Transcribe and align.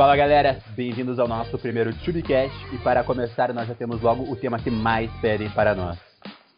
Fala 0.00 0.16
galera, 0.16 0.60
bem-vindos 0.74 1.18
ao 1.18 1.28
nosso 1.28 1.58
primeiro 1.58 1.94
TubeCast 1.94 2.74
e 2.74 2.78
para 2.78 3.04
começar 3.04 3.52
nós 3.52 3.68
já 3.68 3.74
temos 3.74 4.00
logo 4.00 4.22
o 4.32 4.34
tema 4.34 4.58
que 4.58 4.70
mais 4.70 5.12
pedem 5.20 5.50
para 5.50 5.74
nós. 5.74 5.98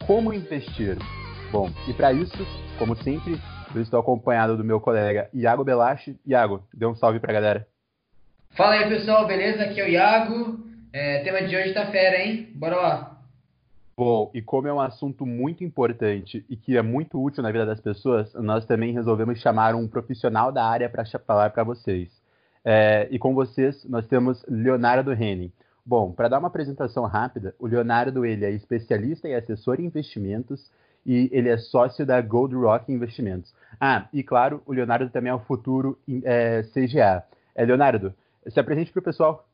Como 0.07 0.33
investir? 0.33 0.97
Bom, 1.51 1.69
e 1.89 1.93
para 1.93 2.13
isso, 2.13 2.39
como 2.79 2.95
sempre, 3.03 3.37
eu 3.75 3.83
estou 3.83 3.99
acompanhado 3.99 4.57
do 4.57 4.63
meu 4.63 4.81
colega 4.81 5.29
Iago 5.35 5.65
Belache. 5.65 6.17
Iago, 6.25 6.63
dê 6.73 6.87
um 6.87 6.95
salve 6.95 7.19
pra 7.19 7.33
galera. 7.33 7.67
Fala 8.57 8.75
aí 8.75 8.89
pessoal, 8.89 9.27
beleza? 9.27 9.65
Aqui 9.65 9.81
é 9.81 9.87
o 9.87 9.89
Iago. 9.89 10.61
É, 10.93 11.25
tema 11.25 11.43
de 11.43 11.57
hoje 11.57 11.75
tá 11.75 11.87
fera, 11.87 12.23
hein? 12.23 12.49
Bora 12.55 12.77
lá. 12.77 13.19
Bom, 13.97 14.31
e 14.33 14.41
como 14.41 14.69
é 14.69 14.73
um 14.73 14.81
assunto 14.81 15.27
muito 15.27 15.65
importante 15.65 16.47
e 16.49 16.57
que 16.57 16.77
é 16.77 16.83
muito 16.83 17.21
útil 17.21 17.43
na 17.43 17.51
vida 17.51 17.67
das 17.67 17.81
pessoas, 17.81 18.33
nós 18.35 18.65
também 18.67 18.93
resolvemos 18.93 19.41
chamar 19.41 19.75
um 19.75 19.89
profissional 19.89 20.53
da 20.53 20.65
área 20.65 20.89
para 20.89 21.05
falar 21.27 21.51
para 21.51 21.65
vocês. 21.65 22.22
É, 22.65 23.09
e 23.11 23.19
com 23.19 23.35
vocês, 23.35 23.85
nós 23.85 24.07
temos 24.07 24.45
Leonardo 24.49 25.13
Henning. 25.13 25.53
Bom, 25.85 26.13
para 26.13 26.29
dar 26.29 26.39
uma 26.39 26.49
apresentação 26.49 27.05
rápida, 27.07 27.55
o 27.59 27.67
Leonardo 27.67 28.25
ele 28.25 28.45
é 28.45 28.51
especialista 28.51 29.29
e 29.29 29.35
assessor 29.35 29.81
em 29.81 29.87
investimentos 29.87 30.71
e 31.05 31.29
ele 31.33 31.49
é 31.49 31.59
sócio 31.59 32.07
da 32.07 32.21
Gold 32.21 32.55
Rock 32.55 32.93
Investimentos. 32.93 33.53
Ah, 33.81 34.09
e 34.13 34.23
claro, 34.23 34.63
o 34.65 34.73
Leonardo 34.73 35.11
também 35.11 35.31
é 35.33 35.35
o 35.35 35.41
futuro 35.41 35.99
é, 36.23 36.63
CGA. 36.73 37.25
É, 37.55 37.65
Leonardo, 37.65 38.15
se 38.47 38.61
apresente 38.61 38.93
para 38.93 39.01
o 39.01 39.05
pessoal. 39.05 39.49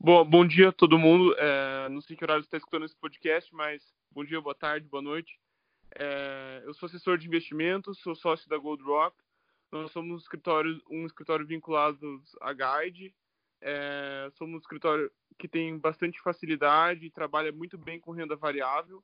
Bom, 0.00 0.24
bom 0.24 0.44
dia 0.44 0.70
a 0.70 0.72
todo 0.72 0.98
mundo. 0.98 1.32
É, 1.38 1.88
não 1.88 2.00
sei 2.00 2.16
que 2.16 2.24
horário 2.24 2.42
você 2.42 2.48
está 2.48 2.56
escutando 2.56 2.84
esse 2.84 2.96
podcast, 2.96 3.54
mas 3.54 3.82
bom 4.10 4.24
dia, 4.24 4.40
boa 4.40 4.54
tarde, 4.54 4.88
boa 4.88 5.02
noite. 5.02 5.38
É, 5.94 6.62
eu 6.64 6.74
sou 6.74 6.88
assessor 6.88 7.16
de 7.16 7.28
investimentos, 7.28 8.00
sou 8.00 8.16
sócio 8.16 8.48
da 8.48 8.58
Gold 8.58 8.82
Rock 8.82 9.16
nós 9.82 9.92
somos 9.92 10.12
um 10.12 10.16
escritório, 10.16 10.80
um 10.90 11.06
escritório 11.06 11.46
vinculado 11.46 12.22
à 12.40 12.52
Guide. 12.52 13.14
É, 13.60 14.30
somos 14.34 14.54
um 14.54 14.58
escritório 14.58 15.10
que 15.38 15.48
tem 15.48 15.78
bastante 15.78 16.20
facilidade 16.20 17.06
e 17.06 17.10
trabalha 17.10 17.52
muito 17.52 17.76
bem 17.76 18.00
com 18.00 18.12
renda 18.12 18.36
variável. 18.36 19.02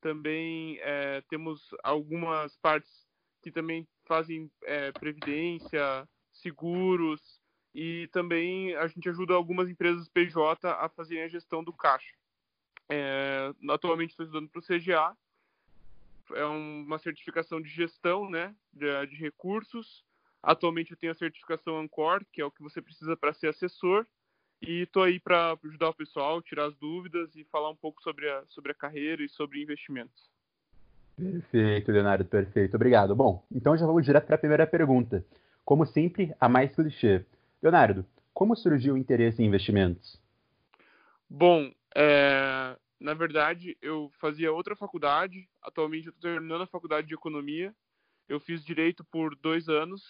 Também 0.00 0.78
é, 0.80 1.22
temos 1.28 1.74
algumas 1.82 2.56
partes 2.56 3.06
que 3.42 3.50
também 3.50 3.86
fazem 4.06 4.50
é, 4.62 4.92
previdência, 4.92 6.08
seguros 6.32 7.40
e 7.74 8.08
também 8.12 8.74
a 8.76 8.86
gente 8.86 9.08
ajuda 9.08 9.34
algumas 9.34 9.68
empresas 9.68 10.08
PJ 10.08 10.68
a 10.68 10.88
fazerem 10.88 11.24
a 11.24 11.28
gestão 11.28 11.62
do 11.64 11.72
caixa. 11.72 12.14
É, 12.88 13.52
atualmente 13.70 14.10
estou 14.10 14.26
estudando 14.26 14.48
para 14.50 14.60
o 14.60 14.62
CGA 14.62 15.16
é 16.32 16.44
uma 16.44 16.98
certificação 16.98 17.60
de 17.60 17.68
gestão 17.68 18.28
né, 18.28 18.54
de, 18.72 19.06
de, 19.06 19.16
recursos. 19.16 20.04
Atualmente 20.42 20.90
eu 20.90 20.96
tenho 20.96 21.12
a 21.12 21.16
certificação 21.16 21.78
Ancor, 21.78 22.24
que 22.32 22.40
é 22.40 22.44
o 22.44 22.50
que 22.50 22.62
você 22.62 22.80
precisa 22.80 23.16
para 23.16 23.32
ser 23.34 23.48
assessor. 23.48 24.06
E 24.62 24.82
estou 24.82 25.02
aí 25.02 25.20
para 25.20 25.58
ajudar 25.64 25.90
o 25.90 25.94
pessoal, 25.94 26.40
tirar 26.40 26.66
as 26.66 26.76
dúvidas 26.76 27.34
e 27.36 27.44
falar 27.44 27.70
um 27.70 27.76
pouco 27.76 28.02
sobre 28.02 28.30
a, 28.30 28.44
sobre 28.48 28.72
a 28.72 28.74
carreira 28.74 29.22
e 29.22 29.28
sobre 29.28 29.62
investimentos. 29.62 30.30
Perfeito, 31.16 31.92
Leonardo, 31.92 32.24
perfeito. 32.24 32.74
Obrigado. 32.74 33.14
Bom, 33.14 33.44
então 33.52 33.76
já 33.76 33.86
vamos 33.86 34.04
direto 34.04 34.26
para 34.26 34.36
a 34.36 34.38
primeira 34.38 34.66
pergunta. 34.66 35.24
Como 35.64 35.86
sempre, 35.86 36.34
a 36.40 36.48
mais 36.48 36.74
clichê. 36.74 37.24
Leonardo, 37.62 38.04
como 38.32 38.56
surgiu 38.56 38.94
o 38.94 38.98
interesse 38.98 39.42
em 39.42 39.46
investimentos? 39.46 40.20
Bom, 41.30 41.70
é, 41.94 42.76
na 43.00 43.14
verdade, 43.14 43.76
eu 43.82 44.10
fazia 44.20 44.52
outra 44.52 44.76
faculdade. 44.76 45.48
Atualmente, 45.62 46.06
eu 46.06 46.10
estou 46.10 46.30
terminando 46.30 46.62
a 46.62 46.66
faculdade 46.66 47.06
de 47.06 47.14
economia. 47.14 47.74
Eu 48.28 48.40
fiz 48.40 48.64
direito 48.64 49.04
por 49.04 49.34
dois 49.36 49.68
anos 49.68 50.02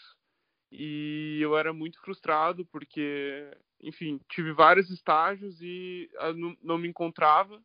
e 0.71 1.39
eu 1.41 1.57
era 1.57 1.73
muito 1.73 2.01
frustrado 2.01 2.65
porque, 2.67 3.51
enfim, 3.81 4.21
tive 4.29 4.53
vários 4.53 4.91
estágios 4.91 5.61
e 5.61 6.11
ah, 6.19 6.33
não, 6.63 6.79
me 6.79 6.89
encontrava. 6.89 7.63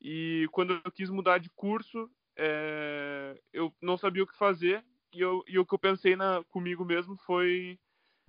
E 0.00 0.48
quando 0.52 0.80
eu 0.84 0.92
quis 0.92 1.10
mudar 1.10 1.38
de 1.38 1.50
curso, 1.50 2.10
é, 2.36 3.38
eu 3.52 3.74
não 3.80 3.98
sabia 3.98 4.22
o 4.22 4.26
que 4.26 4.36
fazer 4.36 4.84
e, 5.12 5.20
eu, 5.20 5.44
e 5.46 5.58
o 5.58 5.66
que 5.66 5.74
eu 5.74 5.78
pensei 5.78 6.16
na, 6.16 6.42
comigo 6.44 6.84
mesmo 6.84 7.16
foi 7.26 7.78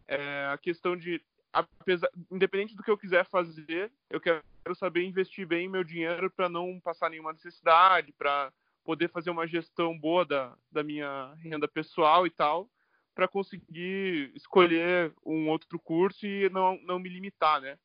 é, 0.07 0.47
a 0.47 0.57
questão 0.57 0.97
de 0.97 1.23
apesar, 1.53 2.09
independente 2.31 2.75
do 2.75 2.83
que 2.83 2.91
eu 2.91 2.97
quiser 2.97 3.25
fazer, 3.25 3.91
eu 4.09 4.19
quero 4.19 4.41
saber 4.75 5.03
investir 5.03 5.45
bem 5.45 5.67
meu 5.67 5.83
dinheiro 5.83 6.29
para 6.29 6.49
não 6.49 6.79
passar 6.79 7.09
nenhuma 7.09 7.33
necessidade, 7.33 8.13
para 8.13 8.51
poder 8.83 9.09
fazer 9.09 9.29
uma 9.29 9.47
gestão 9.47 9.97
boa 9.97 10.25
da, 10.25 10.55
da 10.71 10.83
minha 10.83 11.33
renda 11.35 11.67
pessoal 11.67 12.25
e 12.25 12.29
tal, 12.29 12.69
para 13.13 13.27
conseguir 13.27 14.31
escolher 14.35 15.13
um 15.25 15.49
outro 15.49 15.77
curso 15.79 16.25
e 16.25 16.49
não, 16.49 16.79
não 16.83 16.99
me 16.99 17.09
limitar, 17.09 17.61
né? 17.61 17.77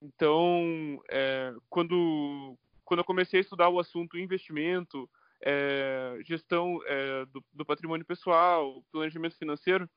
Então, 0.00 1.02
é, 1.10 1.54
quando, 1.68 2.56
quando 2.84 3.00
eu 3.00 3.04
comecei 3.04 3.40
a 3.40 3.42
estudar 3.42 3.68
o 3.68 3.80
assunto 3.80 4.18
investimento, 4.18 5.08
é, 5.42 6.18
gestão 6.24 6.80
é, 6.86 7.24
do, 7.26 7.44
do 7.52 7.64
patrimônio 7.64 8.06
pessoal, 8.06 8.82
planejamento 8.92 9.36
financeiro, 9.36 9.88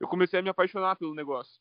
eu 0.00 0.08
comecei 0.08 0.38
a 0.38 0.42
me 0.42 0.48
apaixonar 0.48 0.96
pelo 0.96 1.14
negócio. 1.14 1.60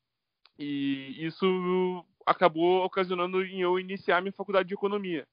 E 0.57 1.25
isso 1.25 2.05
acabou 2.25 2.83
ocasionando 2.85 3.43
em 3.43 3.61
eu 3.61 3.79
iniciar 3.79 4.21
minha 4.21 4.33
faculdade 4.33 4.67
de 4.67 4.73
economia. 4.73 5.25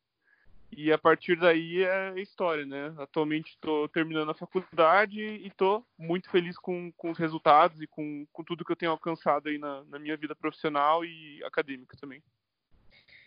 E 0.73 0.93
a 0.93 0.99
partir 0.99 1.37
daí 1.37 1.83
é 1.83 2.15
história, 2.21 2.65
né? 2.65 2.93
Atualmente 2.99 3.51
estou 3.51 3.89
terminando 3.89 4.31
a 4.31 4.35
faculdade 4.35 5.21
e 5.21 5.49
estou 5.49 5.85
muito 5.99 6.31
feliz 6.31 6.57
com, 6.57 6.93
com 6.97 7.11
os 7.11 7.19
resultados 7.19 7.81
e 7.83 7.87
com, 7.89 8.25
com 8.33 8.45
tudo 8.45 8.65
que 8.65 8.71
eu 8.71 8.77
tenho 8.77 8.93
alcançado 8.93 9.49
aí 9.49 9.59
na, 9.59 9.83
na 9.91 9.99
minha 9.99 10.17
vida 10.17 10.35
profissional 10.35 11.05
e 11.05 11.43
acadêmica 11.45 11.97
também. 12.01 12.23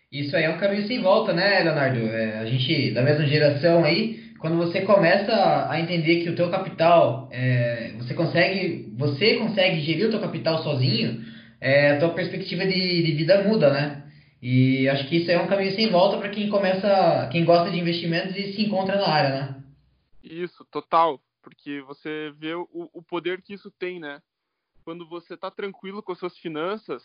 Isso 0.10 0.36
aí 0.38 0.44
é 0.44 0.50
um 0.50 0.60
caminho 0.60 0.88
sem 0.88 1.02
volta, 1.02 1.34
né, 1.34 1.64
Leonardo? 1.64 2.00
É, 2.00 2.40
a 2.40 2.46
gente, 2.46 2.92
da 2.92 3.02
mesma 3.02 3.26
geração 3.26 3.84
aí, 3.84 4.32
quando 4.40 4.58
você 4.58 4.82
começa 4.82 5.68
a 5.70 5.80
entender 5.82 6.24
que 6.24 6.30
o 6.30 6.36
teu 6.36 6.50
capital, 6.50 7.28
é, 7.32 7.94
você 7.98 8.14
consegue, 8.14 8.94
você 8.96 9.38
consegue 9.38 9.82
gerir 9.82 10.08
o 10.08 10.12
teu 10.12 10.22
capital 10.22 10.62
sozinho, 10.64 11.26
é, 11.64 11.92
a 11.92 12.00
tua 12.00 12.14
perspectiva 12.14 12.66
de, 12.66 13.04
de 13.04 13.14
vida 13.14 13.42
muda, 13.48 13.72
né? 13.72 14.12
E 14.42 14.90
acho 14.90 15.08
que 15.08 15.16
isso 15.16 15.32
é 15.32 15.42
um 15.42 15.48
caminho 15.48 15.74
sem 15.74 15.90
volta 15.90 16.18
para 16.18 16.30
quem 16.30 16.50
começa, 16.50 17.30
quem 17.32 17.46
gosta 17.46 17.72
de 17.72 17.80
investimentos 17.80 18.36
e 18.36 18.52
se 18.52 18.62
encontra 18.64 18.98
na 18.98 19.08
área, 19.08 19.30
né? 19.30 19.64
Isso, 20.22 20.66
total, 20.66 21.22
porque 21.42 21.82
você 21.84 22.34
vê 22.38 22.54
o, 22.54 22.68
o 22.72 23.02
poder 23.02 23.42
que 23.42 23.54
isso 23.54 23.72
tem, 23.72 23.98
né? 23.98 24.22
Quando 24.84 25.08
você 25.08 25.36
está 25.36 25.50
tranquilo 25.50 26.04
com 26.04 26.12
as 26.12 26.20
suas 26.20 26.38
finanças, 26.38 27.02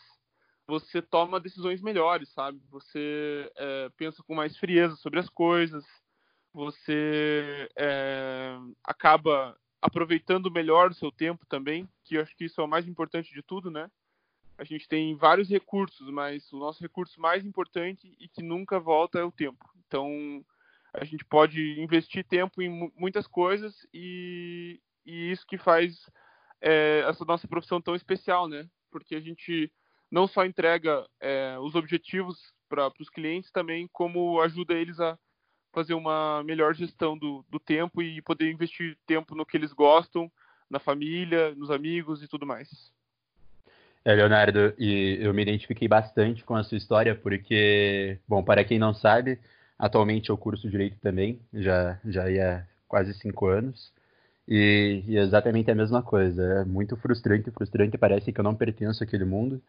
você 0.67 1.01
toma 1.01 1.39
decisões 1.39 1.81
melhores, 1.81 2.29
sabe? 2.31 2.61
Você 2.69 3.49
é, 3.57 3.89
pensa 3.97 4.25
com 4.25 4.35
mais 4.35 4.57
frieza 4.57 4.97
sobre 4.97 5.21
as 5.21 5.29
coisas, 5.29 5.85
você 6.53 7.69
é, 7.77 8.59
acaba 8.83 9.57
aproveitando 9.81 10.51
melhor 10.51 10.91
o 10.91 10.95
seu 10.95 11.13
tempo 11.13 11.47
também, 11.47 11.89
que 12.03 12.17
eu 12.17 12.23
acho 12.23 12.37
que 12.37 12.47
isso 12.47 12.61
é 12.61 12.65
o 12.65 12.69
mais 12.69 12.89
importante 12.89 13.33
de 13.33 13.41
tudo, 13.41 13.71
né? 13.71 13.89
A 14.59 14.65
gente 14.65 14.89
tem 14.89 15.15
vários 15.15 15.49
recursos, 15.49 16.11
mas 16.11 16.53
o 16.53 16.59
nosso 16.59 16.83
recurso 16.83 17.21
mais 17.21 17.47
importante 17.47 18.13
e 18.19 18.29
que 18.29 18.43
nunca 18.43 18.81
volta 18.81 19.21
é 19.21 19.23
o 19.23 19.31
tempo. 19.31 19.65
Então, 19.87 20.45
a 20.93 21.05
gente 21.05 21.25
pode 21.25 21.81
investir 21.81 22.25
tempo 22.27 22.61
em 22.61 22.93
muitas 22.97 23.27
coisas 23.29 23.87
e, 23.95 24.81
e 25.07 25.31
isso 25.31 25.47
que 25.47 25.57
faz 25.57 26.11
é, 26.61 27.05
essa 27.09 27.25
nossa 27.25 27.47
profissão 27.47 27.81
tão 27.81 27.95
especial, 27.95 28.49
né? 28.49 28.69
Porque 28.91 29.15
a 29.15 29.21
gente 29.21 29.73
não 30.11 30.27
só 30.27 30.45
entrega 30.45 31.09
é, 31.21 31.57
os 31.61 31.77
objetivos 31.77 32.53
para 32.69 32.91
os 32.99 33.09
clientes, 33.09 33.53
também 33.53 33.89
como 33.93 34.41
ajuda 34.41 34.75
eles 34.75 34.99
a 34.99 35.17
fazer 35.73 35.95
uma 35.95 36.43
melhor 36.43 36.75
gestão 36.75 37.17
do, 37.17 37.45
do 37.49 37.61
tempo 37.61 38.03
e 38.03 38.21
poder 38.23 38.51
investir 38.51 38.99
tempo 39.07 39.37
no 39.37 39.47
que 39.47 39.57
eles 39.57 39.73
gostam, 39.73 40.31
na 40.69 40.81
família, 40.81 41.55
nos 41.55 41.71
amigos 41.71 42.23
e 42.23 42.29
tudo 42.29 42.45
mais. 42.45 42.69
É, 44.05 44.15
Leonardo, 44.15 44.73
e 44.79 45.19
eu 45.21 45.35
me 45.35 45.43
identifiquei 45.43 45.87
bastante 45.87 46.45
com 46.45 46.55
a 46.55 46.65
sua 46.65 46.79
história, 46.79 47.15
porque, 47.15 48.19
bom, 48.27 48.43
para 48.43 48.65
quem 48.65 48.79
não 48.79 48.95
sabe, 48.95 49.39
atualmente 49.79 50.31
eu 50.31 50.39
curso 50.39 50.71
Direito 50.71 50.97
também, 51.01 51.39
já, 51.53 51.99
já 52.05 52.31
ia 52.31 52.67
quase 52.87 53.13
cinco 53.15 53.47
anos, 53.47 53.93
e, 54.47 55.05
e 55.07 55.19
exatamente 55.19 55.71
a 55.71 55.75
mesma 55.75 56.03
coisa, 56.03 56.43
é 56.43 56.65
muito 56.65 56.97
frustrante, 56.97 57.51
frustrante, 57.51 57.99
parece 57.99 58.33
que 58.33 58.41
eu 58.41 58.45
não 58.45 58.55
pertenço 58.55 59.05
àquele 59.05 59.25
mundo, 59.25 59.61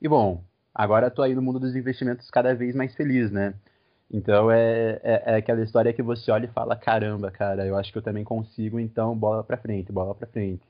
e 0.00 0.06
bom, 0.06 0.42
agora 0.74 1.08
estou 1.08 1.24
aí 1.24 1.34
no 1.34 1.42
mundo 1.42 1.58
dos 1.58 1.74
investimentos 1.74 2.30
cada 2.30 2.54
vez 2.54 2.74
mais 2.74 2.94
feliz, 2.94 3.30
né? 3.30 3.54
Então 4.12 4.50
é, 4.50 5.00
é, 5.02 5.22
é, 5.26 5.34
aquela 5.36 5.62
história 5.62 5.92
que 5.92 6.02
você 6.02 6.30
olha 6.30 6.46
e 6.46 6.52
fala, 6.52 6.76
caramba, 6.76 7.30
cara, 7.30 7.66
eu 7.66 7.76
acho 7.76 7.92
que 7.92 7.98
eu 7.98 8.02
também 8.02 8.24
consigo, 8.24 8.78
então 8.78 9.16
bola 9.16 9.44
pra 9.44 9.56
frente, 9.56 9.92
bola 9.92 10.14
pra 10.14 10.26
frente. 10.26 10.62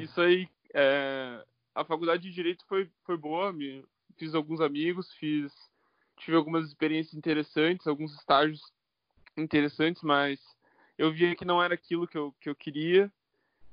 Isso 0.00 0.20
aí 0.20 0.48
é, 0.72 1.40
a 1.76 1.84
faculdade 1.84 2.22
de 2.22 2.32
direito 2.32 2.64
foi, 2.66 2.90
foi 3.04 3.16
boa, 3.16 3.52
me, 3.52 3.84
fiz 4.16 4.34
alguns 4.34 4.60
amigos, 4.60 5.12
fiz 5.14 5.52
tive 6.16 6.36
algumas 6.36 6.66
experiências 6.66 7.14
interessantes, 7.14 7.86
alguns 7.86 8.14
estágios 8.14 8.62
interessantes, 9.36 10.02
mas 10.02 10.40
eu 10.96 11.12
via 11.12 11.36
que 11.36 11.44
não 11.44 11.62
era 11.62 11.74
aquilo 11.74 12.08
que 12.08 12.16
eu, 12.16 12.34
que 12.40 12.48
eu 12.48 12.56
queria 12.56 13.12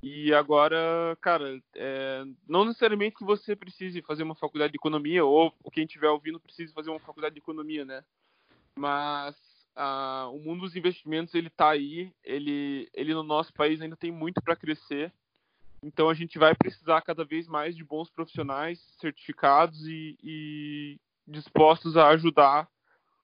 E 0.01 0.33
agora, 0.33 1.17
cara, 1.21 1.63
é, 1.73 2.25
não 2.45 2.65
necessariamente 2.65 3.15
que 3.15 3.23
você 3.23 3.55
precise 3.55 4.01
fazer 4.01 4.23
uma 4.23 4.35
faculdade 4.35 4.73
de 4.73 4.77
economia, 4.77 5.23
ou 5.23 5.53
quem 5.71 5.85
estiver 5.85 6.09
ouvindo 6.09 6.41
precise 6.41 6.73
fazer 6.73 6.89
uma 6.89 6.99
faculdade 6.99 7.35
de 7.35 7.39
economia, 7.39 7.85
né? 7.85 8.03
Mas 8.77 9.33
ah, 9.77 10.27
o 10.33 10.39
mundo 10.39 10.61
dos 10.61 10.75
investimentos, 10.75 11.33
ele 11.33 11.49
tá 11.49 11.69
aí, 11.69 12.11
ele, 12.21 12.89
ele 12.93 13.13
no 13.13 13.23
nosso 13.23 13.53
país 13.53 13.79
ainda 13.79 13.95
tem 13.95 14.11
muito 14.11 14.41
para 14.41 14.57
crescer. 14.57 15.13
Então 15.83 16.09
a 16.09 16.13
gente 16.13 16.39
vai 16.39 16.55
precisar 16.55 17.01
cada 17.01 17.25
vez 17.25 17.47
mais 17.47 17.75
de 17.75 17.83
bons 17.83 18.09
profissionais 18.09 18.79
certificados 18.99 19.85
e, 19.85 20.17
e 20.23 20.97
dispostos 21.27 21.97
a 21.97 22.07
ajudar 22.09 22.67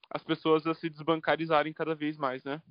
as 0.09 0.23
pessoas 0.23 0.67
a 0.67 0.73
se 0.73 0.89
desbancarizarem 0.89 1.71
cada 1.71 1.95
vez 1.95 2.17
mais, 2.17 2.43
né? 2.43 2.61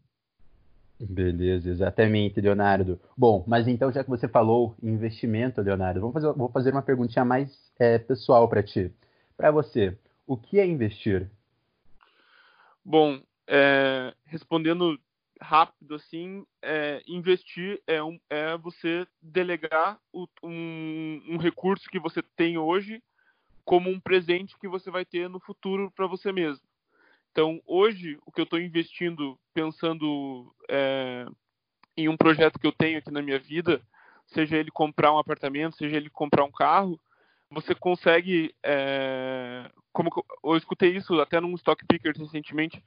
Beleza, 1.01 1.71
exatamente, 1.71 2.41
Leonardo. 2.41 3.01
Bom, 3.17 3.45
mas 3.47 3.69
então, 3.69 3.91
já 3.93 4.03
que 4.03 4.11
você 4.11 4.27
falou 4.27 4.75
em 4.83 4.89
investimento, 4.91 5.63
Leonardo, 5.63 6.01
vamos 6.01 6.15
fazer, 6.15 6.33
vou 6.33 6.49
fazer 6.51 6.73
uma 6.73 6.83
perguntinha 6.83 7.25
mais 7.25 7.73
é, 7.79 7.99
pessoal 7.99 8.49
para 8.49 8.65
ti. 8.65 8.93
Para 9.37 9.53
você, 9.53 9.97
o 10.27 10.37
que 10.37 10.59
é 10.59 10.67
investir? 10.67 11.31
Bom, 12.85 13.21
é, 13.47 14.13
respondendo 14.25 14.99
rápido 15.41 15.95
assim, 15.95 16.45
é, 16.63 17.03
investir 17.07 17.81
é, 17.87 18.03
um, 18.03 18.19
é 18.29 18.57
você 18.57 19.07
delegar 19.23 19.99
o, 20.13 20.27
um, 20.43 21.23
um 21.29 21.37
recurso 21.37 21.89
que 21.91 21.99
você 21.99 22.23
tem 22.37 22.59
hoje 22.59 23.03
como 23.65 23.91
um 23.91 24.01
presente 24.01 24.59
que 24.59 24.67
você 24.67 24.91
vai 24.91 25.05
ter 25.05 25.29
no 25.29 25.39
futuro 25.39 25.91
para 25.91 26.07
você 26.07 26.33
mesmo. 26.33 26.63
Então, 27.31 27.61
hoje, 27.67 28.19
o 28.25 28.33
que 28.33 28.41
eu 28.41 28.45
estou 28.45 28.59
investindo, 28.59 29.39
pensando 29.53 30.55
é, 30.69 31.27
em 31.97 32.09
um 32.09 32.17
projeto 32.17 32.59
que 32.59 32.67
eu 32.67 32.73
tenho 32.73 32.99
aqui 32.99 33.11
na 33.11 33.21
minha 33.23 33.39
vida, 33.39 33.83
seja 34.27 34.57
ele 34.57 34.71
comprar 34.71 35.13
um 35.13 35.19
apartamento, 35.19 35.77
seja 35.77 35.97
ele 35.97 36.11
comprar 36.11 36.45
um 36.45 36.51
carro, 36.51 36.99
você 37.51 37.75
consegue, 37.75 38.55
é, 38.63 39.71
como 39.93 40.11
eu 40.45 40.57
escutei 40.57 40.97
isso 40.97 41.21
até 41.21 41.41
num 41.41 41.55
Stock 41.55 41.85
Pickers 41.87 42.19
recentemente, 42.19 42.83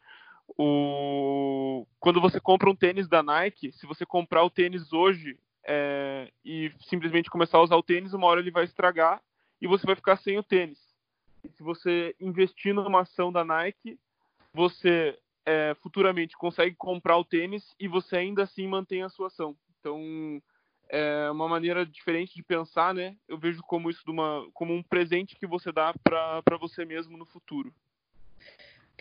o, 0.57 1.85
quando 1.99 2.21
você 2.21 2.39
compra 2.39 2.69
um 2.69 2.75
tênis 2.75 3.07
da 3.07 3.21
Nike, 3.21 3.71
se 3.71 3.85
você 3.85 4.05
comprar 4.05 4.43
o 4.43 4.49
tênis 4.49 4.91
hoje 4.93 5.37
é, 5.65 6.31
e 6.43 6.71
simplesmente 6.81 7.29
começar 7.29 7.57
a 7.57 7.63
usar 7.63 7.75
o 7.75 7.83
tênis, 7.83 8.13
uma 8.13 8.27
hora 8.27 8.39
ele 8.39 8.51
vai 8.51 8.63
estragar 8.63 9.21
e 9.61 9.67
você 9.67 9.85
vai 9.85 9.95
ficar 9.95 10.17
sem 10.17 10.37
o 10.37 10.43
tênis. 10.43 10.79
E 11.43 11.49
se 11.49 11.63
você 11.63 12.15
investir 12.19 12.73
numa 12.73 13.01
ação 13.01 13.31
da 13.31 13.43
Nike, 13.43 13.99
você 14.53 15.17
é, 15.45 15.75
futuramente 15.81 16.37
consegue 16.37 16.75
comprar 16.75 17.17
o 17.17 17.25
tênis 17.25 17.75
e 17.79 17.87
você 17.87 18.17
ainda 18.17 18.43
assim 18.43 18.67
mantém 18.67 19.03
a 19.03 19.09
sua 19.09 19.27
ação. 19.27 19.55
Então, 19.79 20.41
é 20.89 21.31
uma 21.31 21.47
maneira 21.47 21.85
diferente 21.85 22.35
de 22.35 22.43
pensar, 22.43 22.93
né? 22.93 23.15
Eu 23.27 23.37
vejo 23.37 23.61
como 23.63 23.89
isso 23.89 24.03
uma, 24.07 24.45
como 24.53 24.73
um 24.73 24.83
presente 24.83 25.35
que 25.35 25.47
você 25.47 25.71
dá 25.71 25.93
para 26.03 26.57
você 26.59 26.83
mesmo 26.83 27.17
no 27.17 27.25
futuro. 27.25 27.73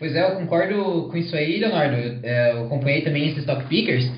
Pois 0.01 0.15
é, 0.15 0.23
eu 0.23 0.31
concordo 0.31 1.09
com 1.11 1.15
isso 1.15 1.35
aí, 1.35 1.59
Leonardo. 1.59 1.95
É, 2.23 2.53
eu 2.53 2.65
acompanhei 2.65 3.03
também 3.03 3.27
esses 3.27 3.41
Stock 3.41 3.65
Pickers 3.65 4.09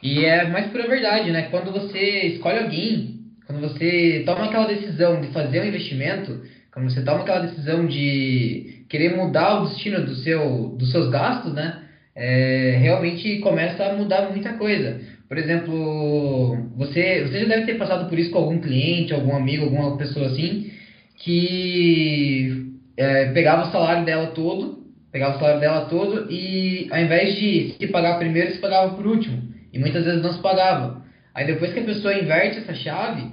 e 0.00 0.24
é 0.24 0.46
mais 0.46 0.70
pura 0.70 0.86
verdade, 0.86 1.32
né? 1.32 1.48
Quando 1.50 1.72
você 1.72 1.98
escolhe 2.28 2.60
alguém, 2.60 3.18
quando 3.44 3.60
você 3.60 4.22
toma 4.24 4.44
aquela 4.44 4.68
decisão 4.68 5.20
de 5.20 5.32
fazer 5.32 5.60
um 5.60 5.64
investimento, 5.64 6.42
quando 6.72 6.88
você 6.88 7.02
toma 7.02 7.22
aquela 7.22 7.40
decisão 7.40 7.84
de 7.88 8.84
querer 8.88 9.16
mudar 9.16 9.58
o 9.58 9.66
destino 9.66 10.06
do 10.06 10.14
seu, 10.14 10.76
dos 10.78 10.92
seus 10.92 11.10
gastos, 11.10 11.52
né? 11.52 11.86
É, 12.14 12.76
realmente 12.80 13.38
começa 13.38 13.84
a 13.84 13.94
mudar 13.96 14.30
muita 14.30 14.52
coisa. 14.52 15.00
Por 15.28 15.38
exemplo, 15.38 16.56
você, 16.76 17.24
você 17.24 17.40
já 17.40 17.46
deve 17.46 17.66
ter 17.66 17.78
passado 17.78 18.08
por 18.08 18.16
isso 18.16 18.30
com 18.30 18.38
algum 18.38 18.60
cliente, 18.60 19.12
algum 19.12 19.34
amigo, 19.34 19.64
alguma 19.64 19.96
pessoa 19.96 20.26
assim, 20.26 20.70
que 21.16 22.76
é, 22.96 23.32
pegava 23.32 23.66
o 23.66 23.72
salário 23.72 24.04
dela 24.04 24.28
todo, 24.28 24.81
pegava 25.12 25.36
o 25.36 25.38
salário 25.38 25.60
dela 25.60 25.86
todo 25.86 26.32
e 26.32 26.88
ao 26.90 26.98
invés 26.98 27.36
de 27.36 27.76
se 27.78 27.86
pagar 27.88 28.18
primeiro, 28.18 28.52
se 28.52 28.58
pagava 28.58 28.96
por 28.96 29.06
último. 29.06 29.52
E 29.72 29.78
muitas 29.78 30.04
vezes 30.04 30.22
não 30.22 30.32
se 30.32 30.42
pagava. 30.42 31.04
Aí 31.34 31.46
depois 31.46 31.72
que 31.72 31.80
a 31.80 31.84
pessoa 31.84 32.18
inverte 32.18 32.58
essa 32.58 32.74
chave, 32.74 33.30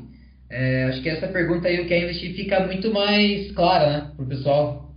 é, 0.49 0.85
acho 0.85 1.01
que 1.01 1.09
essa 1.09 1.27
pergunta 1.27 1.67
aí, 1.67 1.79
o 1.79 1.87
que 1.87 1.93
é 1.93 2.03
investir, 2.03 2.35
fica 2.35 2.59
muito 2.65 2.93
mais 2.93 3.51
clara, 3.53 3.89
né, 3.89 4.11
pro 4.15 4.27
pessoal. 4.27 4.93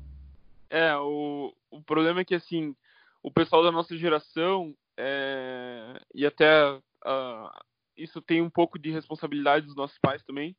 É, 0.71 0.95
o, 0.97 1.53
o 1.71 1.83
problema 1.83 2.21
é 2.21 2.25
que, 2.25 2.35
assim, 2.35 2.75
o 3.23 3.31
pessoal 3.31 3.63
da 3.63 3.71
nossa 3.71 3.97
geração, 3.97 4.75
é, 4.97 6.01
e 6.15 6.25
até 6.25 6.73
uh, 6.73 7.51
isso 7.97 8.21
tem 8.23 8.41
um 8.41 8.51
pouco 8.51 8.79
de 8.79 8.91
responsabilidade 8.91 9.67
dos 9.67 9.77
nossos 9.77 9.99
pais 9.99 10.23
também, 10.23 10.57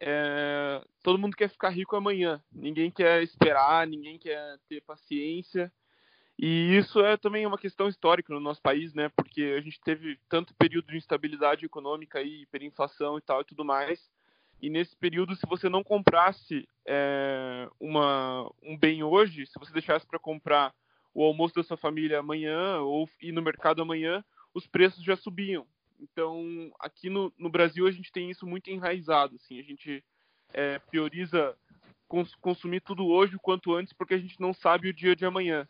é, 0.00 0.82
todo 1.02 1.18
mundo 1.18 1.36
quer 1.36 1.48
ficar 1.48 1.70
rico 1.70 1.96
amanhã. 1.96 2.42
Ninguém 2.52 2.90
quer 2.90 3.22
esperar, 3.22 3.86
ninguém 3.86 4.18
quer 4.18 4.58
ter 4.68 4.80
paciência. 4.82 5.72
E 6.38 6.76
isso 6.76 7.00
é 7.00 7.16
também 7.16 7.46
uma 7.46 7.56
questão 7.56 7.88
histórica 7.88 8.32
no 8.32 8.40
nosso 8.40 8.60
país, 8.60 8.92
né? 8.92 9.08
Porque 9.16 9.54
a 9.56 9.60
gente 9.60 9.80
teve 9.80 10.18
tanto 10.28 10.54
período 10.54 10.88
de 10.88 10.96
instabilidade 10.98 11.64
econômica 11.64 12.20
e 12.20 12.42
hiperinflação 12.42 13.16
e 13.16 13.22
tal 13.22 13.40
e 13.40 13.44
tudo 13.44 13.64
mais. 13.64 14.10
E 14.60 14.68
nesse 14.68 14.94
período, 14.96 15.34
se 15.34 15.46
você 15.46 15.68
não 15.68 15.82
comprasse 15.82 16.68
é, 16.86 17.68
uma, 17.80 18.50
um 18.62 18.76
bem 18.76 19.02
hoje, 19.02 19.46
se 19.46 19.58
você 19.58 19.72
deixasse 19.72 20.06
para 20.06 20.18
comprar 20.18 20.74
o 21.14 21.22
almoço 21.22 21.54
da 21.54 21.62
sua 21.62 21.76
família 21.76 22.18
amanhã 22.18 22.80
ou 22.80 23.08
ir 23.22 23.32
no 23.32 23.42
mercado 23.42 23.80
amanhã, 23.80 24.22
os 24.52 24.66
preços 24.66 25.02
já 25.02 25.16
subiam. 25.16 25.66
Então, 26.00 26.72
aqui 26.80 27.08
no, 27.08 27.32
no 27.38 27.50
Brasil, 27.50 27.86
a 27.86 27.90
gente 27.90 28.12
tem 28.12 28.30
isso 28.30 28.46
muito 28.46 28.70
enraizado. 28.70 29.36
Assim, 29.36 29.58
a 29.58 29.62
gente 29.62 30.04
é, 30.52 30.78
prioriza 30.78 31.56
cons 32.08 32.34
consumir 32.36 32.80
tudo 32.80 33.06
hoje 33.06 33.36
o 33.36 33.40
quanto 33.40 33.74
antes, 33.74 33.92
porque 33.92 34.14
a 34.14 34.18
gente 34.18 34.40
não 34.40 34.52
sabe 34.52 34.88
o 34.88 34.94
dia 34.94 35.16
de 35.16 35.24
amanhã. 35.24 35.66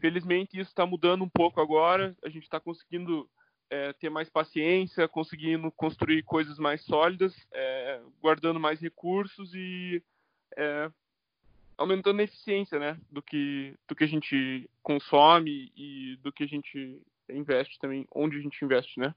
Felizmente, 0.00 0.58
isso 0.58 0.70
está 0.70 0.86
mudando 0.86 1.24
um 1.24 1.28
pouco 1.28 1.60
agora. 1.60 2.16
A 2.24 2.28
gente 2.28 2.44
está 2.44 2.60
conseguindo 2.60 3.28
é, 3.70 3.92
ter 3.94 4.10
mais 4.10 4.28
paciência, 4.30 5.08
conseguindo 5.08 5.70
construir 5.72 6.22
coisas 6.22 6.58
mais 6.58 6.82
sólidas, 6.82 7.34
é, 7.52 8.00
guardando 8.20 8.60
mais 8.60 8.80
recursos 8.80 9.52
e 9.54 10.02
é, 10.56 10.90
aumentando 11.76 12.20
a 12.20 12.24
eficiência 12.24 12.78
né, 12.78 12.98
do, 13.10 13.22
que, 13.22 13.74
do 13.86 13.94
que 13.94 14.04
a 14.04 14.08
gente 14.08 14.68
consome 14.82 15.72
e 15.76 16.16
do 16.22 16.32
que 16.32 16.44
a 16.44 16.48
gente 16.48 17.00
investe 17.30 17.78
também, 17.78 18.06
onde 18.14 18.36
a 18.36 18.40
gente 18.40 18.64
investe, 18.64 18.98
né? 18.98 19.14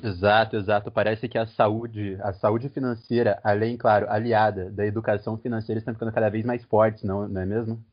Exato, 0.00 0.56
exato. 0.56 0.90
Parece 0.90 1.28
que 1.28 1.36
a 1.36 1.46
saúde, 1.46 2.16
a 2.22 2.32
saúde 2.32 2.68
financeira, 2.68 3.40
além, 3.42 3.76
claro, 3.76 4.08
aliada 4.08 4.70
da 4.70 4.86
educação 4.86 5.36
financeira, 5.36 5.78
estão 5.78 5.94
ficando 5.94 6.12
cada 6.12 6.30
vez 6.30 6.44
mais 6.44 6.64
fortes, 6.64 7.02
não, 7.02 7.28
não 7.28 7.40
é 7.40 7.46
mesmo? 7.46 7.84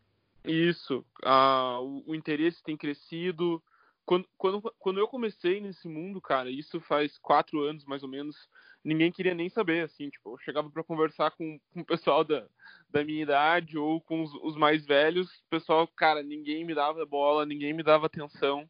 Isso. 0.45 1.05
Ah, 1.23 1.79
o, 1.81 2.03
o 2.07 2.15
interesse 2.15 2.63
tem 2.63 2.77
crescido, 2.77 3.61
quando, 4.09 4.27
quando, 4.37 4.73
quando 4.79 4.99
eu 4.99 5.07
comecei 5.07 5.61
nesse 5.61 5.87
mundo, 5.87 6.19
cara, 6.19 6.49
isso 6.49 6.81
faz 6.81 7.15
quatro 7.19 7.61
anos 7.61 7.85
mais 7.85 8.01
ou 8.01 8.09
menos, 8.09 8.35
ninguém 8.83 9.11
queria 9.11 9.35
nem 9.35 9.49
saber, 9.49 9.83
assim, 9.83 10.09
tipo, 10.09 10.33
eu 10.33 10.39
chegava 10.39 10.67
para 10.67 10.83
conversar 10.83 11.29
com, 11.29 11.59
com 11.71 11.81
o 11.81 11.85
pessoal 11.85 12.23
da, 12.23 12.47
da 12.89 13.03
minha 13.03 13.21
idade 13.21 13.77
ou 13.77 14.01
com 14.01 14.23
os, 14.23 14.33
os 14.41 14.55
mais 14.55 14.83
velhos, 14.83 15.29
o 15.29 15.49
pessoal, 15.51 15.87
cara, 15.95 16.23
ninguém 16.23 16.65
me 16.65 16.73
dava 16.73 17.05
bola, 17.05 17.45
ninguém 17.45 17.71
me 17.71 17.83
dava 17.83 18.07
atenção, 18.07 18.67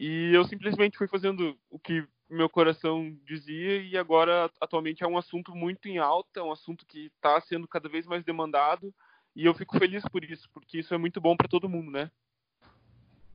e 0.00 0.32
eu 0.34 0.44
simplesmente 0.44 0.98
fui 0.98 1.06
fazendo 1.06 1.56
o 1.70 1.78
que 1.78 2.04
meu 2.28 2.48
coração 2.48 3.16
dizia 3.24 3.82
e 3.82 3.96
agora 3.96 4.50
atualmente 4.60 5.04
é 5.04 5.06
um 5.06 5.16
assunto 5.16 5.54
muito 5.54 5.88
em 5.88 5.98
alta, 5.98 6.40
é 6.40 6.42
um 6.42 6.52
assunto 6.52 6.84
que 6.86 7.06
está 7.06 7.40
sendo 7.40 7.68
cada 7.68 7.88
vez 7.88 8.06
mais 8.06 8.24
demandado 8.24 8.92
e 9.34 9.44
eu 9.44 9.54
fico 9.54 9.78
feliz 9.78 10.02
por 10.08 10.24
isso, 10.24 10.48
porque 10.52 10.78
isso 10.78 10.94
é 10.94 10.98
muito 10.98 11.20
bom 11.20 11.36
para 11.36 11.48
todo 11.48 11.68
mundo, 11.68 11.90
né? 11.90 12.10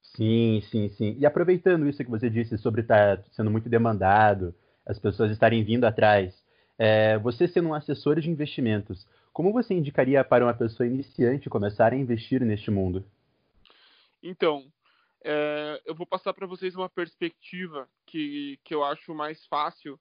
Sim, 0.01 0.61
sim, 0.69 0.89
sim. 0.89 1.15
E 1.17 1.25
aproveitando 1.25 1.87
isso 1.87 2.03
que 2.03 2.09
você 2.09 2.29
disse 2.29 2.57
sobre 2.57 2.81
estar 2.81 3.17
tá 3.17 3.23
sendo 3.31 3.49
muito 3.49 3.69
demandado, 3.69 4.53
as 4.85 4.99
pessoas 4.99 5.31
estarem 5.31 5.63
vindo 5.63 5.85
atrás, 5.85 6.43
é, 6.77 7.17
você 7.19 7.47
sendo 7.47 7.69
um 7.69 7.73
assessor 7.73 8.19
de 8.19 8.29
investimentos, 8.29 9.07
como 9.31 9.53
você 9.53 9.73
indicaria 9.73 10.23
para 10.23 10.43
uma 10.43 10.53
pessoa 10.53 10.87
iniciante 10.87 11.49
começar 11.49 11.93
a 11.93 11.95
investir 11.95 12.41
neste 12.41 12.69
mundo? 12.69 13.05
Então, 14.21 14.65
é, 15.23 15.81
eu 15.85 15.95
vou 15.95 16.05
passar 16.05 16.33
para 16.33 16.47
vocês 16.47 16.75
uma 16.75 16.89
perspectiva 16.89 17.87
que, 18.05 18.59
que 18.63 18.73
eu 18.73 18.83
acho 18.83 19.13
mais 19.13 19.45
fácil 19.45 19.99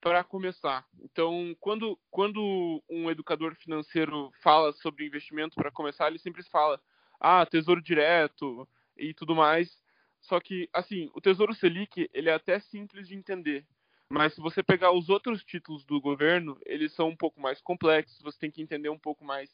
para 0.00 0.24
começar. 0.24 0.86
Então, 1.00 1.54
quando, 1.60 1.98
quando 2.10 2.82
um 2.88 3.10
educador 3.10 3.54
financeiro 3.54 4.32
fala 4.42 4.72
sobre 4.72 5.06
investimento 5.06 5.54
para 5.54 5.70
começar, 5.70 6.08
ele 6.08 6.18
sempre 6.18 6.42
fala: 6.44 6.80
ah, 7.20 7.44
tesouro 7.44 7.82
direto, 7.82 8.66
e 9.00 9.14
tudo 9.14 9.34
mais. 9.34 9.80
Só 10.20 10.38
que, 10.38 10.68
assim, 10.72 11.10
o 11.14 11.20
Tesouro 11.20 11.54
Selic, 11.54 12.08
ele 12.12 12.28
é 12.28 12.34
até 12.34 12.60
simples 12.60 13.08
de 13.08 13.16
entender. 13.16 13.66
Mas 14.10 14.34
se 14.34 14.40
você 14.40 14.62
pegar 14.62 14.92
os 14.92 15.08
outros 15.08 15.42
títulos 15.42 15.84
do 15.84 16.00
governo, 16.00 16.58
eles 16.66 16.92
são 16.92 17.08
um 17.08 17.16
pouco 17.16 17.40
mais 17.40 17.60
complexos, 17.60 18.20
você 18.20 18.38
tem 18.38 18.50
que 18.50 18.60
entender 18.60 18.88
um 18.88 18.98
pouco 18.98 19.24
mais 19.24 19.50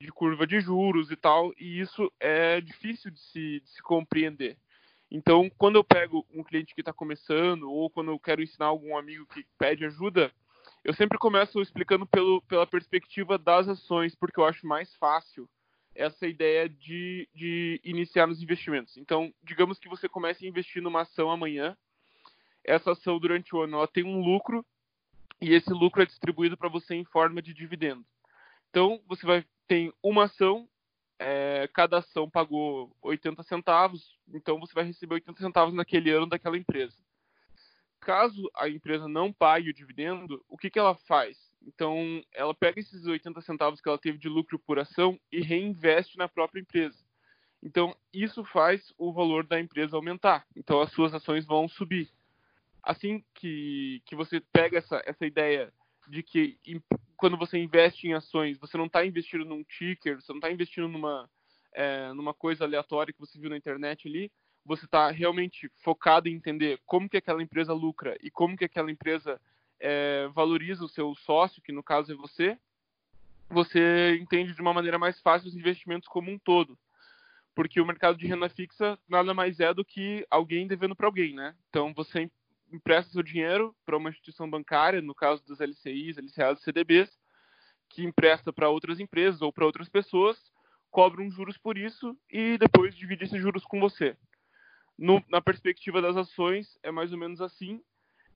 de 0.00 0.12
curva 0.12 0.46
de 0.46 0.60
juros 0.60 1.10
e 1.10 1.16
tal, 1.16 1.52
e 1.58 1.80
isso 1.80 2.12
é 2.20 2.60
difícil 2.60 3.10
de 3.10 3.20
se, 3.20 3.60
de 3.60 3.70
se 3.70 3.82
compreender. 3.82 4.56
Então, 5.10 5.50
quando 5.56 5.76
eu 5.76 5.84
pego 5.84 6.26
um 6.32 6.44
cliente 6.44 6.74
que 6.74 6.80
está 6.80 6.92
começando, 6.92 7.70
ou 7.70 7.90
quando 7.90 8.10
eu 8.10 8.18
quero 8.18 8.42
ensinar 8.42 8.66
algum 8.66 8.96
amigo 8.96 9.26
que 9.26 9.44
pede 9.58 9.84
ajuda, 9.84 10.30
eu 10.84 10.94
sempre 10.94 11.18
começo 11.18 11.60
explicando 11.60 12.06
pelo, 12.06 12.42
pela 12.42 12.66
perspectiva 12.66 13.38
das 13.38 13.68
ações, 13.68 14.14
porque 14.14 14.38
eu 14.38 14.44
acho 14.44 14.66
mais 14.66 14.94
fácil 14.96 15.48
essa 15.94 16.26
ideia 16.26 16.68
de, 16.68 17.28
de 17.34 17.80
iniciar 17.82 18.26
nos 18.26 18.40
investimentos. 18.40 18.96
Então, 18.96 19.32
digamos 19.42 19.78
que 19.78 19.88
você 19.88 20.08
comece 20.08 20.44
a 20.44 20.48
investir 20.48 20.80
numa 20.80 21.02
ação 21.02 21.30
amanhã, 21.30 21.76
essa 22.62 22.92
ação 22.92 23.18
durante 23.18 23.54
o 23.56 23.62
ano 23.62 23.78
ela 23.78 23.88
tem 23.88 24.04
um 24.04 24.20
lucro 24.20 24.64
e 25.40 25.54
esse 25.54 25.70
lucro 25.70 26.02
é 26.02 26.06
distribuído 26.06 26.56
para 26.56 26.68
você 26.68 26.94
em 26.94 27.04
forma 27.04 27.42
de 27.42 27.52
dividendo. 27.54 28.04
Então, 28.70 29.00
você 29.08 29.26
vai 29.26 29.44
ter 29.68 29.92
uma 30.02 30.24
ação, 30.24 30.68
é, 31.18 31.68
cada 31.72 31.98
ação 31.98 32.28
pagou 32.28 32.90
80 33.02 33.42
centavos, 33.42 34.18
então 34.32 34.58
você 34.58 34.72
vai 34.72 34.84
receber 34.84 35.14
80 35.14 35.40
centavos 35.40 35.74
naquele 35.74 36.10
ano 36.10 36.26
daquela 36.26 36.56
empresa. 36.56 36.96
Caso 38.00 38.50
a 38.56 38.68
empresa 38.68 39.06
não 39.06 39.32
pague 39.32 39.70
o 39.70 39.74
dividendo, 39.74 40.42
o 40.48 40.56
que, 40.56 40.70
que 40.70 40.78
ela 40.78 40.94
faz? 40.94 41.36
Então, 41.62 42.22
ela 42.32 42.54
pega 42.54 42.80
esses 42.80 43.04
80 43.04 43.40
centavos 43.42 43.80
que 43.80 43.88
ela 43.88 43.98
teve 43.98 44.16
de 44.16 44.28
lucro 44.28 44.58
por 44.58 44.78
ação 44.78 45.18
e 45.30 45.40
reinveste 45.40 46.16
na 46.16 46.28
própria 46.28 46.60
empresa. 46.60 46.96
Então, 47.62 47.94
isso 48.12 48.44
faz 48.44 48.94
o 48.96 49.12
valor 49.12 49.44
da 49.44 49.60
empresa 49.60 49.96
aumentar. 49.96 50.46
Então, 50.56 50.80
as 50.80 50.92
suas 50.92 51.12
ações 51.12 51.44
vão 51.44 51.68
subir. 51.68 52.08
Assim 52.82 53.22
que, 53.34 54.00
que 54.06 54.14
você 54.14 54.40
pega 54.40 54.78
essa, 54.78 55.02
essa 55.04 55.26
ideia 55.26 55.72
de 56.08 56.22
que 56.22 56.58
quando 57.16 57.36
você 57.36 57.58
investe 57.58 58.06
em 58.06 58.14
ações, 58.14 58.58
você 58.58 58.76
não 58.76 58.86
está 58.86 59.04
investindo 59.04 59.44
num 59.44 59.64
ticker, 59.64 60.20
você 60.20 60.32
não 60.32 60.38
está 60.38 60.50
investindo 60.50 60.88
numa, 60.88 61.28
é, 61.72 62.12
numa 62.12 62.32
coisa 62.32 62.64
aleatória 62.64 63.12
que 63.12 63.20
você 63.20 63.38
viu 63.38 63.50
na 63.50 63.56
internet 63.56 64.08
ali, 64.08 64.30
você 64.64 64.84
está 64.84 65.10
realmente 65.10 65.70
focado 65.82 66.28
em 66.28 66.34
entender 66.34 66.80
como 66.84 67.08
que 67.08 67.16
aquela 67.16 67.42
empresa 67.42 67.72
lucra 67.72 68.16
e 68.22 68.30
como 68.30 68.56
que 68.56 68.64
aquela 68.64 68.90
empresa 68.90 69.40
é, 69.80 70.28
valoriza 70.34 70.84
o 70.84 70.88
seu 70.88 71.14
sócio, 71.14 71.62
que 71.62 71.72
no 71.72 71.82
caso 71.82 72.12
é 72.12 72.14
você, 72.14 72.58
você 73.48 74.18
entende 74.20 74.54
de 74.54 74.60
uma 74.60 74.74
maneira 74.74 74.98
mais 74.98 75.20
fácil 75.20 75.48
os 75.48 75.56
investimentos 75.56 76.08
como 76.08 76.30
um 76.30 76.38
todo. 76.38 76.78
Porque 77.54 77.80
o 77.80 77.86
mercado 77.86 78.16
de 78.18 78.26
renda 78.26 78.48
fixa 78.48 78.98
nada 79.08 79.34
mais 79.34 79.58
é 79.58 79.72
do 79.74 79.84
que 79.84 80.24
alguém 80.30 80.66
devendo 80.66 80.94
para 80.94 81.06
alguém, 81.06 81.34
né? 81.34 81.56
Então 81.68 81.92
você 81.94 82.30
empresta 82.72 83.12
seu 83.12 83.22
dinheiro 83.22 83.74
para 83.84 83.96
uma 83.96 84.10
instituição 84.10 84.48
bancária, 84.48 85.00
no 85.00 85.14
caso 85.14 85.44
dos 85.44 85.60
LCIs, 85.60 86.16
LCAs 86.16 86.60
e 86.60 86.62
CDBs, 86.62 87.10
que 87.88 88.04
empresta 88.04 88.52
para 88.52 88.68
outras 88.68 89.00
empresas 89.00 89.40
ou 89.40 89.52
para 89.52 89.64
outras 89.64 89.88
pessoas, 89.88 90.38
cobra 90.90 91.22
uns 91.22 91.34
juros 91.34 91.56
por 91.56 91.76
isso 91.76 92.16
e 92.30 92.58
depois 92.58 92.94
divide 92.94 93.24
esses 93.24 93.40
juros 93.40 93.64
com 93.64 93.80
você. 93.80 94.16
No, 94.98 95.22
na 95.28 95.40
perspectiva 95.40 96.02
das 96.02 96.16
ações, 96.16 96.78
é 96.82 96.90
mais 96.90 97.12
ou 97.12 97.18
menos 97.18 97.40
assim. 97.40 97.80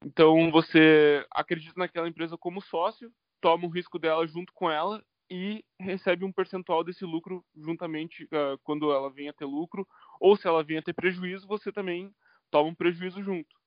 Então, 0.04 0.50
você 0.50 1.24
acredita 1.30 1.74
naquela 1.76 2.08
empresa 2.08 2.36
como 2.36 2.60
sócio, 2.60 3.12
toma 3.40 3.66
o 3.66 3.70
risco 3.70 3.98
dela 3.98 4.26
junto 4.26 4.52
com 4.52 4.70
ela 4.70 5.04
e 5.30 5.64
recebe 5.80 6.24
um 6.24 6.32
percentual 6.32 6.84
desse 6.84 7.04
lucro 7.04 7.44
juntamente 7.56 8.24
uh, 8.24 8.58
quando 8.62 8.92
ela 8.92 9.10
vem 9.10 9.28
a 9.28 9.32
ter 9.32 9.44
lucro, 9.44 9.86
ou 10.20 10.36
se 10.36 10.46
ela 10.46 10.62
vem 10.62 10.78
a 10.78 10.82
ter 10.82 10.92
prejuízo, 10.92 11.46
você 11.46 11.72
também 11.72 12.14
toma 12.50 12.68
um 12.68 12.74
prejuízo 12.74 13.22
junto. 13.22 13.61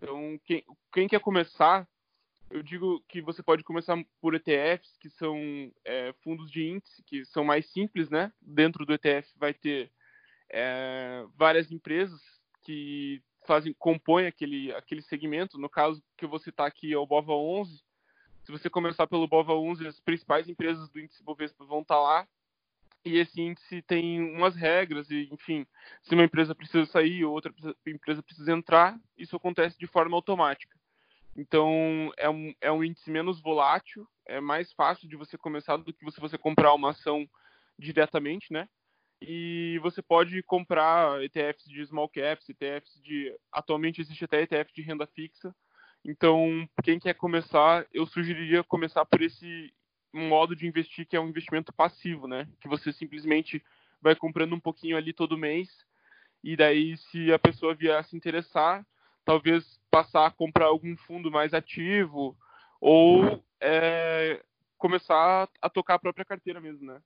Então, 0.00 0.40
quem, 0.46 0.64
quem 0.92 1.06
quer 1.06 1.20
começar, 1.20 1.86
eu 2.50 2.62
digo 2.62 3.04
que 3.06 3.20
você 3.20 3.42
pode 3.42 3.62
começar 3.62 4.02
por 4.18 4.34
ETFs, 4.34 4.96
que 4.98 5.10
são 5.10 5.36
é, 5.84 6.14
fundos 6.24 6.50
de 6.50 6.66
índice, 6.66 7.02
que 7.02 7.24
são 7.26 7.44
mais 7.44 7.70
simples, 7.70 8.08
né? 8.08 8.32
Dentro 8.40 8.86
do 8.86 8.94
ETF 8.94 9.30
vai 9.36 9.52
ter 9.52 9.92
é, 10.48 11.24
várias 11.36 11.70
empresas 11.70 12.20
que 12.62 13.22
fazem 13.46 13.74
compõem 13.78 14.26
aquele 14.26 14.72
aquele 14.72 15.02
segmento. 15.02 15.58
No 15.58 15.68
caso 15.68 16.02
que 16.16 16.24
eu 16.24 16.28
vou 16.28 16.38
citar 16.38 16.66
aqui 16.66 16.92
é 16.92 16.98
o 16.98 17.06
Bova 17.06 17.32
11. 17.32 17.82
Se 18.42 18.50
você 18.50 18.70
começar 18.70 19.06
pelo 19.06 19.28
Bova 19.28 19.52
11, 19.54 19.86
as 19.86 20.00
principais 20.00 20.48
empresas 20.48 20.88
do 20.88 20.98
índice 20.98 21.22
Bovespa 21.22 21.64
vão 21.64 21.82
estar 21.82 22.00
lá 22.00 22.26
e 23.04 23.18
esse 23.18 23.40
índice 23.40 23.82
tem 23.82 24.20
umas 24.34 24.54
regras 24.54 25.10
e, 25.10 25.28
enfim, 25.32 25.66
se 26.02 26.14
uma 26.14 26.24
empresa 26.24 26.54
precisa 26.54 26.84
sair 26.86 27.24
ou 27.24 27.32
outra 27.32 27.52
empresa 27.86 28.22
precisa 28.22 28.52
entrar, 28.52 28.98
isso 29.16 29.34
acontece 29.36 29.78
de 29.78 29.86
forma 29.86 30.16
automática. 30.16 30.78
Então, 31.36 32.12
é 32.16 32.28
um, 32.28 32.54
é 32.60 32.70
um 32.70 32.84
índice 32.84 33.10
menos 33.10 33.40
volátil, 33.40 34.06
é 34.26 34.40
mais 34.40 34.72
fácil 34.72 35.08
de 35.08 35.16
você 35.16 35.38
começar 35.38 35.76
do 35.76 35.92
que 35.92 36.10
se 36.10 36.20
você 36.20 36.36
comprar 36.36 36.74
uma 36.74 36.90
ação 36.90 37.26
diretamente, 37.78 38.52
né? 38.52 38.68
E 39.22 39.78
você 39.82 40.02
pode 40.02 40.42
comprar 40.42 41.22
ETFs 41.22 41.64
de 41.66 41.84
small 41.86 42.08
caps, 42.08 42.48
ETFs 42.48 43.00
de... 43.02 43.34
Atualmente 43.52 44.00
existe 44.00 44.24
até 44.24 44.42
ETF 44.42 44.72
de 44.74 44.82
renda 44.82 45.06
fixa. 45.06 45.54
Então, 46.04 46.68
quem 46.82 46.98
quer 46.98 47.14
começar, 47.14 47.86
eu 47.92 48.06
sugeriria 48.06 48.64
começar 48.64 49.04
por 49.04 49.20
esse 49.20 49.72
um 50.12 50.28
modo 50.28 50.56
de 50.56 50.66
investir 50.66 51.06
que 51.06 51.16
é 51.16 51.20
um 51.20 51.28
investimento 51.28 51.72
passivo, 51.72 52.26
né? 52.26 52.46
Que 52.60 52.68
você 52.68 52.92
simplesmente 52.92 53.62
vai 54.02 54.14
comprando 54.14 54.54
um 54.54 54.60
pouquinho 54.60 54.96
ali 54.96 55.12
todo 55.12 55.38
mês 55.38 55.68
e 56.42 56.56
daí 56.56 56.96
se 56.96 57.32
a 57.32 57.38
pessoa 57.38 57.74
vier 57.74 57.96
a 57.96 58.02
se 58.02 58.16
interessar, 58.16 58.84
talvez 59.24 59.78
passar 59.90 60.26
a 60.26 60.30
comprar 60.30 60.66
algum 60.66 60.96
fundo 60.96 61.30
mais 61.30 61.52
ativo 61.52 62.36
ou 62.80 63.44
é, 63.60 64.40
começar 64.78 65.48
a 65.60 65.68
tocar 65.68 65.94
a 65.94 65.98
própria 65.98 66.24
carteira 66.24 66.60
mesmo, 66.60 66.86
né? 66.86 66.98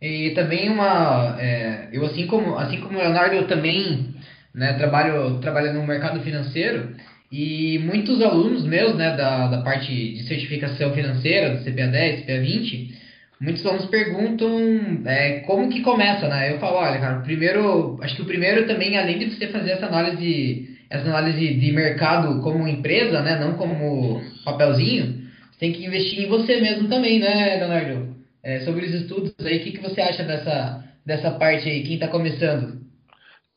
E 0.00 0.32
também 0.34 0.68
uma, 0.68 1.36
é, 1.40 1.88
eu 1.92 2.04
assim 2.04 2.26
como 2.26 2.56
assim 2.58 2.80
como 2.80 2.98
o 2.98 3.00
Leonardo 3.00 3.34
eu 3.36 3.46
também 3.46 4.14
né, 4.54 4.74
trabalho 4.74 5.40
trabalho 5.40 5.72
no 5.72 5.86
mercado 5.86 6.20
financeiro 6.22 6.96
e 7.32 7.78
muitos 7.78 8.20
alunos 8.20 8.62
meus, 8.66 8.94
né, 8.94 9.16
da, 9.16 9.46
da 9.46 9.62
parte 9.62 9.90
de 9.90 10.22
certificação 10.24 10.92
financeira, 10.92 11.56
do 11.56 11.64
CPA 11.64 11.86
10, 11.86 12.20
CPA 12.20 12.40
20, 12.40 12.94
muitos 13.40 13.64
alunos 13.64 13.86
perguntam 13.86 15.02
é, 15.06 15.40
como 15.40 15.70
que 15.70 15.80
começa, 15.80 16.28
né? 16.28 16.52
Eu 16.52 16.58
falo, 16.58 16.76
olha, 16.76 17.00
cara, 17.00 17.20
primeiro, 17.20 17.98
acho 18.02 18.16
que 18.16 18.22
o 18.22 18.26
primeiro 18.26 18.66
também, 18.66 18.98
além 18.98 19.18
de 19.18 19.30
você 19.30 19.48
fazer 19.48 19.70
essa 19.70 19.86
análise, 19.86 20.78
essa 20.90 21.08
análise 21.08 21.54
de 21.54 21.72
mercado 21.72 22.42
como 22.42 22.68
empresa, 22.68 23.22
né, 23.22 23.40
não 23.40 23.54
como 23.54 24.20
papelzinho, 24.44 25.22
você 25.50 25.58
tem 25.58 25.72
que 25.72 25.86
investir 25.86 26.26
em 26.26 26.28
você 26.28 26.60
mesmo 26.60 26.86
também, 26.88 27.18
né, 27.18 27.56
Leonardo? 27.56 28.14
É, 28.44 28.60
sobre 28.60 28.84
os 28.84 28.92
estudos 28.92 29.34
aí, 29.42 29.56
o 29.56 29.60
que, 29.62 29.72
que 29.72 29.80
você 29.80 30.02
acha 30.02 30.22
dessa, 30.22 30.84
dessa 31.06 31.30
parte 31.30 31.66
aí, 31.66 31.82
quem 31.82 31.94
está 31.94 32.08
começando? 32.08 32.82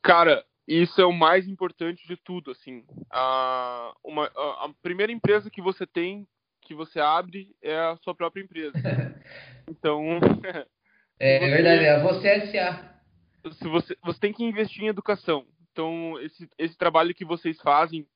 Cara, 0.01 0.43
isso 0.67 0.99
é 0.99 1.05
o 1.05 1.13
mais 1.13 1.47
importante 1.47 2.07
de 2.07 2.17
tudo, 2.17 2.51
assim. 2.51 2.83
A, 3.11 3.93
uma, 4.03 4.25
a, 4.35 4.65
a, 4.65 4.73
primeira 4.81 5.11
empresa 5.11 5.49
que 5.49 5.61
você 5.61 5.85
tem, 5.85 6.27
que 6.61 6.73
você 6.73 6.99
abre, 6.99 7.55
é 7.61 7.77
a 7.77 7.97
sua 7.97 8.15
própria 8.15 8.41
empresa. 8.41 8.73
Então. 9.67 10.19
é, 11.19 11.39
você, 11.39 11.49
verdade, 11.49 11.85
é 11.85 11.99
você 11.99 12.27
S.A. 12.27 13.01
Se 13.53 13.67
você, 13.67 13.97
você 14.03 14.19
tem 14.19 14.31
que 14.31 14.43
investir 14.43 14.83
em 14.83 14.87
educação. 14.87 15.43
Então, 15.71 16.19
esse, 16.21 16.47
esse 16.55 16.77
trabalho 16.77 17.15
que 17.15 17.25
vocês 17.25 17.59
fazem 17.59 18.07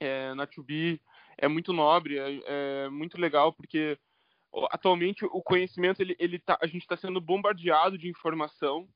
é, 0.00 0.32
na 0.32 0.46
2B 0.46 0.98
é 1.36 1.46
muito 1.46 1.74
nobre, 1.74 2.18
é, 2.18 2.40
é 2.46 2.88
muito 2.88 3.20
legal, 3.20 3.52
porque 3.52 3.98
atualmente 4.70 5.24
o 5.26 5.42
conhecimento, 5.42 6.00
ele, 6.00 6.16
ele 6.18 6.38
tá, 6.38 6.58
a 6.60 6.66
gente 6.66 6.82
está 6.82 6.96
sendo 6.96 7.20
bombardeado 7.20 7.98
de 7.98 8.08
informação 8.08 8.88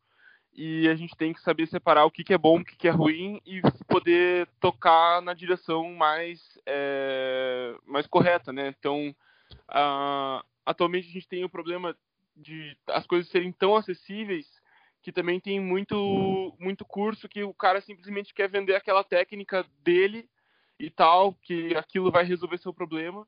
e 0.55 0.89
a 0.89 0.95
gente 0.95 1.17
tem 1.17 1.33
que 1.33 1.41
saber 1.41 1.67
separar 1.67 2.05
o 2.05 2.11
que, 2.11 2.23
que 2.23 2.35
é 2.35 2.39
bom, 2.39 2.61
o 2.61 2.65
que, 2.65 2.77
que 2.77 2.89
é 2.89 2.91
ruim 2.91 3.41
e 3.47 3.63
poder 3.89 4.47
tocar 4.61 5.23
na 5.23 5.33
direção 5.33 5.95
mais, 5.95 6.59
é, 6.67 7.75
mais 7.87 8.07
correta, 8.07 8.53
né? 8.53 8.69
Então, 8.79 9.15
atualmente 10.65 11.09
a 11.09 11.13
gente 11.13 11.29
tem 11.29 11.45
o 11.45 11.49
problema 11.49 11.97
de 12.37 12.77
as 12.89 13.07
coisas 13.07 13.31
serem 13.31 13.53
tão 13.53 13.77
acessíveis 13.77 14.47
que 15.03 15.11
também 15.11 15.41
tem 15.41 15.59
muito, 15.59 16.55
muito 16.59 16.85
curso 16.85 17.29
que 17.29 17.43
o 17.43 17.53
cara 17.53 17.81
simplesmente 17.81 18.33
quer 18.33 18.49
vender 18.49 18.75
aquela 18.75 19.03
técnica 19.03 19.67
dele 19.83 20.29
e 20.79 20.91
tal, 20.91 21.35
que 21.43 21.75
aquilo 21.75 22.11
vai 22.11 22.25
resolver 22.25 22.59
seu 22.59 22.73
problema, 22.73 23.27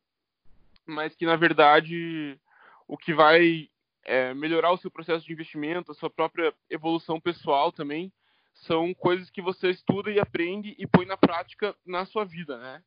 mas 0.87 1.17
que 1.17 1.27
na 1.27 1.37
verdade 1.37 2.39
o 2.87 2.97
que 2.97 3.13
vai 3.13 3.69
é, 4.05 4.35
melhorar 4.35 4.73
o 4.73 4.77
seu 4.77 4.91
processo 4.91 5.27
de 5.27 5.33
investimento, 5.33 5.93
a 5.93 5.95
sua 5.95 6.11
própria 6.11 6.53
evolução 6.71 7.21
pessoal 7.21 7.73
também, 7.73 8.13
são 8.55 8.95
coisas 8.95 9.31
que 9.31 9.43
você 9.43 9.71
estuda 9.71 10.11
e 10.11 10.21
aprende 10.21 10.75
e 10.79 10.87
põe 10.87 11.05
na 11.07 11.17
prática 11.17 11.75
na 11.85 12.05
sua 12.05 12.25
vida, 12.25 12.57
né? 12.59 12.83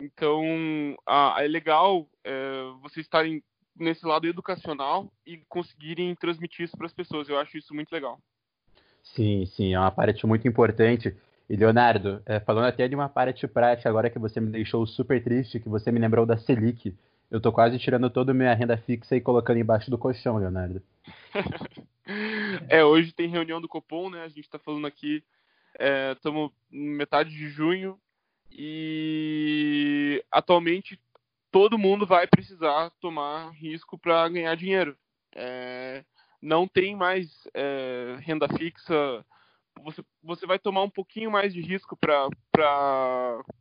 Então, 0.00 0.42
a, 1.06 1.36
é 1.38 1.46
legal 1.46 2.08
é, 2.24 2.62
vocês 2.82 3.06
estarem 3.06 3.42
nesse 3.76 4.06
lado 4.06 4.26
educacional 4.26 5.12
e 5.26 5.38
conseguirem 5.48 6.14
transmitir 6.14 6.64
isso 6.64 6.76
para 6.76 6.86
as 6.86 6.92
pessoas. 6.92 7.28
Eu 7.28 7.38
acho 7.38 7.58
isso 7.58 7.74
muito 7.74 7.92
legal. 7.92 8.18
Sim, 9.02 9.46
sim, 9.46 9.74
é 9.74 9.78
uma 9.78 9.90
parte 9.90 10.26
muito 10.26 10.48
importante. 10.48 11.14
E 11.48 11.56
Leonardo, 11.56 12.22
é, 12.24 12.40
falando 12.40 12.66
até 12.66 12.88
de 12.88 12.94
uma 12.94 13.08
parte 13.08 13.46
prática, 13.46 13.88
agora 13.88 14.08
que 14.08 14.18
você 14.18 14.40
me 14.40 14.50
deixou 14.50 14.86
super 14.86 15.22
triste, 15.22 15.60
que 15.60 15.68
você 15.68 15.92
me 15.92 16.00
lembrou 16.00 16.24
da 16.24 16.38
Selic. 16.38 16.96
Eu 17.30 17.40
tô 17.40 17.52
quase 17.52 17.78
tirando 17.78 18.08
toda 18.10 18.32
a 18.32 18.34
minha 18.34 18.54
renda 18.54 18.76
fixa 18.76 19.16
e 19.16 19.20
colocando 19.20 19.58
embaixo 19.58 19.90
do 19.90 19.98
colchão, 19.98 20.38
Leonardo. 20.38 20.82
é, 22.68 22.84
hoje 22.84 23.12
tem 23.12 23.28
reunião 23.28 23.60
do 23.60 23.68
Copom, 23.68 24.10
né? 24.10 24.22
A 24.22 24.28
gente 24.28 24.48
tá 24.48 24.58
falando 24.58 24.86
aqui 24.86 25.22
Estamos 26.14 26.50
é, 26.50 26.54
metade 26.70 27.30
de 27.30 27.48
junho 27.48 27.98
e 28.50 30.24
atualmente 30.30 31.00
todo 31.50 31.78
mundo 31.78 32.06
vai 32.06 32.26
precisar 32.26 32.90
tomar 33.00 33.50
risco 33.50 33.98
para 33.98 34.28
ganhar 34.28 34.54
dinheiro. 34.56 34.96
É, 35.34 36.04
não 36.40 36.68
tem 36.68 36.94
mais 36.94 37.48
é, 37.52 38.16
renda 38.20 38.48
fixa. 38.56 39.24
Você, 39.82 40.04
você 40.22 40.46
vai 40.46 40.58
tomar 40.58 40.82
um 40.82 40.90
pouquinho 40.90 41.30
mais 41.30 41.52
de 41.52 41.60
risco 41.60 41.96
para 41.96 42.28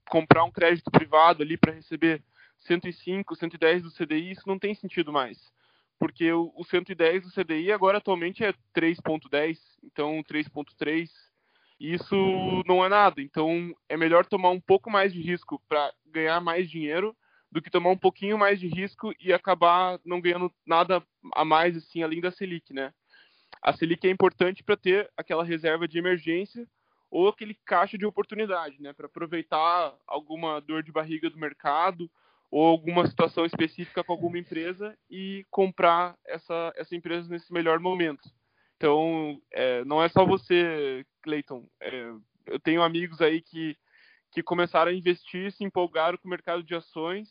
comprar 0.08 0.44
um 0.44 0.52
crédito 0.52 0.92
privado 0.92 1.42
ali 1.42 1.58
para 1.58 1.74
receber 1.74 2.24
105, 2.66 3.36
110 3.36 3.84
do 3.84 3.92
CDI. 3.92 4.32
Isso 4.32 4.48
não 4.48 4.60
tem 4.60 4.74
sentido 4.74 5.12
mais. 5.12 5.52
Porque 6.00 6.32
o, 6.32 6.52
o 6.56 6.64
110 6.64 7.24
do 7.24 7.32
CDI 7.32 7.72
agora 7.72 7.98
atualmente 7.98 8.44
é 8.44 8.54
3,10, 8.76 9.58
então 9.84 10.24
3,3 10.24 11.10
isso 11.80 12.16
não 12.66 12.84
é 12.84 12.90
nada. 12.90 13.22
Então 13.22 13.74
é 13.90 13.98
melhor 13.98 14.26
tomar 14.26 14.50
um 14.50 14.60
pouco 14.60 14.90
mais 14.90 15.14
de 15.14 15.22
risco 15.22 15.62
para 15.68 15.94
ganhar 16.06 16.40
mais 16.40 16.70
dinheiro 16.70 17.16
do 17.52 17.62
que 17.62 17.70
tomar 17.70 17.90
um 17.90 17.98
pouquinho 17.98 18.38
mais 18.38 18.60
de 18.60 18.68
risco 18.68 19.14
e 19.20 19.32
acabar 19.32 20.00
não 20.04 20.20
ganhando 20.20 20.52
nada 20.66 21.04
a 21.36 21.46
mais 21.46 21.78
assim 21.78 22.02
além 22.02 22.20
da 22.20 22.32
Selic, 22.32 22.74
né? 22.74 22.94
A 23.62 23.72
Selic 23.74 24.08
é 24.08 24.10
importante 24.10 24.64
para 24.64 24.76
ter 24.76 25.12
aquela 25.16 25.44
reserva 25.44 25.88
de 25.88 25.98
emergência 25.98 26.68
ou 27.12 27.28
aquele 27.28 27.54
caixa 27.64 27.96
de 27.96 28.06
oportunidade, 28.08 28.82
né, 28.82 28.92
para 28.92 29.06
aproveitar 29.06 29.94
alguma 30.08 30.60
dor 30.60 30.82
de 30.82 30.92
barriga 30.92 31.30
do 31.30 31.38
mercado 31.38 32.10
ou 32.54 32.68
alguma 32.68 33.08
situação 33.08 33.48
específica 33.48 34.04
com 34.04 34.12
alguma 34.14 34.38
empresa 34.38 34.96
e 35.10 35.44
comprar 35.50 36.16
essa 36.24 36.72
essa 36.76 36.96
empresa 36.96 37.28
nesse 37.28 37.52
melhor 37.52 37.80
momento. 37.80 38.30
Então, 38.78 39.42
é, 39.52 39.84
não 39.86 40.04
é 40.04 40.08
só 40.08 40.24
você, 40.24 41.04
Clayton. 41.24 41.68
É, 41.82 42.12
eu 42.46 42.60
tenho 42.60 42.84
amigos 42.84 43.22
aí 43.22 43.42
que, 43.42 43.76
que 44.32 44.44
começaram 44.44 44.92
a 44.92 44.94
investir, 44.94 45.52
se 45.52 45.64
empolgaram 45.64 46.16
com 46.16 46.28
o 46.28 46.30
mercado 46.30 46.62
de 46.64 46.76
ações 46.76 47.28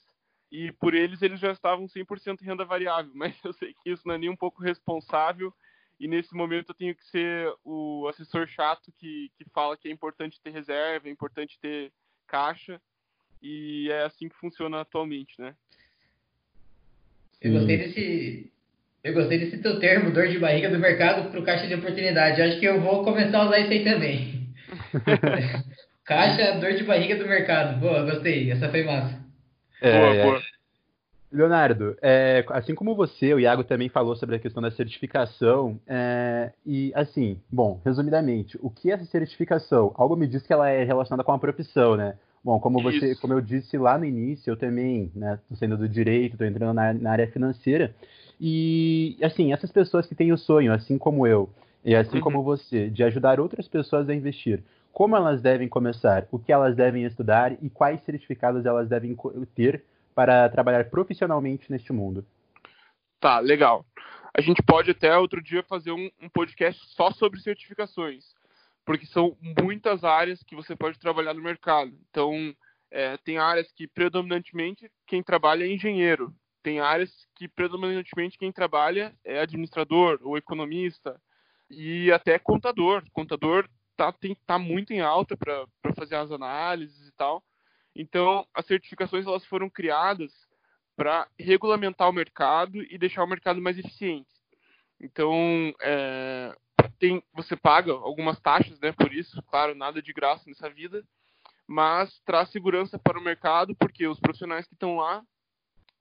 e 0.51 0.73
por 0.73 0.93
eles 0.93 1.23
eles 1.23 1.39
já 1.39 1.53
estavam 1.53 1.87
100% 1.87 2.43
em 2.43 2.45
renda 2.45 2.65
variável, 2.65 3.13
mas 3.15 3.39
eu 3.45 3.53
sei 3.53 3.75
que 3.75 3.91
isso 3.91 4.03
não 4.05 4.17
é 4.17 4.19
nem 4.19 4.29
um 4.29 4.37
pouco 4.37 4.61
responsável 4.61 5.55
e 6.01 6.09
nesse 6.09 6.35
momento 6.35 6.71
eu 6.71 6.75
tenho 6.75 6.97
que 6.97 7.07
ser 7.07 7.49
o 7.63 8.09
assessor 8.09 8.49
chato 8.49 8.91
que, 8.99 9.31
que 9.37 9.45
fala 9.55 9.77
que 9.77 9.87
é 9.87 9.93
importante 9.93 10.41
ter 10.41 10.51
reserva, 10.51 11.07
é 11.07 11.13
importante 11.13 11.61
ter 11.61 11.93
caixa 12.27 12.83
e 13.43 13.91
é 13.91 14.05
assim 14.05 14.29
que 14.29 14.37
funciona 14.37 14.81
atualmente, 14.81 15.41
né? 15.41 15.55
Eu 17.41 17.53
gostei 17.53 17.77
desse, 17.77 18.53
eu 19.03 19.13
gostei 19.15 19.39
desse 19.39 19.59
teu 19.59 19.81
termo, 19.81 20.13
dor 20.13 20.29
de 20.29 20.39
barriga 20.39 20.71
do 20.71 20.79
mercado 20.79 21.29
para 21.29 21.41
o 21.41 21.45
caixa 21.45 21.67
de 21.67 21.75
oportunidade. 21.75 22.41
Eu 22.41 22.47
acho 22.47 22.61
que 22.61 22.67
eu 22.67 22.81
vou 22.81 23.03
começar 23.03 23.39
a 23.39 23.47
usar 23.47 23.59
isso 23.59 23.73
aí 23.73 23.85
também. 23.85 24.49
caixa, 26.05 26.61
dor 26.61 26.75
de 26.75 26.85
barriga 26.85 27.17
do 27.17 27.27
mercado. 27.27 27.81
Boa, 27.81 28.05
gostei. 28.05 28.51
Essa 28.51 28.69
foi 28.71 28.85
massa. 28.85 29.21
É, 29.81 29.99
boa, 29.99 30.25
boa. 30.25 30.43
Leonardo, 31.33 31.97
é, 32.03 32.45
assim 32.51 32.75
como 32.75 32.95
você, 32.95 33.33
o 33.33 33.41
Iago 33.41 33.65
também 33.65 33.89
falou 33.89 34.15
sobre 34.15 34.37
a 34.37 34.39
questão 34.39 34.63
da 34.63 34.71
certificação, 34.71 35.81
é, 35.87 36.53
e 36.65 36.93
assim, 36.95 37.41
bom, 37.51 37.81
resumidamente, 37.85 38.59
o 38.61 38.69
que 38.69 38.91
é 38.91 38.95
essa 38.95 39.07
certificação? 39.07 39.93
Algo 39.97 40.15
me 40.15 40.27
diz 40.27 40.47
que 40.47 40.53
ela 40.53 40.69
é 40.69 40.85
relacionada 40.85 41.25
com 41.25 41.33
a 41.33 41.39
profissão, 41.39 41.97
né? 41.97 42.19
Bom, 42.45 42.59
como 42.59 42.83
você, 42.83 43.15
como 43.15 43.33
eu 43.33 43.41
disse 43.41 43.79
lá 43.79 43.97
no 43.97 44.05
início, 44.05 44.51
eu 44.51 44.57
também, 44.57 45.13
né, 45.15 45.39
tô 45.49 45.55
saindo 45.55 45.77
do 45.77 45.89
direito, 45.89 46.37
tô 46.37 46.45
entrando 46.45 46.75
na, 46.75 46.93
na 46.93 47.13
área 47.13 47.31
financeira, 47.31 47.95
e, 48.41 49.17
assim, 49.23 49.53
essas 49.53 49.71
pessoas 49.71 50.07
que 50.07 50.15
têm 50.17 50.33
o 50.33 50.39
sonho, 50.39 50.73
assim 50.73 50.99
como 50.99 51.25
eu, 51.25 51.49
e 51.85 51.95
assim 51.95 52.17
uhum. 52.17 52.23
como 52.23 52.43
você, 52.43 52.91
de 52.91 53.05
ajudar 53.05 53.39
outras 53.39 53.69
pessoas 53.69 54.09
a 54.09 54.15
investir, 54.15 54.63
como 54.93 55.17
elas 55.17 55.41
devem 55.41 55.69
começar, 55.69 56.27
o 56.33 56.39
que 56.39 56.53
elas 56.53 56.75
devem 56.75 57.05
estudar 57.05 57.53
e 57.63 57.71
quais 57.71 58.03
certificados 58.03 58.67
elas 58.67 58.89
devem 58.89 59.17
ter 59.55 59.85
para 60.15 60.49
trabalhar 60.49 60.91
profissionalmente 60.91 61.71
neste 61.71 61.93
mundo? 61.93 62.25
Tá, 63.21 63.39
legal. 63.39 63.87
A 64.37 64.41
gente 64.41 64.63
pode 64.63 64.91
até 64.91 65.17
outro 65.17 65.43
dia 65.43 65.63
fazer 65.63 65.93
um, 65.93 66.11
um 66.21 66.29
podcast 66.29 66.85
só 66.95 67.11
sobre 67.13 67.41
certificações, 67.41 68.35
porque 68.85 69.07
são 69.07 69.37
muitas 69.61 70.05
áreas 70.05 70.43
que 70.43 70.57
você 70.57 70.75
pode 70.75 70.99
trabalhar 70.99 71.35
no 71.35 71.43
mercado. 71.43 71.97
Então, 72.11 72.55
é, 72.91 73.17
tem 73.19 73.39
áreas 73.39 73.71
que 73.73 73.87
predominantemente 73.87 74.91
quem 75.07 75.23
trabalha 75.23 75.65
é 75.65 75.73
engenheiro, 75.73 76.35
tem 76.63 76.81
áreas 76.81 77.27
que 77.35 77.49
predominantemente 77.49 78.39
quem 78.39 78.53
trabalha 78.53 79.15
é 79.25 79.41
administrador 79.41 80.21
ou 80.23 80.37
economista 80.37 81.21
e 81.69 82.13
até 82.13 82.39
contador. 82.39 83.03
Contador 83.13 83.69
tá, 83.97 84.13
tem, 84.13 84.37
tá 84.47 84.59
muito 84.59 84.93
em 84.93 85.01
alta 85.01 85.37
para 85.37 85.67
fazer 85.97 86.17
as 86.17 86.31
análises 86.31 87.09
e 87.09 87.13
tal. 87.13 87.43
Então, 87.95 88.47
as 88.55 88.65
certificações 88.67 89.27
elas 89.27 89.45
foram 89.45 89.69
criadas 89.69 90.33
para 90.97 91.27
regulamentar 91.39 92.09
o 92.09 92.13
mercado 92.13 92.83
e 92.83 92.97
deixar 92.97 93.25
o 93.25 93.29
mercado 93.29 93.61
mais 93.61 93.79
eficiente. 93.79 94.31
Então, 95.01 95.75
é, 95.81 96.55
tem, 96.99 97.23
você 97.33 97.57
paga 97.57 97.93
algumas 97.93 98.39
taxas 98.41 98.79
né, 98.81 98.93
por 98.93 99.13
isso, 99.13 99.43
claro, 99.45 99.75
nada 99.75 100.01
de 100.03 100.13
graça 100.13 100.45
nessa 100.49 100.69
vida, 100.69 101.05
mas 101.67 102.21
traz 102.25 102.51
segurança 102.51 102.99
para 102.99 103.19
o 103.19 103.23
mercado 103.23 103.75
porque 103.77 104.07
os 104.07 104.21
profissionais 104.21 104.67
que 104.67 104.75
estão 104.75 104.97
lá 104.97 105.23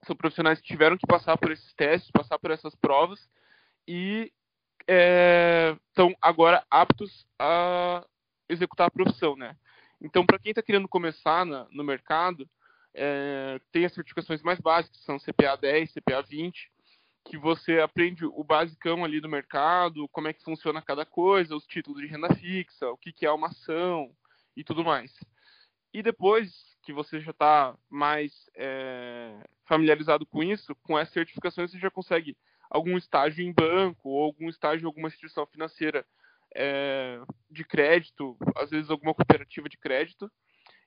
são 0.06 0.16
profissionais 0.16 0.60
que 0.60 0.68
tiveram 0.68 0.98
que 0.98 1.06
passar 1.06 1.38
por 1.38 1.52
esses 1.52 1.74
testes, 1.74 2.12
passar 2.12 2.40
por 2.40 2.52
essas 2.52 2.76
provas 2.76 3.30
e 3.88 4.32
estão 4.82 6.10
é, 6.10 6.16
agora 6.22 6.66
aptos 6.70 7.26
a 7.40 8.06
executar 8.50 8.88
a 8.88 8.92
profissão, 8.92 9.36
né? 9.36 9.56
Então, 10.02 10.26
para 10.26 10.40
quem 10.40 10.50
está 10.50 10.64
querendo 10.64 10.88
começar 10.88 11.46
na, 11.46 11.68
no 11.72 11.84
mercado, 11.84 12.50
é, 12.94 13.60
tem 13.72 13.86
as 13.86 13.94
certificações 13.94 14.42
mais 14.42 14.60
básicas, 14.60 14.98
que 14.98 15.06
são 15.06 15.20
CPA 15.20 15.56
10, 15.56 15.94
CPA 15.94 16.22
20, 16.24 16.71
que 17.24 17.38
você 17.38 17.80
aprende 17.80 18.26
o 18.26 18.44
basicão 18.44 19.06
ali 19.06 19.22
do 19.22 19.30
mercado, 19.30 20.08
como 20.10 20.28
é 20.28 20.34
que 20.34 20.44
funciona 20.44 20.82
cada 20.82 21.06
coisa, 21.06 21.56
os 21.56 21.66
títulos 21.66 22.02
de 22.02 22.08
renda 22.08 22.34
fixa, 22.36 22.90
o 22.90 22.98
que, 22.98 23.12
que 23.14 23.26
é 23.26 23.32
uma 23.32 23.48
ação 23.48 24.12
e 24.56 24.64
tudo 24.64 24.84
mais. 24.84 25.14
E 25.94 26.02
depois 26.02 26.76
que 26.82 26.92
você 26.92 27.20
já 27.20 27.32
está 27.32 27.76
mais 27.90 28.50
é, 28.56 29.38
familiarizado 29.66 30.26
com 30.26 30.44
isso, 30.44 30.76
com 30.84 30.98
essas 30.98 31.14
certificações 31.14 31.72
você 31.72 31.80
já 31.80 31.92
consegue 31.92 32.36
algum 32.70 32.98
estágio 32.98 33.46
em 33.46 33.54
banco 33.54 34.10
ou 34.10 34.24
algum 34.24 34.50
estágio 34.50 34.84
em 34.84 34.88
alguma 34.88 35.10
instituição 35.10 35.46
financeira 35.46 36.06
é, 36.56 37.22
de 37.50 37.64
crédito, 37.64 38.38
às 38.56 38.70
vezes 38.70 38.90
alguma 38.90 39.14
cooperativa 39.14 39.70
de 39.70 39.78
crédito. 39.78 40.32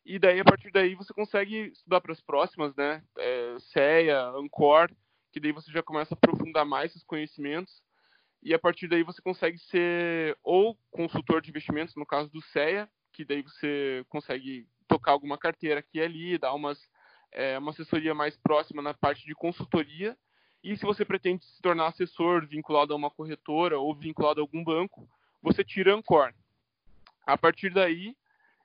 E 0.04 0.18
daí, 0.18 0.40
a 0.40 0.44
partir 0.44 0.70
daí, 0.70 0.94
você 0.94 1.14
consegue 1.14 1.70
estudar 1.72 2.00
para 2.00 2.12
as 2.12 2.20
próximas, 2.20 2.74
né? 2.76 3.02
É, 3.16 3.56
CEA, 3.58 4.26
Ancor, 4.36 4.90
que 5.34 5.40
daí 5.40 5.50
você 5.50 5.68
já 5.72 5.82
começa 5.82 6.14
a 6.14 6.16
aprofundar 6.16 6.64
mais 6.64 6.92
seus 6.92 7.02
conhecimentos. 7.02 7.82
E 8.40 8.54
a 8.54 8.58
partir 8.58 8.86
daí 8.86 9.02
você 9.02 9.20
consegue 9.20 9.58
ser 9.58 10.38
ou 10.44 10.78
consultor 10.92 11.42
de 11.42 11.50
investimentos, 11.50 11.96
no 11.96 12.06
caso 12.06 12.30
do 12.30 12.40
CEA, 12.40 12.88
que 13.12 13.24
daí 13.24 13.42
você 13.42 14.06
consegue 14.08 14.68
tocar 14.86 15.10
alguma 15.10 15.36
carteira 15.36 15.80
aqui 15.80 15.98
e 15.98 16.00
ali, 16.00 16.38
dar 16.38 16.54
umas, 16.54 16.78
é, 17.32 17.58
uma 17.58 17.72
assessoria 17.72 18.14
mais 18.14 18.36
próxima 18.36 18.80
na 18.80 18.94
parte 18.94 19.26
de 19.26 19.34
consultoria. 19.34 20.16
E 20.62 20.76
se 20.76 20.84
você 20.84 21.04
pretende 21.04 21.44
se 21.44 21.60
tornar 21.60 21.88
assessor 21.88 22.46
vinculado 22.46 22.92
a 22.92 22.96
uma 22.96 23.10
corretora 23.10 23.76
ou 23.76 23.92
vinculado 23.92 24.40
a 24.40 24.44
algum 24.44 24.62
banco, 24.62 25.08
você 25.42 25.64
tira 25.64 25.96
Ancor. 25.96 26.32
A 27.26 27.36
partir 27.36 27.70
daí, 27.70 28.16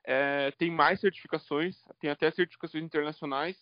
é, 0.04 0.52
tem 0.52 0.70
mais 0.70 1.00
certificações, 1.00 1.82
tem 1.98 2.10
até 2.10 2.30
certificações 2.30 2.84
internacionais. 2.84 3.56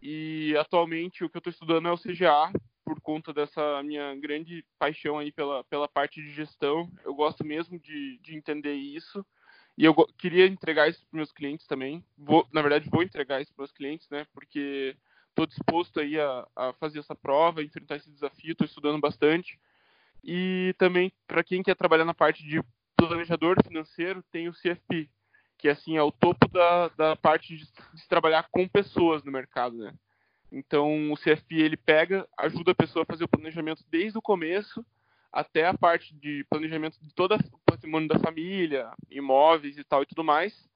E 0.00 0.54
atualmente 0.58 1.24
o 1.24 1.28
que 1.28 1.36
eu 1.36 1.40
estou 1.40 1.50
estudando 1.50 1.88
é 1.88 1.92
o 1.92 1.98
CGA, 1.98 2.52
por 2.84 3.00
conta 3.00 3.32
dessa 3.32 3.82
minha 3.82 4.14
grande 4.16 4.64
paixão 4.78 5.18
aí 5.18 5.30
pela, 5.30 5.62
pela 5.64 5.88
parte 5.88 6.22
de 6.22 6.30
gestão. 6.30 6.90
Eu 7.04 7.14
gosto 7.14 7.44
mesmo 7.44 7.78
de, 7.78 8.18
de 8.18 8.34
entender 8.36 8.74
isso. 8.74 9.24
E 9.76 9.84
eu 9.84 9.94
queria 10.16 10.46
entregar 10.46 10.88
isso 10.88 11.06
para 11.06 11.18
meus 11.18 11.30
clientes 11.30 11.66
também. 11.66 12.04
Vou, 12.16 12.46
na 12.52 12.62
verdade, 12.62 12.88
vou 12.90 13.02
entregar 13.02 13.40
isso 13.40 13.52
para 13.54 13.62
meus 13.62 13.72
clientes, 13.72 14.08
né? 14.10 14.26
Porque 14.32 14.96
estou 15.28 15.46
disposto 15.46 16.00
aí 16.00 16.18
a, 16.18 16.46
a, 16.56 16.72
fazer 16.74 16.98
essa 16.98 17.14
prova, 17.14 17.62
enfrentar 17.62 17.96
esse 17.96 18.10
desafio. 18.10 18.52
Estou 18.52 18.66
estudando 18.66 19.00
bastante. 19.00 19.58
E 20.24 20.74
também 20.78 21.12
para 21.26 21.44
quem 21.44 21.62
quer 21.62 21.76
trabalhar 21.76 22.04
na 22.04 22.14
parte 22.14 22.42
de 22.42 22.60
planejador 22.96 23.56
financeiro, 23.64 24.24
tem 24.32 24.48
o 24.48 24.52
CFP, 24.52 25.08
que 25.58 25.68
assim 25.68 25.96
é 25.96 26.02
o 26.02 26.12
topo 26.12 26.48
da, 26.48 26.88
da 26.88 27.16
parte 27.16 27.56
de, 27.56 27.64
de 27.64 28.08
trabalhar 28.08 28.48
com 28.50 28.66
pessoas 28.68 29.24
no 29.24 29.32
mercado, 29.32 29.76
né? 29.76 29.92
Então 30.50 31.12
o 31.12 31.16
CFP 31.16 31.56
ele 31.56 31.76
pega, 31.76 32.26
ajuda 32.38 32.70
a 32.70 32.74
pessoa 32.74 33.02
a 33.02 33.06
fazer 33.06 33.24
o 33.24 33.28
planejamento 33.28 33.84
desde 33.90 34.16
o 34.16 34.22
começo 34.22 34.84
até 35.32 35.66
a 35.66 35.76
parte 35.76 36.14
de 36.14 36.44
planejamento 36.48 36.98
de 37.02 37.14
todo 37.14 37.34
o 37.34 37.58
patrimônio 37.66 38.08
da 38.08 38.18
família, 38.18 38.90
imóveis 39.10 39.76
e 39.76 39.84
tal 39.84 40.02
e 40.02 40.06
tudo 40.06 40.24
mais. 40.24 40.68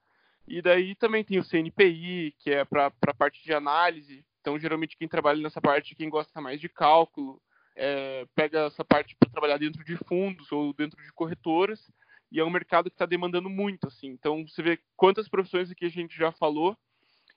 E 0.46 0.60
daí 0.60 0.94
também 0.94 1.24
tem 1.24 1.38
o 1.38 1.44
CNPI, 1.44 2.34
que 2.38 2.50
é 2.50 2.64
para 2.64 2.86
a 2.86 3.14
parte 3.14 3.42
de 3.42 3.54
análise. 3.54 4.24
Então, 4.40 4.58
geralmente, 4.58 4.96
quem 4.96 5.08
trabalha 5.08 5.40
nessa 5.40 5.60
parte, 5.60 5.94
quem 5.94 6.10
gosta 6.10 6.40
mais 6.40 6.60
de 6.60 6.68
cálculo, 6.68 7.40
é, 7.76 8.26
pega 8.34 8.66
essa 8.66 8.84
parte 8.84 9.16
para 9.18 9.30
trabalhar 9.30 9.58
dentro 9.58 9.84
de 9.84 9.96
fundos 9.96 10.50
ou 10.52 10.72
dentro 10.74 11.02
de 11.02 11.12
corretoras. 11.12 11.90
E 12.32 12.40
é 12.40 12.44
um 12.44 12.50
mercado 12.50 12.88
que 12.88 12.94
está 12.94 13.04
demandando 13.04 13.50
muito, 13.50 13.86
assim. 13.86 14.08
Então, 14.08 14.48
você 14.48 14.62
vê 14.62 14.80
quantas 14.96 15.28
profissões 15.28 15.70
aqui 15.70 15.84
a 15.84 15.90
gente 15.90 16.16
já 16.16 16.32
falou 16.32 16.74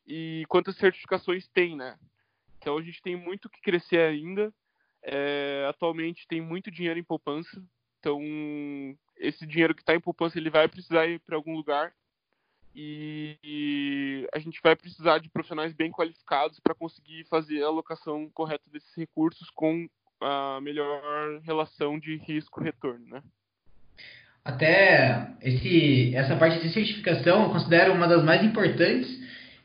e 0.08 0.46
quantas 0.48 0.78
certificações 0.78 1.46
tem, 1.50 1.76
né? 1.76 2.00
Então, 2.58 2.78
a 2.78 2.82
gente 2.82 3.02
tem 3.02 3.14
muito 3.14 3.50
que 3.50 3.60
crescer 3.60 4.00
ainda. 4.00 4.54
É, 5.04 5.68
atualmente, 5.70 6.26
tem 6.26 6.40
muito 6.40 6.72
dinheiro 6.72 6.98
em 6.98 7.04
poupança. 7.04 7.62
Então, 8.00 8.22
esse 9.18 9.46
dinheiro 9.46 9.76
que 9.76 9.82
está 9.82 9.94
em 9.94 10.00
poupança, 10.00 10.40
ele 10.40 10.50
vai 10.50 10.70
precisar 10.70 11.06
ir 11.08 11.20
para 11.20 11.36
algum 11.36 11.58
lugar. 11.58 11.94
E, 12.74 13.38
e 13.44 14.30
a 14.34 14.40
gente 14.40 14.62
vai 14.64 14.78
precisar 14.78 15.20
de 15.20 15.30
profissionais 15.30 15.74
bem 15.74 15.92
qualificados 15.92 16.60
para 16.62 16.74
conseguir 16.74 17.26
fazer 17.26 17.64
a 17.64 17.68
alocação 17.68 18.30
correta 18.30 18.70
desses 18.70 18.96
recursos 18.96 19.50
com 19.50 19.90
a 20.22 20.62
melhor 20.62 21.42
relação 21.42 22.00
de 22.00 22.16
risco-retorno, 22.16 23.06
né? 23.08 23.24
Até 24.46 25.30
esse, 25.42 26.16
essa 26.16 26.36
parte 26.36 26.62
de 26.62 26.72
certificação 26.72 27.44
eu 27.44 27.50
considero 27.50 27.94
uma 27.94 28.08
das 28.08 28.24
mais 28.24 28.44
importantes 28.44 29.10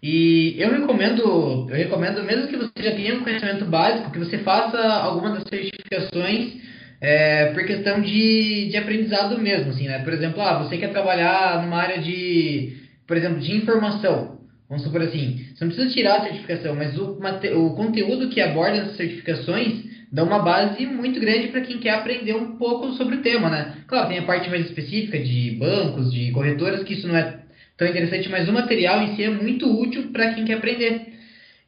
e 0.02 0.56
eu 0.58 0.70
recomendo, 0.72 1.68
eu 1.68 1.76
recomendo 1.76 2.24
mesmo 2.24 2.48
que 2.48 2.56
você 2.56 2.72
já 2.82 2.92
tenha 2.92 3.16
um 3.16 3.22
conhecimento 3.22 3.66
básico, 3.66 4.10
que 4.10 4.18
você 4.18 4.38
faça 4.38 4.78
alguma 4.78 5.34
das 5.34 5.44
certificações 5.46 6.54
é, 6.98 7.52
por 7.52 7.62
questão 7.66 8.00
de, 8.00 8.70
de 8.70 8.76
aprendizado 8.78 9.38
mesmo, 9.38 9.70
assim, 9.70 9.86
né? 9.86 9.98
Por 9.98 10.14
exemplo, 10.14 10.40
ah, 10.40 10.62
você 10.62 10.78
quer 10.78 10.90
trabalhar 10.90 11.62
numa 11.62 11.76
área 11.76 11.98
de, 11.98 12.78
por 13.06 13.18
exemplo, 13.18 13.38
de 13.38 13.54
informação. 13.54 14.40
Vamos 14.66 14.84
supor 14.84 15.02
assim, 15.02 15.46
você 15.54 15.64
não 15.64 15.72
precisa 15.72 15.92
tirar 15.92 16.16
a 16.16 16.22
certificação, 16.22 16.74
mas 16.74 16.96
o, 16.96 17.18
o 17.58 17.74
conteúdo 17.74 18.30
que 18.30 18.40
aborda 18.40 18.78
essas 18.78 18.96
certificações 18.96 19.89
dá 20.12 20.24
uma 20.24 20.40
base 20.40 20.84
muito 20.86 21.20
grande 21.20 21.48
para 21.48 21.60
quem 21.60 21.78
quer 21.78 21.90
aprender 21.90 22.34
um 22.34 22.56
pouco 22.56 22.92
sobre 22.92 23.16
o 23.16 23.22
tema, 23.22 23.48
né? 23.48 23.76
Claro, 23.86 24.08
tem 24.08 24.18
a 24.18 24.22
parte 24.22 24.50
mais 24.50 24.66
específica 24.66 25.18
de 25.18 25.52
bancos, 25.52 26.12
de 26.12 26.32
corretoras, 26.32 26.82
que 26.82 26.94
isso 26.94 27.06
não 27.06 27.16
é 27.16 27.40
tão 27.76 27.86
interessante, 27.86 28.28
mas 28.28 28.48
o 28.48 28.52
material 28.52 29.02
em 29.02 29.14
si 29.14 29.22
é 29.22 29.30
muito 29.30 29.70
útil 29.80 30.10
para 30.12 30.34
quem 30.34 30.44
quer 30.44 30.54
aprender. 30.54 31.12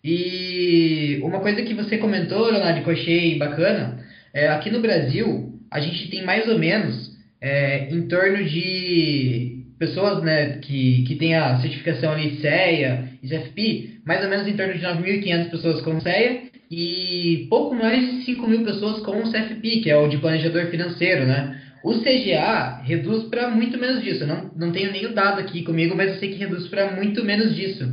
E 0.05 1.20
uma 1.22 1.40
coisa 1.40 1.62
que 1.62 1.74
você 1.74 1.96
comentou, 1.98 2.50
Leonardo, 2.50 2.83
que 2.83 2.88
eu 2.88 2.92
achei 2.92 3.38
bacana, 3.38 4.05
é 4.35 4.48
aqui 4.48 4.70
no 4.70 4.81
Brasil, 4.81 5.61
a 5.70 5.78
gente 5.78 6.11
tem 6.11 6.24
mais 6.24 6.48
ou 6.48 6.59
menos 6.59 7.16
é, 7.40 7.88
em 7.90 8.09
torno 8.09 8.44
de 8.44 9.64
pessoas 9.78 10.22
né, 10.22 10.59
que, 10.59 11.05
que 11.05 11.14
têm 11.16 11.35
a 11.35 11.61
certificação 11.61 12.12
ali 12.12 12.40
CEA 12.40 13.09
e 13.22 13.28
CFP, 13.28 14.00
mais 14.05 14.22
ou 14.22 14.31
menos 14.31 14.46
em 14.46 14.57
torno 14.57 14.74
de 14.74 14.81
9.500 14.81 15.50
pessoas 15.50 15.81
com 15.83 16.00
CEA 16.00 16.51
e 16.74 17.48
pouco 17.50 17.74
mais 17.74 18.00
de 18.00 18.24
5 18.24 18.46
mil 18.48 18.64
pessoas 18.64 19.00
com 19.00 19.18
o 19.18 19.30
CFP, 19.30 19.82
que 19.82 19.90
é 19.90 19.96
o 19.96 20.08
de 20.08 20.16
planejador 20.16 20.68
financeiro, 20.68 21.26
né? 21.26 21.61
O 21.85 21.92
CGA 21.98 22.80
reduz 22.82 23.24
para 23.24 23.50
muito 23.50 23.76
menos 23.76 24.02
disso. 24.02 24.22
Eu 24.22 24.28
não, 24.28 24.50
não 24.56 24.72
tenho 24.72 24.90
nenhum 24.90 25.12
dado 25.12 25.38
aqui 25.38 25.62
comigo, 25.64 25.94
mas 25.94 26.12
eu 26.12 26.18
sei 26.18 26.30
que 26.30 26.38
reduz 26.38 26.66
para 26.68 26.92
muito 26.92 27.22
menos 27.22 27.54
disso. 27.54 27.85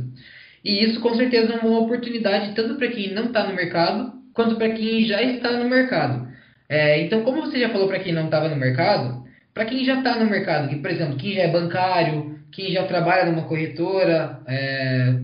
E 0.64 0.82
isso 0.82 0.98
com 1.00 1.14
certeza 1.14 1.52
é 1.52 1.56
uma 1.58 1.78
oportunidade 1.80 2.54
tanto 2.54 2.76
para 2.76 2.88
quem 2.88 3.12
não 3.12 3.26
está 3.26 3.46
no 3.46 3.54
mercado, 3.54 4.14
quanto 4.32 4.56
para 4.56 4.70
quem 4.70 5.04
já 5.04 5.20
está 5.20 5.52
no 5.52 5.68
mercado. 5.68 6.26
É, 6.66 7.02
então, 7.02 7.22
como 7.22 7.42
você 7.42 7.60
já 7.60 7.68
falou 7.68 7.86
para 7.86 7.98
quem 7.98 8.14
não 8.14 8.26
estava 8.26 8.48
no 8.48 8.56
mercado, 8.56 9.24
para 9.52 9.66
quem 9.66 9.84
já 9.84 9.98
está 9.98 10.18
no 10.18 10.30
mercado, 10.30 10.70
que, 10.70 10.76
por 10.76 10.90
exemplo, 10.90 11.18
quem 11.18 11.34
já 11.34 11.42
é 11.42 11.48
bancário, 11.48 12.38
quem 12.50 12.72
já 12.72 12.84
trabalha 12.84 13.30
numa 13.30 13.46
corretora, 13.46 14.40
é, 14.46 15.16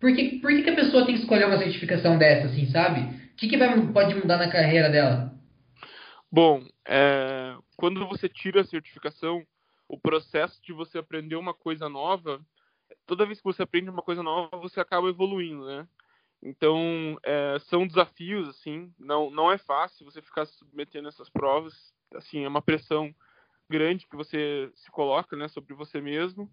por 0.00 0.14
que, 0.14 0.38
por 0.40 0.50
que, 0.50 0.62
que 0.62 0.70
a 0.70 0.74
pessoa 0.74 1.04
tem 1.04 1.14
que 1.14 1.20
escolher 1.20 1.46
uma 1.46 1.58
certificação 1.58 2.16
dessa, 2.16 2.46
assim, 2.46 2.66
sabe? 2.70 3.00
O 3.00 3.36
que, 3.36 3.48
que 3.48 3.56
vai, 3.56 3.86
pode 3.92 4.14
mudar 4.14 4.38
na 4.38 4.50
carreira 4.50 4.88
dela? 4.88 5.32
Bom, 6.32 6.64
é, 6.86 7.54
quando 7.76 8.06
você 8.08 8.28
tira 8.28 8.62
a 8.62 8.64
certificação, 8.64 9.46
o 9.86 9.98
processo 9.98 10.60
de 10.62 10.72
você 10.72 10.98
aprender 10.98 11.36
uma 11.36 11.52
coisa 11.52 11.88
nova, 11.88 12.40
toda 13.06 13.26
vez 13.26 13.38
que 13.38 13.44
você 13.44 13.62
aprende 13.62 13.90
uma 13.90 14.02
coisa 14.02 14.22
nova, 14.22 14.56
você 14.56 14.80
acaba 14.80 15.08
evoluindo, 15.08 15.66
né? 15.66 15.86
Então, 16.42 17.18
é, 17.22 17.58
são 17.68 17.86
desafios, 17.86 18.48
assim, 18.48 18.90
não, 18.98 19.30
não 19.30 19.52
é 19.52 19.58
fácil 19.58 20.06
você 20.06 20.22
ficar 20.22 20.46
submetendo 20.46 21.08
essas 21.08 21.28
provas, 21.28 21.92
assim, 22.14 22.44
é 22.44 22.48
uma 22.48 22.62
pressão 22.62 23.14
grande 23.68 24.06
que 24.06 24.16
você 24.16 24.70
se 24.74 24.90
coloca, 24.90 25.36
né, 25.36 25.48
sobre 25.48 25.74
você 25.74 26.00
mesmo, 26.00 26.50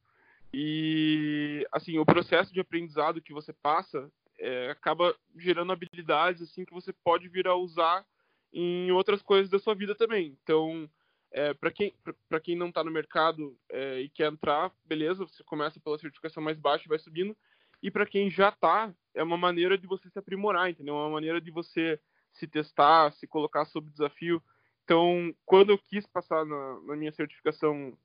e 0.54 1.66
assim, 1.72 1.98
o 1.98 2.06
processo 2.06 2.54
de 2.54 2.60
aprendizado 2.60 3.22
que 3.22 3.34
você 3.34 3.54
passa 3.54 4.10
é, 4.40 4.70
acaba 4.70 5.16
gerando 5.36 5.72
habilidades 5.72 6.42
assim 6.42 6.66
que 6.66 6.74
você 6.74 6.94
pode 7.04 7.28
vir 7.28 7.48
a 7.48 7.56
usar 7.56 8.06
em 8.54 8.92
outras 8.92 9.22
coisas 9.22 9.50
da 9.50 9.60
sua 9.60 9.76
vida 9.76 9.94
também. 9.96 10.38
Então, 10.42 10.90
é, 11.32 11.54
para 11.54 11.72
quem 11.72 11.94
para 12.30 12.40
quem 12.40 12.56
não 12.56 12.70
está 12.70 12.84
no 12.84 12.92
mercado 12.92 13.58
é, 13.70 14.02
e 14.02 14.10
quer 14.10 14.32
entrar, 14.32 14.72
beleza, 14.86 15.26
você 15.26 15.44
começa 15.44 15.80
pela 15.80 16.00
certificação 16.00 16.42
mais 16.42 16.58
baixa 16.58 16.86
e 16.86 16.90
vai 16.90 17.00
subindo. 17.00 17.36
E 17.82 17.92
para 17.92 18.06
quem 18.06 18.30
já 18.30 18.50
está, 18.50 18.92
é 19.14 19.22
uma 19.22 19.38
maneira 19.38 19.78
de 19.78 19.86
você 19.86 20.10
se 20.10 20.18
aprimorar, 20.18 20.70
entendeu? 20.70 20.96
É 20.96 21.00
uma 21.00 21.10
maneira 21.10 21.40
de 21.40 21.52
você 21.52 22.00
se 22.34 22.48
testar, 22.48 23.12
se 23.14 23.28
colocar 23.28 23.66
sob 23.66 23.90
desafio. 23.92 24.42
Então, 24.84 25.34
quando 25.46 25.72
eu 25.72 25.78
quis 25.78 26.08
passar 26.08 26.46
na, 26.46 26.82
na 26.82 26.96
minha 26.96 27.12
certificação 27.12 27.98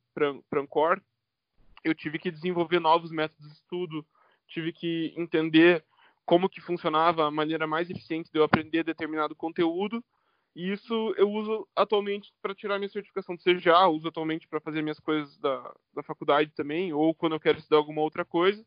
Prancor, 0.50 1.00
eu 1.84 1.94
tive 1.94 2.18
que 2.18 2.30
desenvolver 2.30 2.80
novos 2.80 3.10
métodos 3.10 3.46
de 3.46 3.54
estudo, 3.54 4.06
tive 4.46 4.72
que 4.72 5.12
entender 5.16 5.84
como 6.24 6.48
que 6.48 6.60
funcionava 6.60 7.26
a 7.26 7.30
maneira 7.30 7.66
mais 7.66 7.90
eficiente 7.90 8.30
de 8.32 8.38
eu 8.38 8.44
aprender 8.44 8.84
determinado 8.84 9.34
conteúdo. 9.34 10.04
E 10.54 10.70
isso 10.70 11.14
eu 11.16 11.30
uso 11.30 11.66
atualmente 11.74 12.32
para 12.42 12.54
tirar 12.54 12.78
minha 12.78 12.90
certificação 12.90 13.34
de 13.34 13.42
CGA, 13.42 13.88
uso 13.88 14.08
atualmente 14.08 14.46
para 14.46 14.60
fazer 14.60 14.82
minhas 14.82 15.00
coisas 15.00 15.36
da, 15.38 15.74
da 15.94 16.02
faculdade 16.02 16.52
também, 16.54 16.92
ou 16.92 17.14
quando 17.14 17.34
eu 17.34 17.40
quero 17.40 17.58
estudar 17.58 17.78
alguma 17.78 18.02
outra 18.02 18.24
coisa. 18.24 18.64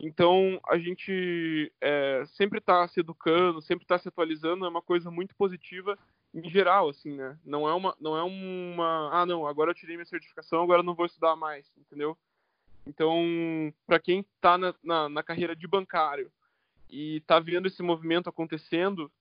Então, 0.00 0.60
a 0.68 0.78
gente 0.78 1.72
é, 1.80 2.24
sempre 2.26 2.58
está 2.58 2.86
se 2.86 3.00
educando, 3.00 3.60
sempre 3.60 3.84
está 3.84 3.98
se 3.98 4.08
atualizando, 4.08 4.64
é 4.64 4.68
uma 4.68 4.82
coisa 4.82 5.10
muito 5.10 5.34
positiva 5.34 5.98
em 6.32 6.48
geral, 6.48 6.88
assim, 6.88 7.16
né? 7.16 7.38
Não 7.44 7.68
é 7.68 7.74
uma, 7.74 7.96
não 8.00 8.16
é 8.16 8.22
uma, 8.22 9.10
ah, 9.12 9.26
não, 9.26 9.46
agora 9.46 9.70
eu 9.70 9.74
tirei 9.74 9.96
minha 9.96 10.06
certificação, 10.06 10.62
agora 10.62 10.80
eu 10.80 10.84
não 10.84 10.94
vou 10.94 11.06
estudar 11.06 11.34
mais, 11.34 11.66
entendeu? 11.76 12.16
Então, 12.88 13.72
para 13.86 14.00
quem 14.00 14.20
está 14.20 14.56
na, 14.56 14.74
na, 14.82 15.08
na, 15.10 15.22
carreira 15.22 15.54
de 15.54 15.68
bancário 15.68 16.32
e 16.88 17.18
está 17.18 17.38
vendo 17.38 17.66
esse 17.66 17.82
movimento 17.82 18.30
acontecendo, 18.30 19.12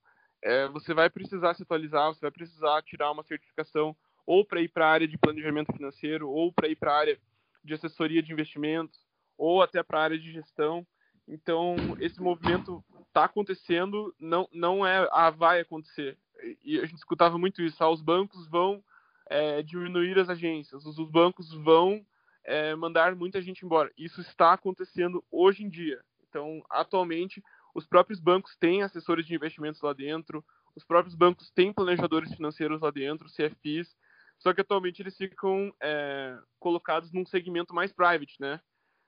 é, 0.42 0.70
você 0.70 0.94
vai 0.94 1.10
precisar 1.10 1.54
se 1.54 1.64
atualizar, 1.64 2.08
você 2.08 2.22
vai 2.22 2.32
precisar 2.32 2.82
tirar 2.84 3.12
uma 3.12 3.24
certificação 3.24 3.94
ou 4.26 4.46
para 4.46 4.62
ir 4.62 4.70
para 4.70 4.88
a 4.88 4.92
área 4.92 5.08
de 5.08 5.18
planejamento 5.18 5.74
financeiro, 5.74 6.30
ou 6.30 6.52
para 6.52 6.70
ir 6.70 6.76
para 6.78 6.94
a 6.94 6.98
área 6.98 7.20
de 7.64 7.74
assessoria 7.74 8.24
de 8.24 8.32
investimentos, 8.32 9.00
ou 9.38 9.62
até 9.62 9.84
para 9.84 10.00
a 10.00 10.04
área 10.04 10.20
de 10.20 10.32
gestão. 10.32 10.88
Então, 11.28 11.76
esse 12.00 12.22
movimento 12.22 12.84
está 13.08 13.26
acontecendo, 13.26 14.14
não, 14.18 14.48
não 14.54 14.86
é, 14.86 15.08
ah, 15.12 15.30
vai 15.30 15.60
acontecer. 15.60 16.18
E 16.64 16.80
a 16.80 16.86
gente 16.86 16.98
escutava 16.98 17.38
muito 17.38 17.62
isso, 17.62 17.84
ah, 17.84 17.90
os 17.90 18.02
bancos 18.02 18.48
vão 18.48 18.82
é, 19.30 19.62
diminuir 19.62 20.18
as 20.20 20.30
agências, 20.30 20.86
os, 20.86 20.98
os 20.98 21.10
bancos 21.10 21.54
vão 21.54 22.06
é, 22.48 22.74
mandar 22.76 23.14
muita 23.16 23.42
gente 23.42 23.66
embora. 23.66 23.92
Isso 23.98 24.22
está 24.22 24.54
acontecendo 24.54 25.24
hoje 25.30 25.64
em 25.64 25.70
dia. 25.70 26.02
Então, 26.28 26.64
atualmente, 26.70 27.44
os 27.76 27.86
próprios 27.86 28.20
bancos 28.20 28.56
têm 28.56 28.82
assessores 28.82 29.26
de 29.26 29.36
investimentos 29.36 29.82
lá 29.82 29.94
dentro, 29.94 30.44
os 30.76 30.84
próprios 30.84 31.14
bancos 31.14 31.52
têm 31.52 31.74
planejadores 31.74 32.34
financeiros 32.34 32.82
lá 32.82 32.90
dentro, 32.90 33.30
CFPs, 33.30 33.96
só 34.40 34.54
que 34.54 34.62
atualmente 34.62 35.02
eles 35.02 35.18
ficam 35.18 35.74
é, 35.82 36.38
colocados 36.60 37.12
num 37.12 37.26
segmento 37.26 37.74
mais 37.74 37.92
private, 37.92 38.36
né? 38.40 38.62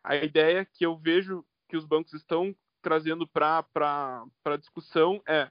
A 0.04 0.16
ideia 0.16 0.66
que 0.66 0.86
eu 0.86 0.98
vejo 0.98 1.46
que 1.68 1.78
os 1.78 1.86
bancos 1.86 2.14
estão 2.14 2.56
trazendo 2.82 3.28
para 3.28 3.66
a 4.46 4.58
discussão 4.58 5.22
é 5.28 5.50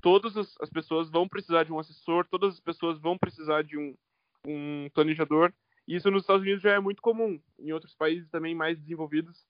todas 0.00 0.36
as, 0.36 0.54
as 0.60 0.68
pessoas 0.68 1.08
vão 1.08 1.28
precisar 1.28 1.64
de 1.64 1.72
um 1.72 1.78
assessor, 1.78 2.26
todas 2.28 2.54
as 2.54 2.60
pessoas 2.60 2.98
vão 2.98 3.16
precisar 3.16 3.62
de 3.62 3.78
um, 3.78 3.96
um 4.44 4.90
planejador, 4.92 5.52
isso 5.86 6.10
nos 6.10 6.22
Estados 6.22 6.42
Unidos 6.42 6.62
já 6.62 6.72
é 6.72 6.80
muito 6.80 7.02
comum. 7.02 7.40
Em 7.58 7.72
outros 7.72 7.94
países 7.94 8.28
também 8.30 8.54
mais 8.54 8.78
desenvolvidos, 8.78 9.46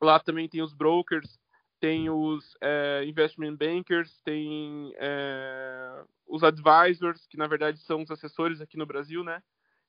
lá 0.00 0.18
também 0.18 0.48
tem 0.48 0.62
os 0.62 0.72
brokers, 0.72 1.38
tem 1.78 2.10
os 2.10 2.56
é, 2.60 3.04
investment 3.06 3.56
bankers, 3.56 4.20
tem 4.22 4.92
é, 4.96 6.02
os 6.26 6.42
advisors, 6.42 7.26
que 7.26 7.36
na 7.36 7.46
verdade 7.46 7.78
são 7.80 8.02
os 8.02 8.10
assessores 8.10 8.60
aqui 8.60 8.76
no 8.76 8.86
Brasil, 8.86 9.24
né? 9.24 9.42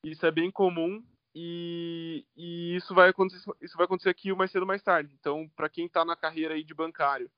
Isso 0.04 0.26
é 0.26 0.32
bem 0.32 0.50
comum 0.50 1.04
e, 1.36 2.26
e 2.36 2.76
isso, 2.76 2.94
vai 2.94 3.10
acontecer, 3.10 3.50
isso 3.62 3.78
vai 3.78 3.86
acontecer 3.86 4.10
aqui 4.10 4.34
mais 4.34 4.52
cedo 4.52 4.62
ou 4.62 4.68
mais 4.68 4.82
tarde. 4.82 5.16
Então, 5.20 5.50
para 5.56 5.70
quem 5.70 5.86
está 5.86 6.04
na 6.04 6.16
carreira 6.16 6.54
aí 6.54 6.64
de 6.64 6.74
bancário 6.74 7.30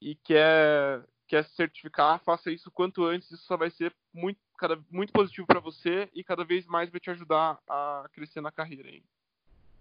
e 0.00 0.14
quer, 0.14 1.04
quer 1.28 1.44
se 1.44 1.54
certificar, 1.54 2.18
faça 2.24 2.50
isso 2.50 2.70
quanto 2.70 3.04
antes, 3.04 3.30
isso 3.30 3.44
só 3.44 3.56
vai 3.56 3.70
ser 3.70 3.92
muito 4.12 4.40
cada, 4.58 4.78
muito 4.90 5.12
positivo 5.12 5.46
para 5.46 5.60
você 5.60 6.08
e 6.14 6.24
cada 6.24 6.44
vez 6.44 6.66
mais 6.66 6.90
vai 6.90 6.98
te 6.98 7.10
ajudar 7.10 7.58
a 7.68 8.06
crescer 8.12 8.40
na 8.40 8.50
carreira. 8.50 8.88
Hein? 8.88 9.02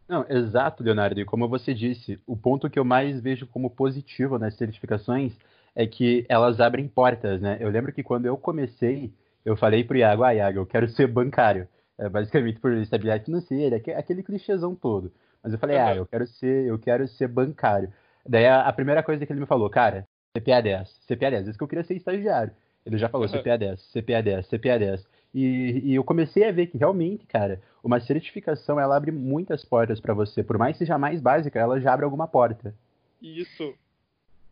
Não, 0.08 0.26
exato, 0.30 0.84
Leonardo. 0.84 1.20
E 1.20 1.26
como 1.26 1.48
você 1.48 1.74
disse, 1.74 2.20
o 2.26 2.38
ponto 2.38 2.70
que 2.70 2.78
eu 2.78 2.86
mais 2.86 3.20
vejo 3.20 3.48
como 3.48 3.70
positivo 3.70 4.38
nas 4.38 4.56
certificações 4.56 5.38
é 5.76 5.86
que 5.86 6.26
elas 6.30 6.60
abrem 6.60 6.88
portas, 6.88 7.42
né? 7.42 7.58
Eu 7.60 7.70
lembro 7.70 7.92
que 7.92 8.04
quando 8.04 8.26
eu 8.26 8.38
comecei, 8.38 9.14
eu 9.44 9.56
falei 9.56 9.84
pro 9.84 9.98
Iago, 9.98 10.24
ah, 10.24 10.34
Iago, 10.34 10.60
eu 10.60 10.66
quero 10.66 10.88
ser 10.90 11.08
bancário. 11.08 11.68
é, 11.98 12.08
basicamente 12.08 12.60
por 12.60 12.72
estabilidade 12.74 13.26
financeira, 13.26 13.78
aquele 13.98 14.22
clichêzão 14.22 14.76
todo. 14.76 15.12
Mas 15.44 15.54
eu 15.54 15.60
falei, 15.60 15.78
ah, 15.78 15.96
eu 15.96 16.06
quero 16.06 16.28
ser, 16.28 16.66
eu 16.66 16.78
quero 16.78 17.08
ser 17.08 17.28
bancário. 17.28 17.92
Daí 18.28 18.46
a, 18.46 18.68
a, 18.68 18.74
primeira 18.74 19.02
coisa 19.02 19.26
que 19.26 19.32
ele 19.32 19.40
me 19.40 19.46
falou, 19.46 19.70
cara, 19.70 20.08
CPA 20.40 20.62
10, 20.62 20.90
CPA 21.08 21.32
10, 21.32 21.48
isso 21.48 21.58
que 21.58 21.64
eu 21.64 21.68
queria 21.68 21.84
ser 21.84 21.96
estagiário. 21.96 22.52
Ele 22.86 22.98
já 22.98 23.10
falou 23.10 23.28
uhum. 23.28 23.34
CPA 23.34 23.58
10, 23.58 23.92
CPA 23.92 24.22
10, 24.22 24.48
CPA 24.48 24.80
10. 24.80 25.08
E, 25.34 25.82
e, 25.84 25.96
eu 25.96 26.04
comecei 26.04 26.48
a 26.48 26.52
ver 26.52 26.68
que 26.68 26.78
realmente, 26.78 27.26
cara, 27.28 27.62
uma 27.84 28.00
certificação 28.00 28.80
ela 28.80 28.96
abre 28.96 29.12
muitas 29.12 29.66
portas 29.66 30.00
para 30.00 30.14
você. 30.14 30.42
Por 30.42 30.58
mais 30.58 30.74
que 30.74 30.80
seja 30.80 30.98
mais 30.98 31.20
básica, 31.20 31.60
ela 31.60 31.80
já 31.82 31.94
abre 31.94 32.06
alguma 32.06 32.28
porta. 32.28 32.74
Isso. 33.22 33.74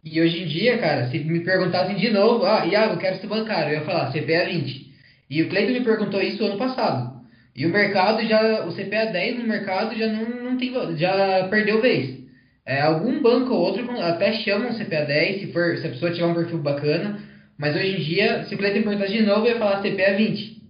E 0.04 0.21
hoje 0.21 0.43
em 0.43 0.48
dia, 0.48 0.78
cara, 0.78 1.10
se 1.10 1.17
me 1.19 1.39
perguntassem 1.39 1.95
de 1.95 2.12
novo, 2.12 2.45
ah, 2.45 2.65
Iago, 2.65 2.93
eu 2.93 3.00
quero 3.00 3.19
ser 3.19 3.28
bancário, 3.28 3.74
eu 3.74 3.80
ia 3.80 3.86
falar 3.86 4.12
CPA 4.12 4.45
20. 4.45 4.93
E 5.30 5.41
o 5.41 5.50
Cleiton 5.50 5.74
me 5.74 5.84
perguntou 5.84 6.21
isso 6.21 6.45
ano 6.45 6.58
passado. 6.58 7.15
E 7.56 7.65
o 7.65 7.69
mercado 7.69 8.21
já, 8.28 8.65
o 8.65 8.71
CPA 8.76 9.06
10 9.06 9.39
no 9.39 9.48
mercado 9.48 9.95
já 9.95 10.08
não, 10.08 10.43
não 10.43 10.58
tem, 10.58 10.74
já 10.98 11.48
perdeu 11.50 11.82
vez. 11.82 12.24
É, 12.65 12.82
algum 12.82 13.21
banco 13.21 13.54
ou 13.54 13.60
outro 13.60 13.89
até 14.01 14.34
chamam 14.39 14.73
CPA 14.73 15.06
10 15.06 15.41
se, 15.41 15.54
for, 15.54 15.78
se 15.78 15.86
a 15.86 15.89
pessoa 15.91 16.12
tiver 16.12 16.25
um 16.25 16.34
perfil 16.34 16.58
bacana, 16.58 17.19
mas 17.58 17.75
hoje 17.75 17.95
em 17.95 18.04
dia, 18.04 18.45
se 18.45 18.56
o 18.56 18.58
Cleiton 18.58 18.80
me 18.80 18.86
perguntasse 18.86 19.13
de 19.13 19.23
novo, 19.23 19.45
eu 19.45 19.54
ia 19.54 19.60
falar 19.60 19.82
CPA 19.82 20.17
20. 20.17 20.63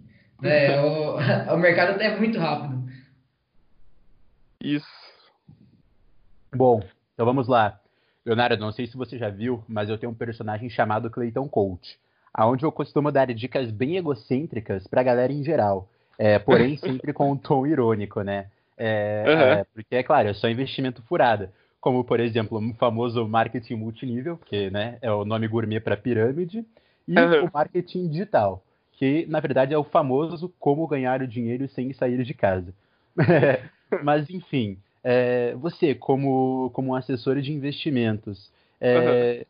É, 0.43 0.81
o, 0.81 1.17
o 1.55 1.58
mercado 1.58 1.99
é 2.01 2.17
muito 2.17 2.38
rápido. 2.38 2.84
Isso. 4.62 4.86
Bom, 6.53 6.84
então 7.13 7.25
vamos 7.25 7.47
lá. 7.47 7.79
Leonardo, 8.25 8.58
não 8.58 8.71
sei 8.71 8.88
se 8.88 8.97
você 8.97 9.17
já 9.17 9.29
viu, 9.29 9.63
mas 9.67 9.89
eu 9.89 9.97
tenho 9.97 10.12
um 10.12 10.15
personagem 10.15 10.69
chamado 10.69 11.10
Clayton 11.10 11.47
Coach, 11.47 11.97
aonde 12.34 12.65
eu 12.65 12.71
costumo 12.71 13.12
dar 13.12 13.27
dicas 13.27 13.69
bem 13.71 13.97
egocêntricas 13.97 14.88
pra 14.88 15.03
galera 15.03 15.31
em 15.31 15.43
geral, 15.43 15.88
é, 16.17 16.39
porém 16.39 16.75
sempre 16.77 17.13
com 17.13 17.31
um 17.31 17.38
tom 17.38 17.67
irônico, 17.67 18.21
né? 18.21 18.47
É, 18.77 19.23
uhum. 19.25 19.41
é, 19.41 19.63
porque, 19.73 19.95
é 19.95 20.03
claro, 20.03 20.27
é 20.27 20.34
só 20.34 20.49
investimento 20.49 21.01
furado. 21.03 21.49
Como, 21.86 22.04
por 22.04 22.19
exemplo, 22.19 22.58
o 22.58 22.74
famoso 22.74 23.28
marketing 23.28 23.76
multinível, 23.76 24.39
que 24.43 24.71
né, 24.71 24.98
é 25.04 25.12
o 25.12 25.24
nome 25.24 25.48
gourmet 25.48 25.80
para 25.80 25.95
pirâmide, 25.95 26.65
e 27.08 27.15
uhum. 27.15 27.45
o 27.45 27.50
marketing 27.54 28.08
digital, 28.08 28.63
que 28.93 29.28
na 29.28 29.39
verdade 29.39 29.71
é 29.71 29.78
o 29.78 29.84
famoso 29.84 30.52
como 30.60 30.88
ganhar 30.88 31.21
o 31.21 31.28
dinheiro 31.28 31.69
sem 31.69 31.93
sair 31.93 32.24
de 32.24 32.34
casa. 32.34 32.74
Mas, 34.04 34.28
enfim, 34.32 34.80
é, 35.04 35.54
você, 35.60 35.93
como, 35.93 36.71
como 36.74 36.93
um 36.93 36.95
assessor 36.95 37.39
de 37.39 37.54
investimentos, 37.54 38.52
é, 38.82 39.45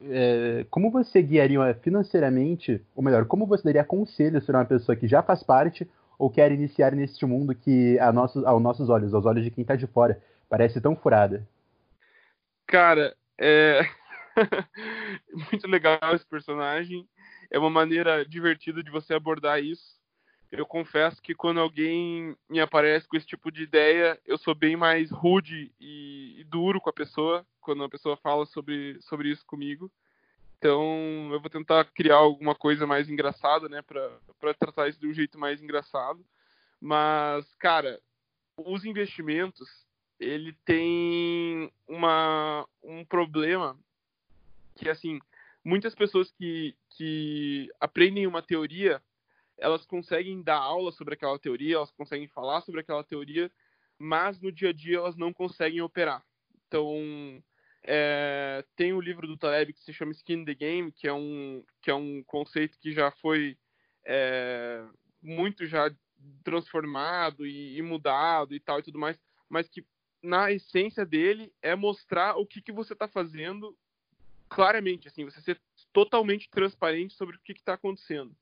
uhum. 0.00 0.08
é, 0.10 0.66
como 0.70 0.90
você 0.90 1.20
guiaria 1.20 1.74
financeiramente, 1.82 2.80
ou 2.96 3.04
melhor, 3.04 3.26
como 3.26 3.44
você 3.44 3.62
daria 3.62 3.84
conselhos 3.84 4.46
para 4.46 4.60
uma 4.60 4.64
pessoa 4.64 4.96
que 4.96 5.06
já 5.06 5.22
faz 5.22 5.42
parte 5.42 5.86
ou 6.18 6.30
quer 6.30 6.50
iniciar 6.50 6.92
neste 6.92 7.26
mundo 7.26 7.54
que, 7.54 7.98
a 7.98 8.10
nossos, 8.10 8.42
aos 8.42 8.62
nossos 8.62 8.88
olhos, 8.88 9.12
aos 9.12 9.26
olhos 9.26 9.44
de 9.44 9.50
quem 9.50 9.60
está 9.60 9.76
de 9.76 9.86
fora, 9.86 10.18
parece 10.48 10.80
tão 10.80 10.96
furada? 10.96 11.46
Cara, 12.66 13.16
é 13.38 13.80
muito 15.52 15.66
legal 15.68 15.98
esse 16.14 16.26
personagem. 16.26 17.08
É 17.50 17.58
uma 17.58 17.70
maneira 17.70 18.24
divertida 18.24 18.82
de 18.82 18.90
você 18.90 19.14
abordar 19.14 19.62
isso 19.62 19.94
eu 20.56 20.66
confesso 20.66 21.20
que 21.20 21.34
quando 21.34 21.60
alguém 21.60 22.36
me 22.48 22.60
aparece 22.60 23.08
com 23.08 23.16
esse 23.16 23.26
tipo 23.26 23.50
de 23.50 23.62
ideia, 23.62 24.18
eu 24.24 24.38
sou 24.38 24.54
bem 24.54 24.76
mais 24.76 25.10
rude 25.10 25.72
e, 25.80 26.40
e 26.40 26.44
duro 26.44 26.80
com 26.80 26.88
a 26.88 26.92
pessoa 26.92 27.44
quando 27.60 27.82
a 27.82 27.88
pessoa 27.88 28.16
fala 28.16 28.46
sobre, 28.46 29.00
sobre 29.02 29.30
isso 29.30 29.44
comigo. 29.46 29.90
Então, 30.58 31.30
eu 31.32 31.40
vou 31.40 31.50
tentar 31.50 31.84
criar 31.86 32.16
alguma 32.16 32.54
coisa 32.54 32.86
mais 32.86 33.08
engraçada, 33.08 33.68
né, 33.68 33.82
para 33.82 34.54
tratar 34.54 34.88
isso 34.88 35.00
de 35.00 35.08
um 35.08 35.12
jeito 35.12 35.38
mais 35.38 35.60
engraçado. 35.60 36.24
Mas, 36.80 37.52
cara, 37.56 38.00
os 38.56 38.84
investimentos, 38.84 39.83
ele 40.18 40.52
tem 40.64 41.72
uma, 41.86 42.66
um 42.82 43.04
problema 43.04 43.78
que, 44.76 44.88
assim, 44.88 45.18
muitas 45.64 45.94
pessoas 45.94 46.30
que, 46.32 46.76
que 46.90 47.70
aprendem 47.80 48.26
uma 48.26 48.42
teoria 48.42 49.02
elas 49.56 49.86
conseguem 49.86 50.42
dar 50.42 50.56
aula 50.56 50.90
sobre 50.92 51.14
aquela 51.14 51.38
teoria, 51.38 51.76
elas 51.76 51.90
conseguem 51.92 52.28
falar 52.28 52.60
sobre 52.62 52.80
aquela 52.80 53.04
teoria, 53.04 53.50
mas 53.98 54.40
no 54.40 54.50
dia 54.50 54.70
a 54.70 54.72
dia 54.72 54.96
elas 54.96 55.16
não 55.16 55.32
conseguem 55.32 55.80
operar. 55.80 56.24
Então, 56.66 57.42
é, 57.84 58.64
tem 58.76 58.92
o 58.92 59.00
livro 59.00 59.26
do 59.26 59.36
Taleb 59.36 59.72
que 59.72 59.82
se 59.82 59.92
chama 59.92 60.12
Skin 60.12 60.44
the 60.44 60.54
Game, 60.54 60.90
que 60.90 61.06
é 61.06 61.12
um, 61.12 61.64
que 61.80 61.90
é 61.90 61.94
um 61.94 62.22
conceito 62.24 62.78
que 62.78 62.92
já 62.92 63.10
foi 63.10 63.56
é, 64.04 64.84
muito 65.22 65.66
já 65.66 65.90
transformado 66.42 67.46
e, 67.46 67.76
e, 67.76 67.82
mudado 67.82 68.54
e 68.54 68.60
tal 68.60 68.80
e 68.80 68.82
tudo 68.82 68.98
mais, 68.98 69.18
mas 69.48 69.68
que 69.68 69.84
na 70.24 70.50
essência 70.50 71.04
dele 71.04 71.52
é 71.60 71.76
mostrar 71.76 72.36
o 72.36 72.46
que, 72.46 72.62
que 72.62 72.72
você 72.72 72.94
está 72.94 73.06
fazendo 73.06 73.76
claramente, 74.48 75.06
assim, 75.06 75.24
você 75.24 75.40
ser 75.42 75.60
totalmente 75.92 76.48
transparente 76.48 77.14
sobre 77.14 77.36
o 77.36 77.40
que 77.40 77.52
está 77.52 77.74
acontecendo. 77.74 78.34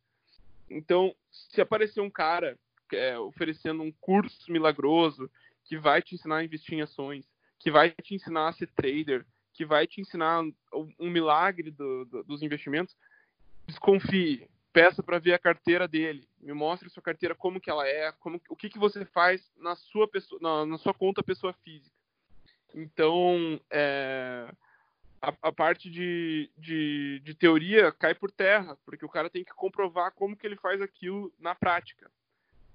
Então, 0.70 1.14
se 1.30 1.60
aparecer 1.60 2.00
um 2.00 2.10
cara 2.10 2.56
é, 2.92 3.18
oferecendo 3.18 3.82
um 3.82 3.90
curso 3.92 4.50
milagroso 4.50 5.28
que 5.64 5.76
vai 5.76 6.00
te 6.00 6.14
ensinar 6.14 6.36
a 6.36 6.44
investir 6.44 6.74
em 6.74 6.82
ações, 6.82 7.28
que 7.58 7.70
vai 7.70 7.90
te 7.90 8.14
ensinar 8.14 8.48
a 8.48 8.52
ser 8.52 8.68
trader, 8.68 9.26
que 9.52 9.64
vai 9.64 9.86
te 9.86 10.00
ensinar 10.00 10.42
um 10.98 11.10
milagre 11.10 11.70
do, 11.70 12.04
do, 12.04 12.22
dos 12.24 12.42
investimentos, 12.42 12.96
desconfie, 13.66 14.48
peça 14.72 15.02
para 15.02 15.18
ver 15.18 15.34
a 15.34 15.38
carteira 15.38 15.86
dele, 15.86 16.26
me 16.40 16.52
mostre 16.52 16.88
sua 16.88 17.02
carteira 17.02 17.34
como 17.34 17.60
que 17.60 17.70
ela 17.70 17.86
é, 17.86 18.12
como, 18.12 18.40
o 18.48 18.56
que, 18.56 18.70
que 18.70 18.78
você 18.78 19.04
faz 19.04 19.52
na 19.56 19.76
sua 19.76 20.08
pessoa, 20.08 20.40
na, 20.40 20.66
na 20.66 20.78
sua 20.78 20.94
conta 20.94 21.22
pessoa 21.22 21.52
física. 21.52 21.94
Então, 22.74 23.60
é, 23.70 24.48
a, 25.20 25.34
a 25.42 25.52
parte 25.52 25.90
de, 25.90 26.50
de, 26.56 27.20
de, 27.22 27.34
teoria 27.34 27.92
cai 27.92 28.14
por 28.14 28.30
terra, 28.30 28.76
porque 28.84 29.04
o 29.04 29.10
cara 29.10 29.28
tem 29.28 29.44
que 29.44 29.52
comprovar 29.54 30.12
como 30.12 30.36
que 30.36 30.46
ele 30.46 30.56
faz 30.56 30.80
aquilo 30.80 31.32
na 31.38 31.54
prática. 31.54 32.10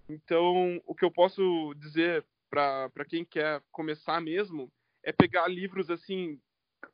Então, 0.07 0.81
o 0.85 0.95
que 0.95 1.03
eu 1.03 1.11
posso 1.11 1.73
dizer 1.75 2.23
para 2.49 3.05
quem 3.09 3.25
quer 3.25 3.61
começar 3.71 4.21
mesmo 4.21 4.71
é 5.03 5.11
pegar 5.11 5.47
livros 5.47 5.89
assim 5.89 6.39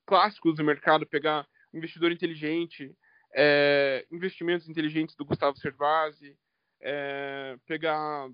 clássicos 0.06 0.56
do 0.56 0.64
mercado, 0.64 1.06
pegar 1.06 1.48
Investidor 1.74 2.12
Inteligente, 2.12 2.96
é, 3.34 4.06
Investimentos 4.12 4.70
Inteligentes 4.70 5.16
do 5.16 5.26
Gustavo 5.26 5.58
Cervasi, 5.58 6.38
é, 6.82 7.58
pegar 7.66 8.30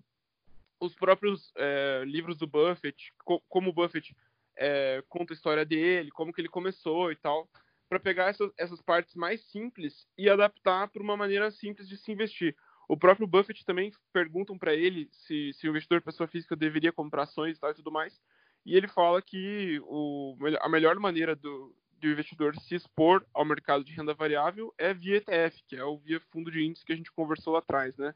os 0.79 0.95
próprios 0.95 1.51
é, 1.55 2.03
livros 2.05 2.37
do 2.37 2.47
Buffett, 2.47 3.13
co 3.23 3.41
como 3.47 3.69
o 3.69 3.73
Buffett 3.73 4.15
é, 4.57 5.03
conta 5.07 5.33
a 5.33 5.35
história 5.35 5.65
dele, 5.65 6.11
como 6.11 6.33
que 6.33 6.41
ele 6.41 6.49
começou 6.49 7.11
e 7.11 7.15
tal, 7.15 7.49
para 7.87 7.99
pegar 7.99 8.29
essas, 8.29 8.51
essas 8.57 8.81
partes 8.81 9.15
mais 9.15 9.41
simples 9.49 10.07
e 10.17 10.29
adaptar 10.29 10.87
para 10.89 11.01
uma 11.01 11.17
maneira 11.17 11.49
simples 11.51 11.87
de 11.87 11.97
se 11.97 12.11
investir. 12.11 12.55
O 12.87 12.97
próprio 12.97 13.27
Buffett 13.27 13.63
também 13.65 13.91
perguntam 14.11 14.57
para 14.57 14.73
ele 14.73 15.09
se, 15.11 15.53
se 15.53 15.67
o 15.67 15.69
investidor 15.69 16.01
pessoa 16.01 16.27
física 16.27 16.55
deveria 16.55 16.91
comprar 16.91 17.23
ações 17.23 17.57
e 17.57 17.59
tal 17.59 17.71
e 17.71 17.75
tudo 17.75 17.91
mais, 17.91 18.19
e 18.65 18.75
ele 18.75 18.87
fala 18.87 19.21
que 19.21 19.79
o, 19.83 20.35
a 20.59 20.69
melhor 20.69 20.97
maneira 20.97 21.35
do, 21.35 21.75
do 21.99 22.07
investidor 22.07 22.55
se 22.57 22.75
expor 22.75 23.25
ao 23.33 23.45
mercado 23.45 23.83
de 23.83 23.93
renda 23.93 24.13
variável 24.13 24.73
é 24.77 24.93
via 24.93 25.17
ETF, 25.17 25.63
que 25.67 25.75
é 25.75 25.83
o 25.83 25.97
via 25.97 26.19
fundo 26.31 26.51
de 26.51 26.63
índice 26.63 26.85
que 26.85 26.93
a 26.93 26.95
gente 26.95 27.11
conversou 27.11 27.53
lá 27.53 27.59
atrás, 27.59 27.95
né? 27.97 28.13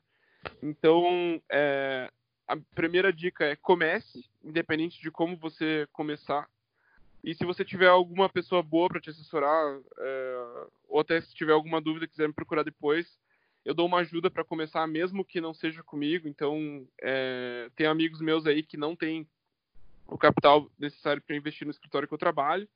Então, 0.62 1.42
é, 1.50 2.10
a 2.48 2.58
primeira 2.76 3.12
dica 3.12 3.46
é 3.46 3.56
comece, 3.56 4.26
independente 4.44 5.02
de 5.02 5.10
como 5.10 5.38
você 5.38 5.88
começar. 5.92 6.48
E 7.24 7.34
se 7.34 7.46
você 7.46 7.64
tiver 7.64 7.88
alguma 7.88 8.28
pessoa 8.28 8.62
boa 8.62 8.90
para 8.90 9.00
te 9.00 9.10
assessorar, 9.10 9.80
é, 9.98 10.68
ou 10.90 11.00
até 11.00 11.22
se 11.22 11.34
tiver 11.34 11.54
alguma 11.54 11.80
dúvida 11.80 12.08
quiser 12.08 12.28
me 12.28 12.34
procurar 12.34 12.64
depois, 12.64 13.18
eu 13.64 13.74
dou 13.74 13.88
uma 13.88 14.00
ajuda 14.00 14.30
para 14.30 14.44
começar, 14.44 14.86
mesmo 14.88 15.24
que 15.24 15.40
não 15.40 15.54
seja 15.54 15.82
comigo. 15.82 16.28
Então, 16.28 16.86
é, 17.02 17.70
tem 17.76 17.88
amigos 17.88 18.20
meus 18.20 18.46
aí 18.46 18.62
que 18.62 18.76
não 18.76 18.96
têm 18.96 19.26
o 20.06 20.18
capital 20.18 20.70
necessário 20.78 21.22
para 21.22 21.36
investir 21.36 21.66
no 21.66 21.72
escritório 21.72 22.08
que 22.08 22.14
eu 22.14 22.18
trabalho. 22.18 22.68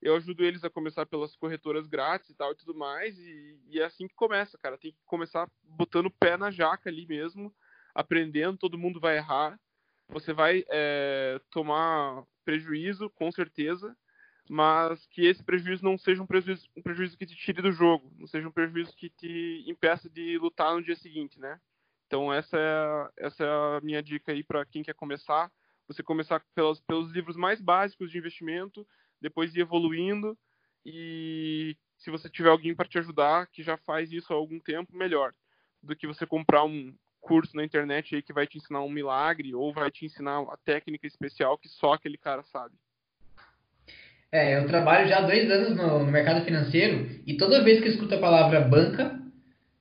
Eu 0.00 0.14
ajudo 0.16 0.44
eles 0.44 0.62
a 0.62 0.70
começar 0.70 1.06
pelas 1.06 1.34
corretoras 1.36 1.86
grátis 1.86 2.30
e 2.30 2.34
tal 2.34 2.52
e 2.52 2.56
tudo 2.56 2.74
mais. 2.74 3.18
E, 3.18 3.60
e 3.68 3.80
é 3.80 3.84
assim 3.84 4.06
que 4.06 4.14
começa, 4.14 4.58
cara. 4.58 4.78
Tem 4.78 4.92
que 4.92 4.98
começar 5.06 5.50
botando 5.62 6.06
o 6.06 6.10
pé 6.10 6.36
na 6.36 6.50
jaca 6.50 6.88
ali 6.88 7.06
mesmo 7.06 7.54
aprendendo, 7.96 8.58
todo 8.58 8.78
mundo 8.78 9.00
vai 9.00 9.16
errar. 9.16 9.58
Você 10.10 10.32
vai 10.32 10.64
é, 10.68 11.40
tomar 11.50 12.24
prejuízo, 12.44 13.10
com 13.10 13.32
certeza, 13.32 13.96
mas 14.48 15.04
que 15.06 15.26
esse 15.26 15.42
prejuízo 15.42 15.82
não 15.82 15.98
seja 15.98 16.22
um 16.22 16.26
prejuízo, 16.26 16.68
um 16.76 16.82
prejuízo 16.82 17.16
que 17.16 17.26
te 17.26 17.34
tire 17.34 17.62
do 17.62 17.72
jogo, 17.72 18.12
não 18.16 18.26
seja 18.26 18.46
um 18.46 18.52
prejuízo 18.52 18.94
que 18.94 19.10
te 19.10 19.64
impeça 19.66 20.08
de 20.08 20.38
lutar 20.38 20.74
no 20.74 20.82
dia 20.82 20.94
seguinte, 20.94 21.40
né? 21.40 21.58
Então 22.06 22.32
essa 22.32 22.56
é, 22.56 23.26
essa 23.26 23.42
é 23.42 23.48
a 23.48 23.80
minha 23.82 24.02
dica 24.02 24.30
aí 24.30 24.44
para 24.44 24.64
quem 24.64 24.82
quer 24.82 24.94
começar. 24.94 25.50
Você 25.88 26.02
começar 26.02 26.44
pelos, 26.54 26.80
pelos 26.80 27.10
livros 27.12 27.36
mais 27.36 27.60
básicos 27.60 28.10
de 28.10 28.18
investimento, 28.18 28.86
depois 29.20 29.54
ir 29.54 29.60
evoluindo 29.60 30.36
e 30.84 31.76
se 31.98 32.10
você 32.10 32.28
tiver 32.28 32.50
alguém 32.50 32.74
para 32.74 32.88
te 32.88 32.98
ajudar 32.98 33.46
que 33.48 33.62
já 33.62 33.76
faz 33.76 34.12
isso 34.12 34.32
há 34.32 34.36
algum 34.36 34.60
tempo, 34.60 34.96
melhor 34.96 35.32
do 35.82 35.96
que 35.96 36.06
você 36.06 36.26
comprar 36.26 36.64
um, 36.64 36.94
curso 37.26 37.56
na 37.56 37.64
internet 37.64 38.14
aí 38.14 38.22
que 38.22 38.32
vai 38.32 38.46
te 38.46 38.56
ensinar 38.56 38.80
um 38.82 38.88
milagre 38.88 39.52
ou 39.52 39.72
vai 39.72 39.90
te 39.90 40.06
ensinar 40.06 40.40
a 40.42 40.56
técnica 40.64 41.06
especial 41.06 41.58
que 41.58 41.68
só 41.68 41.94
aquele 41.94 42.16
cara 42.16 42.42
sabe. 42.44 42.74
É, 44.30 44.56
eu 44.56 44.66
trabalho 44.66 45.08
já 45.08 45.18
há 45.18 45.22
dois 45.22 45.50
anos 45.50 45.76
no, 45.76 46.04
no 46.04 46.12
mercado 46.12 46.44
financeiro 46.44 47.08
e 47.26 47.36
toda 47.36 47.64
vez 47.64 47.80
que 47.80 47.88
eu 47.88 47.92
escuto 47.92 48.14
a 48.14 48.20
palavra 48.20 48.60
banca, 48.60 49.18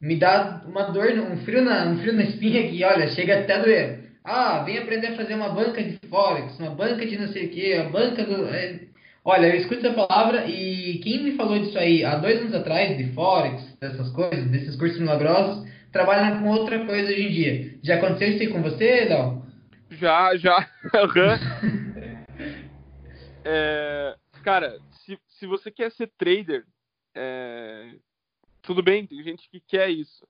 me 0.01 0.17
dá 0.17 0.63
uma 0.65 0.83
dor, 0.91 1.11
um 1.11 1.37
frio 1.37 1.61
na, 1.61 1.87
um 1.87 1.99
frio 1.99 2.13
na 2.13 2.23
espinha 2.23 2.67
que, 2.67 2.83
olha, 2.83 3.07
chega 3.09 3.39
até 3.39 3.53
a 3.53 3.61
doer. 3.61 4.05
Ah, 4.23 4.63
vem 4.63 4.79
aprender 4.79 5.07
a 5.07 5.15
fazer 5.15 5.35
uma 5.35 5.49
banca 5.49 5.83
de 5.83 5.99
Forex, 6.09 6.59
uma 6.59 6.71
banca 6.71 7.05
de 7.05 7.17
não 7.17 7.27
sei 7.27 7.45
o 7.45 7.49
que, 7.49 7.73
a 7.73 7.89
banca 7.89 8.23
do. 8.23 8.47
É... 8.47 8.87
Olha, 9.27 9.47
eu 9.47 9.55
escuto 9.55 9.87
essa 9.87 10.07
palavra 10.07 10.45
e 10.45 10.99
quem 10.99 11.23
me 11.23 11.35
falou 11.35 11.57
disso 11.57 11.79
aí 11.79 12.05
há 12.05 12.15
dois 12.17 12.41
anos 12.41 12.53
atrás, 12.53 12.95
de 12.95 13.11
Forex, 13.13 13.75
dessas 13.81 14.11
coisas, 14.11 14.47
desses 14.51 14.75
cursos 14.75 14.99
milagrosos, 14.99 15.67
trabalha 15.91 16.39
com 16.39 16.47
outra 16.47 16.85
coisa 16.85 17.09
hoje 17.09 17.23
em 17.23 17.31
dia. 17.31 17.79
Já 17.81 17.95
aconteceu 17.95 18.29
isso 18.29 18.43
aí 18.43 18.49
com 18.49 18.61
você, 18.61 19.05
Léo? 19.05 19.43
Já, 19.89 20.35
já. 20.35 20.69
é, 23.43 24.15
cara, 24.43 24.77
se, 24.91 25.17
se 25.27 25.47
você 25.47 25.71
quer 25.71 25.91
ser 25.91 26.11
trader, 26.19 26.63
é, 27.15 27.95
tudo 28.61 28.83
bem, 28.83 29.07
tem 29.07 29.23
gente 29.23 29.49
que 29.49 29.59
quer 29.59 29.89
isso. 29.89 30.27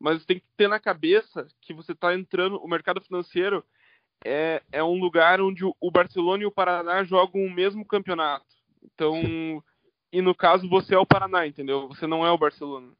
Mas 0.00 0.24
tem 0.24 0.38
que 0.38 0.46
ter 0.56 0.68
na 0.68 0.80
cabeça 0.80 1.46
que 1.60 1.74
você 1.74 1.92
está 1.92 2.14
entrando, 2.14 2.56
o 2.56 2.68
mercado 2.68 3.02
financeiro 3.02 3.62
é, 4.24 4.62
é 4.72 4.82
um 4.82 4.98
lugar 4.98 5.40
onde 5.40 5.64
o 5.64 5.90
Barcelona 5.90 6.42
e 6.42 6.46
o 6.46 6.52
Paraná 6.52 7.04
jogam 7.04 7.42
o 7.42 7.50
mesmo 7.50 7.84
campeonato. 7.84 8.46
Então, 8.82 9.14
e 10.12 10.20
no 10.20 10.34
caso 10.34 10.68
você 10.68 10.94
é 10.94 10.98
o 10.98 11.06
Paraná, 11.06 11.46
entendeu? 11.46 11.88
Você 11.88 12.06
não 12.06 12.26
é 12.26 12.30
o 12.30 12.38
Barcelona. 12.38 12.92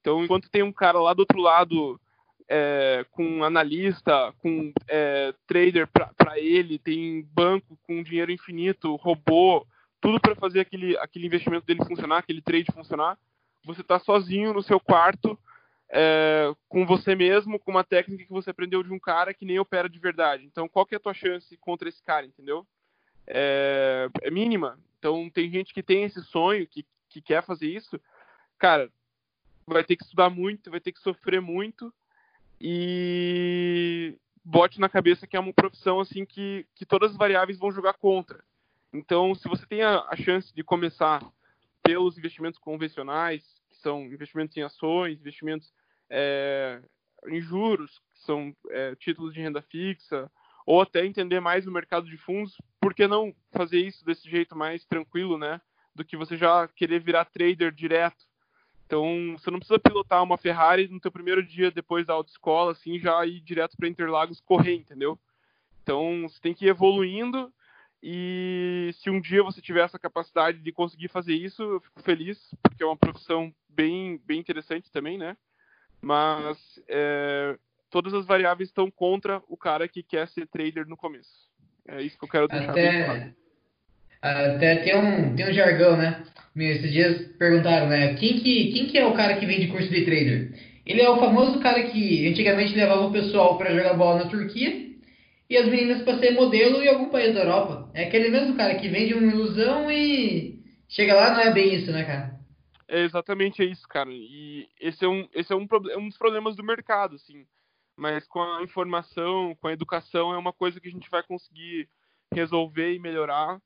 Então, 0.00 0.24
enquanto 0.24 0.50
tem 0.50 0.62
um 0.62 0.72
cara 0.72 1.00
lá 1.00 1.12
do 1.12 1.20
outro 1.20 1.40
lado 1.40 2.00
é, 2.48 3.04
com 3.10 3.42
analista, 3.42 4.32
com 4.38 4.72
é, 4.88 5.34
trader 5.46 5.88
para 5.88 6.38
ele, 6.38 6.78
tem 6.78 7.26
banco 7.32 7.76
com 7.82 8.02
dinheiro 8.02 8.30
infinito, 8.30 8.94
robô, 8.96 9.66
tudo 10.00 10.20
para 10.20 10.36
fazer 10.36 10.60
aquele, 10.60 10.96
aquele 10.98 11.26
investimento 11.26 11.66
dele 11.66 11.84
funcionar, 11.84 12.18
aquele 12.18 12.40
trade 12.40 12.72
funcionar, 12.72 13.18
você 13.64 13.80
está 13.80 13.98
sozinho 13.98 14.54
no 14.54 14.62
seu 14.62 14.78
quarto 14.78 15.36
é, 15.90 16.52
com 16.68 16.84
você 16.86 17.14
mesmo, 17.14 17.58
com 17.58 17.70
uma 17.70 17.84
técnica 17.84 18.24
que 18.24 18.32
você 18.32 18.50
aprendeu 18.50 18.82
de 18.82 18.92
um 18.92 18.98
cara 18.98 19.32
que 19.32 19.44
nem 19.44 19.58
opera 19.58 19.88
de 19.88 19.98
verdade. 19.98 20.44
Então, 20.44 20.68
qual 20.68 20.84
que 20.84 20.94
é 20.94 20.98
a 20.98 21.00
tua 21.00 21.14
chance 21.14 21.56
contra 21.58 21.88
esse 21.88 22.02
cara, 22.02 22.26
entendeu? 22.26 22.66
É, 23.26 24.08
é 24.22 24.30
mínima. 24.30 24.78
Então, 24.98 25.30
tem 25.30 25.50
gente 25.50 25.72
que 25.72 25.82
tem 25.82 26.04
esse 26.04 26.22
sonho, 26.24 26.66
que, 26.66 26.84
que 27.08 27.20
quer 27.20 27.44
fazer 27.44 27.68
isso. 27.68 28.00
Cara, 28.58 28.90
vai 29.66 29.84
ter 29.84 29.96
que 29.96 30.04
estudar 30.04 30.30
muito, 30.30 30.70
vai 30.70 30.80
ter 30.80 30.92
que 30.92 31.00
sofrer 31.00 31.40
muito 31.40 31.92
e 32.60 34.16
bote 34.44 34.80
na 34.80 34.88
cabeça 34.88 35.26
que 35.26 35.36
é 35.36 35.40
uma 35.40 35.52
profissão 35.52 36.00
assim 36.00 36.24
que, 36.24 36.66
que 36.74 36.86
todas 36.86 37.10
as 37.10 37.16
variáveis 37.16 37.58
vão 37.58 37.72
jogar 37.72 37.94
contra. 37.94 38.42
Então, 38.92 39.34
se 39.34 39.48
você 39.48 39.66
tem 39.66 39.82
a, 39.82 40.06
a 40.08 40.16
chance 40.16 40.54
de 40.54 40.62
começar 40.62 41.20
pelos 41.82 42.16
investimentos 42.16 42.58
convencionais, 42.58 43.44
que 43.76 43.82
são 43.82 44.04
investimentos 44.04 44.56
em 44.56 44.62
ações, 44.62 45.20
investimentos 45.20 45.72
é, 46.10 46.80
em 47.28 47.40
juros, 47.40 48.00
que 48.14 48.20
são 48.22 48.54
é, 48.70 48.94
títulos 48.96 49.34
de 49.34 49.40
renda 49.40 49.62
fixa, 49.62 50.30
ou 50.64 50.80
até 50.80 51.04
entender 51.04 51.40
mais 51.40 51.66
o 51.66 51.70
mercado 51.70 52.06
de 52.06 52.16
fundos, 52.16 52.56
por 52.80 52.92
que 52.92 53.06
não 53.06 53.34
fazer 53.52 53.80
isso 53.80 54.04
desse 54.04 54.28
jeito 54.28 54.56
mais 54.56 54.84
tranquilo, 54.84 55.38
né? 55.38 55.60
Do 55.94 56.04
que 56.04 56.16
você 56.16 56.36
já 56.36 56.66
querer 56.68 57.00
virar 57.00 57.24
trader 57.24 57.72
direto. 57.72 58.24
Então, 58.84 59.36
você 59.38 59.50
não 59.50 59.58
precisa 59.58 59.78
pilotar 59.78 60.22
uma 60.22 60.36
Ferrari 60.38 60.88
no 60.88 61.00
teu 61.00 61.10
primeiro 61.10 61.42
dia 61.44 61.70
depois 61.70 62.06
da 62.06 62.14
autoescola, 62.14 62.72
assim, 62.72 62.98
já 62.98 63.24
ir 63.26 63.40
direto 63.40 63.76
para 63.76 63.88
Interlagos 63.88 64.40
correr, 64.40 64.74
entendeu? 64.74 65.18
Então, 65.82 66.22
você 66.28 66.40
tem 66.40 66.54
que 66.54 66.66
ir 66.66 66.68
evoluindo 66.68 67.52
e 68.02 68.55
se 68.92 69.10
um 69.10 69.20
dia 69.20 69.42
você 69.42 69.60
tiver 69.60 69.84
essa 69.84 69.98
capacidade 69.98 70.58
de 70.58 70.72
conseguir 70.72 71.08
fazer 71.08 71.34
isso, 71.34 71.62
eu 71.62 71.80
fico 71.80 72.02
feliz, 72.02 72.38
porque 72.62 72.82
é 72.82 72.86
uma 72.86 72.96
profissão 72.96 73.52
bem, 73.68 74.20
bem 74.26 74.40
interessante 74.40 74.90
também, 74.90 75.18
né? 75.18 75.36
Mas 76.00 76.58
é, 76.88 77.56
todas 77.90 78.14
as 78.14 78.26
variáveis 78.26 78.68
estão 78.68 78.90
contra 78.90 79.42
o 79.48 79.56
cara 79.56 79.88
que 79.88 80.02
quer 80.02 80.28
ser 80.28 80.46
trader 80.46 80.86
no 80.86 80.96
começo. 80.96 81.50
É 81.88 82.02
isso 82.02 82.18
que 82.18 82.24
eu 82.24 82.28
quero 82.28 82.48
deixar 82.48 82.70
até, 82.70 82.90
bem 82.90 83.04
claro. 83.04 83.34
Até 84.22 84.76
tem 84.76 84.96
um, 84.96 85.36
tem 85.36 85.50
um 85.50 85.54
jargão, 85.54 85.96
né? 85.96 86.24
Esses 86.56 86.90
dias 86.90 87.28
perguntaram, 87.38 87.88
né? 87.88 88.14
Quem 88.14 88.40
que, 88.40 88.72
quem 88.72 88.86
que 88.86 88.98
é 88.98 89.06
o 89.06 89.14
cara 89.14 89.36
que 89.36 89.46
vende 89.46 89.68
curso 89.68 89.88
de 89.88 90.04
trader? 90.04 90.52
Ele 90.84 91.02
é 91.02 91.10
o 91.10 91.18
famoso 91.18 91.60
cara 91.60 91.82
que 91.84 92.28
antigamente 92.28 92.74
levava 92.74 93.06
o 93.06 93.12
pessoal 93.12 93.58
para 93.58 93.74
jogar 93.74 93.94
bola 93.94 94.24
na 94.24 94.30
Turquia 94.30 94.85
e 95.48 95.56
as 95.56 95.66
meninas 95.66 96.02
para 96.02 96.18
ser 96.18 96.32
modelo 96.32 96.82
em 96.82 96.88
algum 96.88 97.08
país 97.08 97.34
da 97.34 97.40
Europa. 97.40 97.90
É 97.94 98.04
aquele 98.04 98.28
mesmo 98.30 98.56
cara 98.56 98.74
que 98.76 98.88
vende 98.88 99.14
uma 99.14 99.32
ilusão 99.32 99.90
e 99.90 100.62
chega 100.88 101.14
lá 101.14 101.32
não 101.32 101.40
é 101.40 101.52
bem 101.52 101.74
isso, 101.74 101.92
né, 101.92 102.04
cara? 102.04 102.40
É 102.88 103.02
exatamente 103.02 103.62
isso, 103.62 103.86
cara. 103.88 104.10
E 104.10 104.68
esse 104.80 105.04
é 105.04 105.08
um, 105.08 105.28
esse 105.32 105.52
é 105.52 105.56
um, 105.56 105.66
é 105.90 105.98
um 105.98 106.08
dos 106.08 106.18
problemas 106.18 106.56
do 106.56 106.64
mercado, 106.64 107.16
assim. 107.16 107.46
Mas 107.96 108.26
com 108.26 108.42
a 108.42 108.62
informação, 108.62 109.56
com 109.60 109.68
a 109.68 109.72
educação, 109.72 110.32
é 110.32 110.38
uma 110.38 110.52
coisa 110.52 110.80
que 110.80 110.88
a 110.88 110.90
gente 110.90 111.10
vai 111.10 111.22
conseguir 111.22 111.88
resolver 112.32 112.94
e 112.94 112.98
melhorar. 112.98 113.60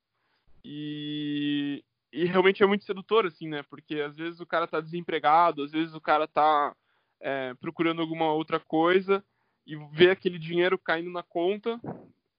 E, 0.64 1.82
e 2.12 2.24
realmente 2.24 2.62
é 2.62 2.66
muito 2.66 2.84
sedutor, 2.84 3.26
assim, 3.26 3.48
né? 3.48 3.62
Porque 3.68 3.96
às 4.00 4.16
vezes 4.16 4.40
o 4.40 4.46
cara 4.46 4.66
tá 4.66 4.80
desempregado, 4.80 5.64
às 5.64 5.72
vezes 5.72 5.94
o 5.94 6.00
cara 6.00 6.26
tá 6.26 6.74
é, 7.20 7.54
procurando 7.54 8.00
alguma 8.00 8.32
outra 8.32 8.60
coisa 8.60 9.24
e 9.70 9.76
ver 9.92 10.10
aquele 10.10 10.36
dinheiro 10.36 10.76
caindo 10.76 11.10
na 11.10 11.22
conta 11.22 11.80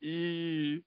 e 0.02 0.84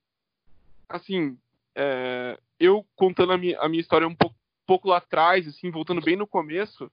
assim 0.87 1.35
é, 1.73 2.39
eu 2.59 2.85
contando 2.95 3.33
a 3.33 3.37
minha, 3.37 3.59
a 3.59 3.67
minha 3.67 3.81
história 3.81 4.07
um 4.07 4.13
pouco, 4.13 4.35
pouco 4.63 4.87
lá 4.87 4.97
atrás 4.97 5.47
assim 5.47 5.71
voltando 5.71 6.01
bem 6.01 6.15
no 6.15 6.27
começo 6.27 6.91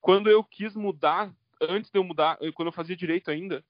quando 0.00 0.28
eu 0.28 0.42
quis 0.42 0.74
mudar 0.74 1.32
antes 1.60 1.88
de 1.88 2.00
eu 2.00 2.02
mudar 2.02 2.36
quando 2.54 2.66
eu 2.66 2.72
fazia 2.72 2.96
direito 2.96 3.30
ainda 3.30 3.64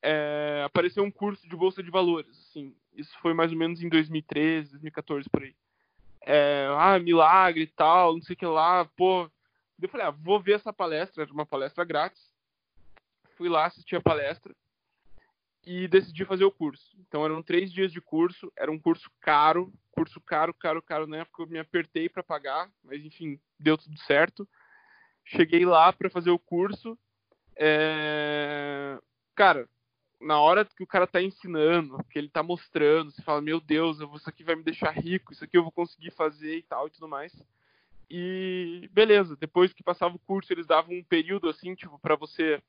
é, 0.00 0.62
apareceu 0.64 1.02
um 1.02 1.10
curso 1.10 1.48
de 1.48 1.56
bolsa 1.56 1.82
de 1.82 1.90
valores 1.90 2.30
assim 2.48 2.72
isso 2.94 3.18
foi 3.18 3.34
mais 3.34 3.50
ou 3.50 3.58
menos 3.58 3.82
em 3.82 3.88
2013 3.88 4.70
2014 4.70 5.28
por 5.28 5.42
aí. 5.42 5.56
É, 6.24 6.68
ah 6.78 6.96
milagre 7.00 7.62
e 7.62 7.66
tal 7.66 8.14
não 8.14 8.22
sei 8.22 8.34
o 8.34 8.36
que 8.36 8.46
lá 8.46 8.84
pô 8.96 9.28
eu 9.80 9.88
falei 9.88 10.06
ah, 10.06 10.10
vou 10.10 10.38
ver 10.38 10.52
essa 10.52 10.72
palestra 10.72 11.24
era 11.24 11.32
uma 11.32 11.44
palestra 11.44 11.82
grátis 11.82 12.32
fui 13.36 13.48
lá 13.48 13.66
assistir 13.66 13.96
a 13.96 14.00
palestra 14.00 14.54
e 15.64 15.86
decidi 15.86 16.24
fazer 16.24 16.44
o 16.44 16.50
curso. 16.50 16.96
Então 16.98 17.24
eram 17.24 17.42
três 17.42 17.72
dias 17.72 17.92
de 17.92 18.00
curso, 18.00 18.52
era 18.56 18.70
um 18.70 18.78
curso 18.78 19.10
caro, 19.20 19.72
curso 19.92 20.20
caro, 20.20 20.52
caro, 20.52 20.82
caro. 20.82 21.06
Na 21.06 21.18
época 21.18 21.42
eu 21.42 21.46
me 21.46 21.58
apertei 21.58 22.08
para 22.08 22.22
pagar, 22.22 22.70
mas 22.82 23.04
enfim, 23.04 23.40
deu 23.58 23.78
tudo 23.78 23.98
certo. 24.00 24.48
Cheguei 25.24 25.64
lá 25.64 25.92
para 25.92 26.10
fazer 26.10 26.30
o 26.30 26.38
curso. 26.38 26.98
É... 27.56 28.98
Cara, 29.34 29.68
na 30.20 30.40
hora 30.40 30.64
que 30.64 30.82
o 30.82 30.86
cara 30.86 31.06
tá 31.06 31.22
ensinando, 31.22 32.02
que 32.10 32.18
ele 32.18 32.28
tá 32.28 32.42
mostrando, 32.42 33.10
você 33.10 33.22
fala, 33.22 33.40
meu 33.40 33.60
Deus, 33.60 33.98
isso 34.00 34.28
aqui 34.28 34.42
vai 34.42 34.56
me 34.56 34.62
deixar 34.62 34.90
rico, 34.90 35.32
isso 35.32 35.44
aqui 35.44 35.56
eu 35.56 35.62
vou 35.62 35.72
conseguir 35.72 36.10
fazer 36.10 36.58
e 36.58 36.62
tal 36.62 36.88
e 36.88 36.90
tudo 36.90 37.08
mais. 37.08 37.32
E 38.10 38.88
beleza, 38.92 39.36
depois 39.36 39.72
que 39.72 39.82
passava 39.82 40.14
o 40.14 40.20
curso, 40.20 40.52
eles 40.52 40.66
davam 40.66 40.94
um 40.94 41.04
período 41.04 41.48
assim, 41.48 41.74
tipo, 41.74 41.98
para 41.98 42.16
você 42.16 42.62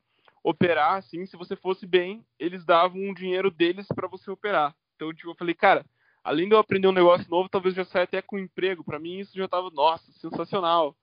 operar, 0.43 0.95
assim, 0.95 1.25
se 1.25 1.37
você 1.37 1.55
fosse 1.55 1.87
bem, 1.87 2.25
eles 2.37 2.65
davam 2.65 3.01
um 3.01 3.13
dinheiro 3.13 3.49
deles 3.49 3.87
para 3.87 4.07
você 4.07 4.29
operar. 4.29 4.75
Então, 4.95 5.13
tipo, 5.13 5.31
eu 5.31 5.35
falei, 5.35 5.55
cara, 5.55 5.85
além 6.21 6.49
de 6.49 6.53
eu 6.53 6.59
aprender 6.59 6.87
um 6.87 6.91
negócio 6.91 7.29
novo, 7.29 7.47
talvez 7.47 7.73
já 7.73 7.85
saia 7.85 8.03
até 8.03 8.21
com 8.21 8.37
emprego. 8.37 8.83
Para 8.83 8.99
mim, 8.99 9.19
isso 9.19 9.37
já 9.37 9.47
tava, 9.47 9.69
nossa, 9.69 10.11
sensacional. 10.11 10.95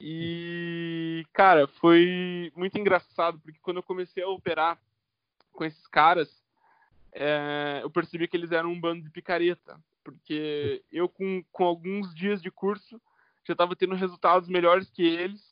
E, 0.00 1.26
cara, 1.34 1.66
foi 1.66 2.50
muito 2.56 2.78
engraçado, 2.78 3.38
porque 3.40 3.58
quando 3.60 3.76
eu 3.76 3.82
comecei 3.82 4.22
a 4.22 4.28
operar 4.28 4.80
com 5.52 5.62
esses 5.62 5.86
caras, 5.86 6.42
é, 7.12 7.80
eu 7.82 7.90
percebi 7.90 8.26
que 8.26 8.36
eles 8.36 8.50
eram 8.50 8.72
um 8.72 8.80
bando 8.80 9.04
de 9.04 9.10
picareta. 9.10 9.78
Porque 10.02 10.82
eu, 10.90 11.06
com, 11.06 11.44
com 11.52 11.64
alguns 11.64 12.14
dias 12.14 12.40
de 12.40 12.50
curso, 12.50 12.98
já 13.46 13.52
estava 13.52 13.76
tendo 13.76 13.94
resultados 13.94 14.48
melhores 14.48 14.88
que 14.88 15.02
eles 15.02 15.49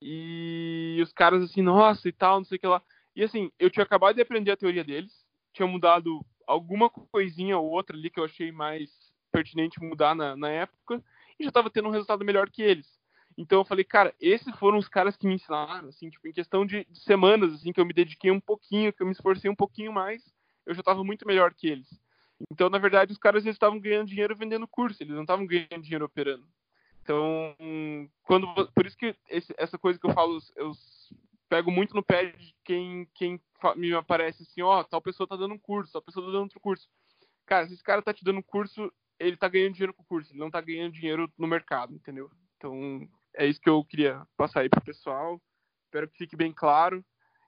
e 0.00 0.98
os 1.02 1.12
caras 1.12 1.42
assim, 1.42 1.62
nossa 1.62 2.08
e 2.08 2.12
tal, 2.12 2.38
não 2.38 2.44
sei 2.44 2.56
o 2.56 2.60
que 2.60 2.66
lá. 2.66 2.82
E 3.14 3.22
assim, 3.22 3.50
eu 3.58 3.70
tinha 3.70 3.82
acabado 3.82 4.14
de 4.14 4.22
aprender 4.22 4.52
a 4.52 4.56
teoria 4.56 4.84
deles, 4.84 5.12
tinha 5.52 5.66
mudado 5.66 6.24
alguma 6.46 6.88
coisinha 6.88 7.58
ou 7.58 7.68
outra 7.70 7.96
ali 7.96 8.10
que 8.10 8.18
eu 8.20 8.24
achei 8.24 8.52
mais 8.52 8.90
pertinente 9.30 9.82
mudar 9.82 10.14
na, 10.14 10.36
na 10.36 10.48
época, 10.48 11.02
e 11.38 11.44
já 11.44 11.50
estava 11.50 11.70
tendo 11.70 11.88
um 11.88 11.92
resultado 11.92 12.24
melhor 12.24 12.50
que 12.50 12.62
eles. 12.62 12.98
Então 13.36 13.60
eu 13.60 13.64
falei, 13.64 13.84
cara, 13.84 14.12
esses 14.20 14.52
foram 14.56 14.78
os 14.78 14.88
caras 14.88 15.16
que 15.16 15.26
me 15.26 15.34
ensinaram, 15.34 15.88
assim, 15.88 16.10
tipo, 16.10 16.26
em 16.26 16.32
questão 16.32 16.66
de, 16.66 16.84
de 16.84 17.00
semanas, 17.00 17.52
assim, 17.54 17.72
que 17.72 17.80
eu 17.80 17.86
me 17.86 17.92
dediquei 17.92 18.30
um 18.30 18.40
pouquinho, 18.40 18.92
que 18.92 19.02
eu 19.02 19.06
me 19.06 19.12
esforcei 19.12 19.50
um 19.50 19.54
pouquinho 19.54 19.92
mais, 19.92 20.22
eu 20.66 20.74
já 20.74 20.80
estava 20.80 21.04
muito 21.04 21.26
melhor 21.26 21.54
que 21.54 21.68
eles. 21.68 21.88
Então, 22.50 22.68
na 22.68 22.78
verdade, 22.78 23.12
os 23.12 23.18
caras 23.18 23.46
estavam 23.46 23.78
ganhando 23.78 24.08
dinheiro 24.08 24.36
vendendo 24.36 24.66
curso, 24.66 25.02
eles 25.02 25.14
não 25.14 25.22
estavam 25.22 25.46
ganhando 25.46 25.82
dinheiro 25.82 26.04
operando. 26.04 26.46
Então, 27.08 27.56
quando 28.22 28.46
por 28.72 28.84
isso 28.84 28.94
que 28.94 29.16
esse, 29.30 29.54
essa 29.56 29.78
coisa 29.78 29.98
que 29.98 30.06
eu 30.06 30.12
falo, 30.12 30.36
os, 30.36 31.10
pego 31.48 31.70
muito 31.70 31.94
no 31.94 32.02
pé 32.02 32.26
de 32.32 32.54
quem, 32.62 33.08
quem 33.14 33.40
me 33.76 33.94
aparece 33.94 34.42
assim, 34.42 34.60
ó, 34.60 34.80
oh, 34.80 34.84
tal 34.84 35.00
pessoa 35.00 35.26
tá 35.26 35.34
dando 35.34 35.54
um 35.54 35.58
curso, 35.58 35.90
tal 35.90 36.02
pessoa 36.02 36.26
tá 36.26 36.32
dando 36.32 36.42
outro 36.42 36.60
curso. 36.60 36.86
Cara, 37.46 37.66
se 37.66 37.72
esse 37.72 37.82
cara 37.82 38.02
tá 38.02 38.12
te 38.12 38.22
dando 38.22 38.40
um 38.40 38.42
curso, 38.42 38.92
ele 39.18 39.38
tá 39.38 39.48
ganhando 39.48 39.72
dinheiro 39.72 39.94
com 39.94 40.02
o 40.02 40.06
curso, 40.06 40.30
ele 40.32 40.38
não 40.38 40.50
tá 40.50 40.60
ganhando 40.60 40.92
dinheiro 40.92 41.32
no 41.38 41.46
mercado, 41.46 41.94
entendeu? 41.94 42.30
Então, 42.58 43.08
é 43.34 43.46
isso 43.46 43.58
que 43.58 43.70
eu 43.70 43.82
queria 43.86 44.26
passar 44.36 44.60
aí 44.60 44.68
pro 44.68 44.84
pessoal. 44.84 45.40
Espero 45.86 46.08
que 46.08 46.18
fique 46.18 46.36
bem 46.36 46.52
claro. 46.52 47.02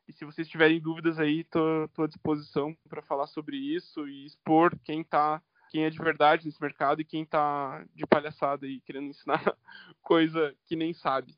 E 0.09 0.13
se 0.15 0.25
vocês 0.25 0.49
tiverem 0.49 0.81
dúvidas 0.81 1.19
aí, 1.19 1.45
tô, 1.45 1.87
tô 1.93 2.05
à 2.05 2.07
disposição 2.07 2.75
para 2.89 3.03
falar 3.03 3.27
sobre 3.27 3.59
isso 3.59 4.09
e 4.09 4.25
expor 4.25 4.75
quem 4.85 5.05
tá, 5.05 5.43
quem 5.71 5.85
é 5.85 5.91
de 5.91 5.99
verdade 5.99 6.45
nesse 6.45 6.61
mercado 6.61 7.01
e 7.01 7.05
quem 7.05 7.25
tá 7.25 7.85
de 7.95 8.07
palhaçada 8.07 8.67
aí, 8.67 8.81
querendo 8.81 9.07
ensinar 9.07 9.41
coisa 10.03 10.53
que 10.67 10.77
nem 10.77 10.93
sabe. 10.93 11.35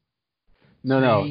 Não, 0.83 1.01
não. 1.01 1.25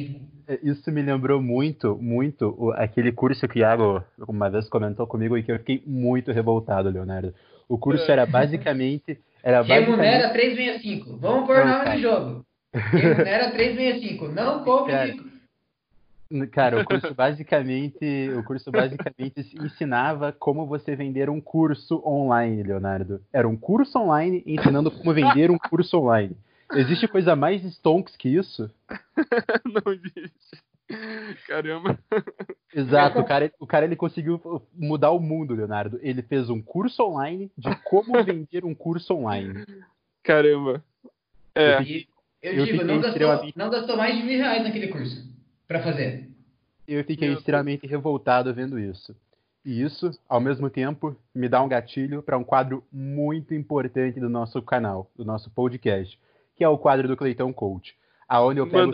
É, 0.46 0.58
isso 0.62 0.90
me 0.90 1.02
lembrou 1.02 1.42
muito, 1.42 1.98
muito 2.00 2.72
aquele 2.76 3.12
curso 3.12 3.46
que 3.46 3.58
o 3.58 3.60
Iago 3.60 4.02
uma 4.26 4.48
vez 4.48 4.68
comentou 4.68 5.06
comigo 5.06 5.36
e 5.36 5.42
que 5.42 5.52
eu 5.52 5.58
fiquei 5.58 5.82
muito 5.84 6.32
revoltado, 6.32 6.88
Leonardo. 6.88 7.34
O 7.68 7.76
curso 7.76 8.10
era 8.10 8.24
basicamente. 8.24 9.20
Era 9.42 9.60
Remunera 9.60 10.28
basicamente... 10.28 10.54
365. 10.54 11.16
Vamos 11.18 11.46
pôr 11.46 11.66
nome 11.66 11.90
de 11.96 12.02
jogo. 12.02 12.46
Remunera 12.72 13.50
365. 13.52 14.28
Não 14.28 14.64
compre 14.64 15.31
cara, 16.50 16.80
o 16.80 16.84
curso 16.84 17.14
basicamente, 17.14 18.30
o 18.36 18.42
curso 18.42 18.70
basicamente 18.70 19.40
ensinava 19.60 20.32
como 20.32 20.66
você 20.66 20.96
vender 20.96 21.28
um 21.28 21.40
curso 21.40 22.02
online, 22.06 22.62
Leonardo. 22.62 23.20
Era 23.32 23.48
um 23.48 23.56
curso 23.56 23.98
online 23.98 24.42
ensinando 24.46 24.90
como 24.90 25.12
vender 25.12 25.50
um 25.50 25.58
curso 25.58 25.98
online. 25.98 26.36
Existe 26.74 27.06
coisa 27.06 27.36
mais 27.36 27.62
stonks 27.64 28.16
que 28.16 28.28
isso? 28.28 28.70
Não 29.64 29.92
existe. 29.92 30.62
Caramba. 31.46 31.98
Exato, 32.74 33.18
o 33.18 33.24
cara, 33.24 33.52
o 33.60 33.66
cara 33.66 33.84
ele 33.84 33.96
conseguiu 33.96 34.40
mudar 34.74 35.10
o 35.10 35.20
mundo, 35.20 35.54
Leonardo. 35.54 35.98
Ele 36.02 36.22
fez 36.22 36.48
um 36.48 36.60
curso 36.60 37.02
online 37.02 37.50
de 37.56 37.74
como 37.84 38.12
vender 38.24 38.64
um 38.64 38.74
curso 38.74 39.14
online. 39.14 39.64
Caramba. 40.22 40.82
É. 41.54 41.78
Eu, 42.42 42.54
eu 42.54 42.64
digo, 42.64 42.84
não 42.84 43.00
gastou, 43.00 43.52
não 43.54 43.70
gastou 43.70 43.96
mais 43.96 44.16
de 44.16 44.22
mil 44.24 44.38
reais 44.38 44.64
naquele 44.64 44.88
curso 44.88 45.31
para 45.72 45.82
fazer. 45.82 46.28
Eu 46.86 47.02
fiquei 47.04 47.28
Meu 47.28 47.38
extremamente 47.38 47.82
Deus. 47.82 47.90
revoltado 47.90 48.52
vendo 48.52 48.78
isso. 48.78 49.16
E 49.64 49.80
isso, 49.80 50.10
ao 50.28 50.40
mesmo 50.40 50.68
tempo, 50.68 51.16
me 51.34 51.48
dá 51.48 51.62
um 51.62 51.68
gatilho 51.68 52.22
para 52.22 52.36
um 52.36 52.44
quadro 52.44 52.84
muito 52.92 53.54
importante 53.54 54.20
do 54.20 54.28
nosso 54.28 54.60
canal, 54.60 55.10
do 55.16 55.24
nosso 55.24 55.50
podcast, 55.50 56.18
que 56.56 56.64
é 56.64 56.68
o 56.68 56.76
quadro 56.76 57.08
do 57.08 57.16
Cleitão 57.16 57.52
Coach, 57.52 57.96
aonde 58.28 58.60
eu 58.60 58.68
pego, 58.68 58.92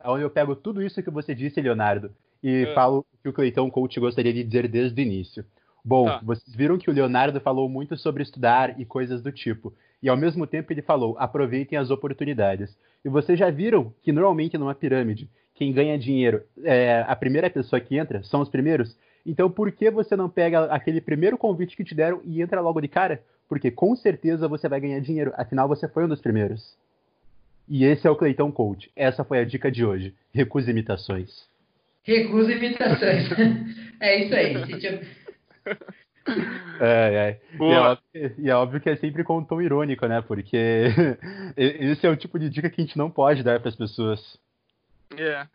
aonde 0.00 0.22
eu 0.22 0.30
pego 0.30 0.56
tudo 0.56 0.80
isso 0.80 1.02
que 1.02 1.10
você 1.10 1.34
disse, 1.34 1.60
Leonardo, 1.60 2.10
e 2.42 2.64
é. 2.68 2.74
falo 2.74 3.00
o 3.00 3.22
que 3.22 3.28
o 3.28 3.32
Cleitão 3.32 3.68
Coach 3.68 3.98
gostaria 4.00 4.32
de 4.32 4.44
dizer 4.44 4.68
desde 4.68 4.98
o 4.98 5.04
início. 5.04 5.44
Bom, 5.84 6.06
tá. 6.06 6.20
vocês 6.22 6.54
viram 6.56 6.78
que 6.78 6.88
o 6.88 6.92
Leonardo 6.92 7.40
falou 7.40 7.68
muito 7.68 7.96
sobre 7.96 8.22
estudar 8.22 8.80
e 8.80 8.84
coisas 8.84 9.20
do 9.20 9.32
tipo. 9.32 9.74
E 10.02 10.08
ao 10.08 10.16
mesmo 10.16 10.46
tempo 10.46 10.72
ele 10.72 10.80
falou: 10.80 11.16
aproveitem 11.18 11.76
as 11.76 11.90
oportunidades. 11.90 12.78
E 13.04 13.08
vocês 13.08 13.38
já 13.38 13.50
viram 13.50 13.92
que 14.02 14.12
normalmente 14.12 14.56
numa 14.56 14.74
pirâmide, 14.74 15.28
quem 15.58 15.72
ganha 15.72 15.98
dinheiro, 15.98 16.44
é, 16.62 17.04
a 17.08 17.16
primeira 17.16 17.50
pessoa 17.50 17.80
que 17.80 17.98
entra 17.98 18.22
são 18.22 18.40
os 18.40 18.48
primeiros. 18.48 18.96
Então, 19.26 19.50
por 19.50 19.72
que 19.72 19.90
você 19.90 20.14
não 20.14 20.30
pega 20.30 20.66
aquele 20.66 21.00
primeiro 21.00 21.36
convite 21.36 21.76
que 21.76 21.82
te 21.82 21.96
deram 21.96 22.20
e 22.24 22.40
entra 22.40 22.60
logo 22.60 22.80
de 22.80 22.86
cara? 22.86 23.20
Porque 23.48 23.68
com 23.68 23.96
certeza 23.96 24.46
você 24.46 24.68
vai 24.68 24.80
ganhar 24.80 25.00
dinheiro, 25.00 25.32
afinal 25.36 25.66
você 25.66 25.88
foi 25.88 26.04
um 26.04 26.08
dos 26.08 26.20
primeiros. 26.20 26.76
E 27.68 27.84
esse 27.84 28.06
é 28.06 28.10
o 28.10 28.14
Cleitão 28.14 28.52
Coach. 28.52 28.88
Essa 28.94 29.24
foi 29.24 29.40
a 29.40 29.44
dica 29.44 29.68
de 29.68 29.84
hoje. 29.84 30.14
Recuse 30.32 30.70
imitações. 30.70 31.48
Recuse 32.04 32.52
imitações. 32.52 33.28
é 34.00 34.24
isso 34.24 34.34
aí. 34.34 34.54
É, 36.80 37.14
é. 37.14 37.40
E, 37.60 37.64
é 37.64 37.78
óbvio, 37.80 38.34
e, 38.38 38.50
é 38.50 38.54
óbvio, 38.54 38.80
que 38.80 38.90
é 38.90 38.96
sempre 38.96 39.24
com 39.24 39.38
um 39.38 39.44
tom 39.44 39.60
irônico, 39.60 40.06
né? 40.06 40.22
Porque 40.22 40.86
esse 41.56 42.06
é 42.06 42.10
o 42.10 42.16
tipo 42.16 42.38
de 42.38 42.48
dica 42.48 42.70
que 42.70 42.80
a 42.80 42.84
gente 42.84 42.96
não 42.96 43.10
pode 43.10 43.42
dar 43.42 43.58
para 43.58 43.70
as 43.70 43.76
pessoas. 43.76 44.38
É. 45.16 45.46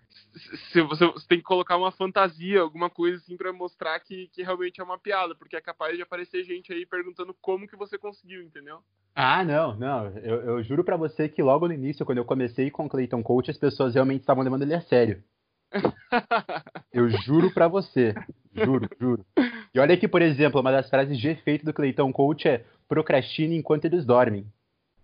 Se 0.71 0.81
você, 0.81 1.05
você, 1.05 1.27
tem 1.27 1.37
que 1.37 1.43
colocar 1.43 1.77
uma 1.77 1.91
fantasia, 1.91 2.61
alguma 2.61 2.89
coisa 2.89 3.17
assim 3.17 3.37
para 3.37 3.53
mostrar 3.53 3.99
que, 3.99 4.27
que 4.29 4.41
realmente 4.41 4.81
é 4.81 4.83
uma 4.83 4.97
piada, 4.97 5.35
porque 5.35 5.55
é 5.55 5.61
capaz 5.61 5.95
de 5.95 6.01
aparecer 6.01 6.43
gente 6.43 6.73
aí 6.73 6.85
perguntando 6.85 7.35
como 7.39 7.67
que 7.67 7.75
você 7.75 7.97
conseguiu, 7.97 8.41
entendeu? 8.41 8.79
Ah, 9.15 9.43
não, 9.43 9.75
não. 9.75 10.07
Eu, 10.17 10.41
eu 10.41 10.63
juro 10.63 10.83
para 10.83 10.97
você 10.97 11.29
que 11.29 11.43
logo 11.43 11.67
no 11.67 11.73
início, 11.73 12.05
quando 12.05 12.17
eu 12.17 12.25
comecei 12.25 12.71
com 12.71 12.85
o 12.85 12.89
Clayton 12.89 13.21
Coach, 13.21 13.51
as 13.51 13.57
pessoas 13.57 13.93
realmente 13.93 14.21
estavam 14.21 14.43
levando 14.43 14.63
ele 14.63 14.73
a 14.73 14.81
sério. 14.81 15.23
eu 16.91 17.09
juro 17.09 17.51
para 17.51 17.67
você. 17.67 18.13
Juro, 18.55 18.89
juro. 18.99 19.25
E 19.73 19.79
olha 19.79 19.93
aqui, 19.93 20.07
por 20.07 20.21
exemplo, 20.21 20.61
uma 20.61 20.71
das 20.71 20.89
frases 20.89 21.17
de 21.17 21.27
efeito 21.27 21.65
do 21.65 21.73
Clayton 21.73 22.11
Coach 22.11 22.47
é 22.47 22.65
procrastine 22.87 23.55
enquanto 23.55 23.85
eles 23.85 24.05
dormem. 24.05 24.45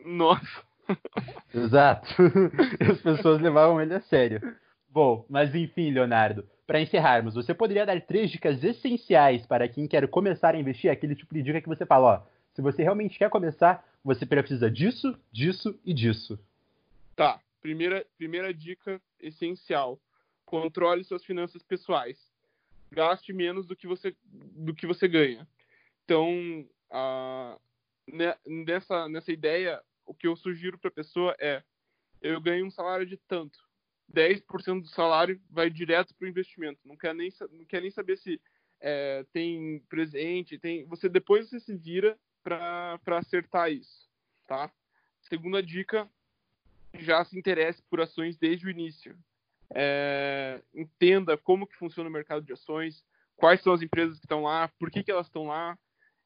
Nossa. 0.04 0.69
Exato. 1.54 2.08
As 2.92 3.02
pessoas 3.02 3.42
levavam 3.42 3.82
ele 3.82 3.94
a 3.94 4.02
sério. 4.02 4.42
Bom, 4.90 5.26
mas 5.30 5.54
enfim, 5.54 5.92
Leonardo, 5.92 6.48
para 6.66 6.82
encerrarmos, 6.82 7.36
você 7.36 7.54
poderia 7.54 7.86
dar 7.86 8.00
três 8.02 8.32
dicas 8.32 8.64
essenciais 8.64 9.46
para 9.46 9.68
quem 9.68 9.88
quer 9.88 10.08
começar 10.08 10.56
a 10.56 10.60
investir? 10.60 10.92
Aquele 10.92 11.16
tipo 11.16 11.34
de 11.34 11.44
dica 11.44 11.62
que 11.62 11.68
você 11.68 11.86
fala, 11.86 12.08
ó, 12.08 12.22
se 12.54 12.62
você 12.62 12.84
realmente 12.84 13.18
quer 13.18 13.30
começar, 13.30 13.86
você 14.04 14.26
precisa 14.26 14.70
disso, 14.70 15.18
disso 15.32 15.80
e 15.86 15.94
disso. 15.94 16.40
Tá. 17.16 17.40
Primeira, 17.62 18.06
primeira 18.18 18.54
dica 18.54 19.02
essencial: 19.20 20.00
controle 20.46 21.04
suas 21.04 21.24
finanças 21.26 21.62
pessoais. 21.62 22.18
Gaste 22.92 23.34
menos 23.34 23.68
do 23.68 23.76
que 23.76 23.86
você, 23.86 24.16
do 24.24 24.74
que 24.74 24.88
você 24.88 25.08
ganha. 25.08 25.48
Então, 26.06 26.66
a, 26.90 27.58
nessa, 28.48 29.08
nessa 29.10 29.32
ideia, 29.32 29.82
o 30.10 30.14
que 30.14 30.28
eu 30.28 30.36
sugiro 30.36 30.78
para 30.78 30.90
a 30.90 30.94
pessoa 30.94 31.36
é: 31.40 31.64
eu 32.20 32.42
ganho 32.42 32.66
um 32.66 32.72
salário 32.72 33.06
de 33.06 33.16
tanto. 33.16 33.60
10% 34.12 34.82
do 34.82 34.88
salário 34.88 35.40
vai 35.52 35.70
direto 35.70 36.16
para 36.16 36.26
o 36.26 36.30
investimento. 36.30 36.80
Não 36.84 36.98
quer 36.98 37.14
nem, 37.14 37.32
não 37.52 37.64
quer 37.64 37.82
nem 37.82 37.92
saber 37.92 38.18
se 38.18 38.42
é, 38.82 39.24
tem 39.32 39.80
presente, 39.88 40.58
tem. 40.58 40.84
Você 40.86 41.08
depois 41.08 41.48
você 41.48 41.60
se 41.60 41.76
vira 41.76 42.18
para 42.44 43.00
acertar 43.18 43.72
isso, 43.72 44.10
tá? 44.48 44.72
Segunda 45.22 45.62
dica, 45.62 46.10
já 46.96 47.24
se 47.24 47.38
interesse 47.38 47.84
por 47.84 48.02
ações 48.02 48.36
desde 48.36 48.66
o 48.66 48.70
início. 48.70 49.16
É, 49.72 50.60
entenda 50.74 51.38
como 51.38 51.68
que 51.68 51.78
funciona 51.78 52.10
o 52.10 52.12
mercado 52.12 52.44
de 52.44 52.54
ações, 52.54 53.06
quais 53.36 53.62
são 53.62 53.74
as 53.74 53.84
empresas 53.84 54.18
que 54.18 54.26
estão 54.26 54.42
lá, 54.42 54.68
por 54.80 54.90
que, 54.90 55.04
que 55.04 55.12
elas 55.12 55.28
estão 55.28 55.46
lá, 55.46 55.78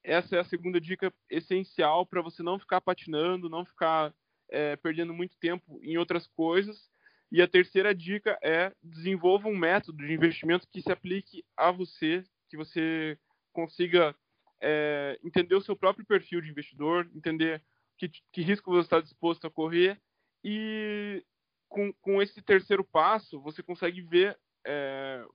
essa 0.03 0.35
é 0.35 0.39
a 0.39 0.45
segunda 0.45 0.79
dica 0.79 1.13
essencial 1.29 2.05
para 2.05 2.21
você 2.21 2.43
não 2.43 2.59
ficar 2.59 2.81
patinando, 2.81 3.49
não 3.49 3.65
ficar 3.65 4.13
é, 4.49 4.75
perdendo 4.75 5.13
muito 5.13 5.37
tempo 5.37 5.79
em 5.81 5.97
outras 5.97 6.27
coisas. 6.27 6.89
E 7.31 7.41
a 7.41 7.47
terceira 7.47 7.95
dica 7.95 8.37
é 8.43 8.71
desenvolva 8.83 9.47
um 9.47 9.57
método 9.57 10.05
de 10.05 10.13
investimento 10.13 10.67
que 10.71 10.81
se 10.81 10.91
aplique 10.91 11.43
a 11.57 11.71
você, 11.71 12.23
que 12.49 12.57
você 12.57 13.17
consiga 13.51 14.15
é, 14.61 15.19
entender 15.23 15.55
o 15.55 15.61
seu 15.61 15.75
próprio 15.75 16.05
perfil 16.05 16.41
de 16.41 16.49
investidor, 16.49 17.09
entender 17.15 17.63
que, 17.97 18.09
que 18.31 18.41
risco 18.41 18.71
você 18.71 18.81
está 18.81 19.01
disposto 19.01 19.47
a 19.47 19.51
correr 19.51 19.99
e 20.43 21.23
com, 21.67 21.91
com 21.93 22.21
esse 22.21 22.41
terceiro 22.41 22.83
passo 22.83 23.41
você 23.41 23.63
consegue 23.63 24.01
ver 24.01 24.37
é, 24.65 25.25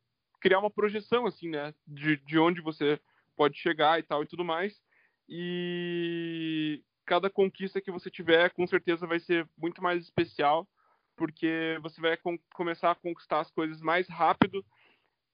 criar 0.41 0.61
uma 0.61 0.71
projeção 0.71 1.27
assim, 1.27 1.49
né, 1.49 1.75
de, 1.87 2.17
de 2.19 2.39
onde 2.39 2.61
você 2.61 3.01
pode 3.39 3.57
chegar 3.57 4.01
e 4.01 4.03
tal 4.03 4.25
e 4.25 4.27
tudo 4.27 4.45
mais. 4.45 4.83
E 5.29 6.83
cada 7.07 7.31
conquista 7.31 7.81
que 7.81 7.93
você 7.93 8.11
tiver, 8.11 8.51
com 8.51 8.67
certeza 8.67 9.07
vai 9.07 9.21
ser 9.21 9.49
muito 9.57 9.81
mais 9.81 10.03
especial, 10.03 10.69
porque 11.17 11.79
você 11.81 12.01
vai 12.01 12.17
com 12.17 12.37
começar 12.53 12.91
a 12.91 12.97
conquistar 12.97 13.41
as 13.41 13.51
coisas 13.51 13.81
mais 13.81 14.09
rápido 14.09 14.65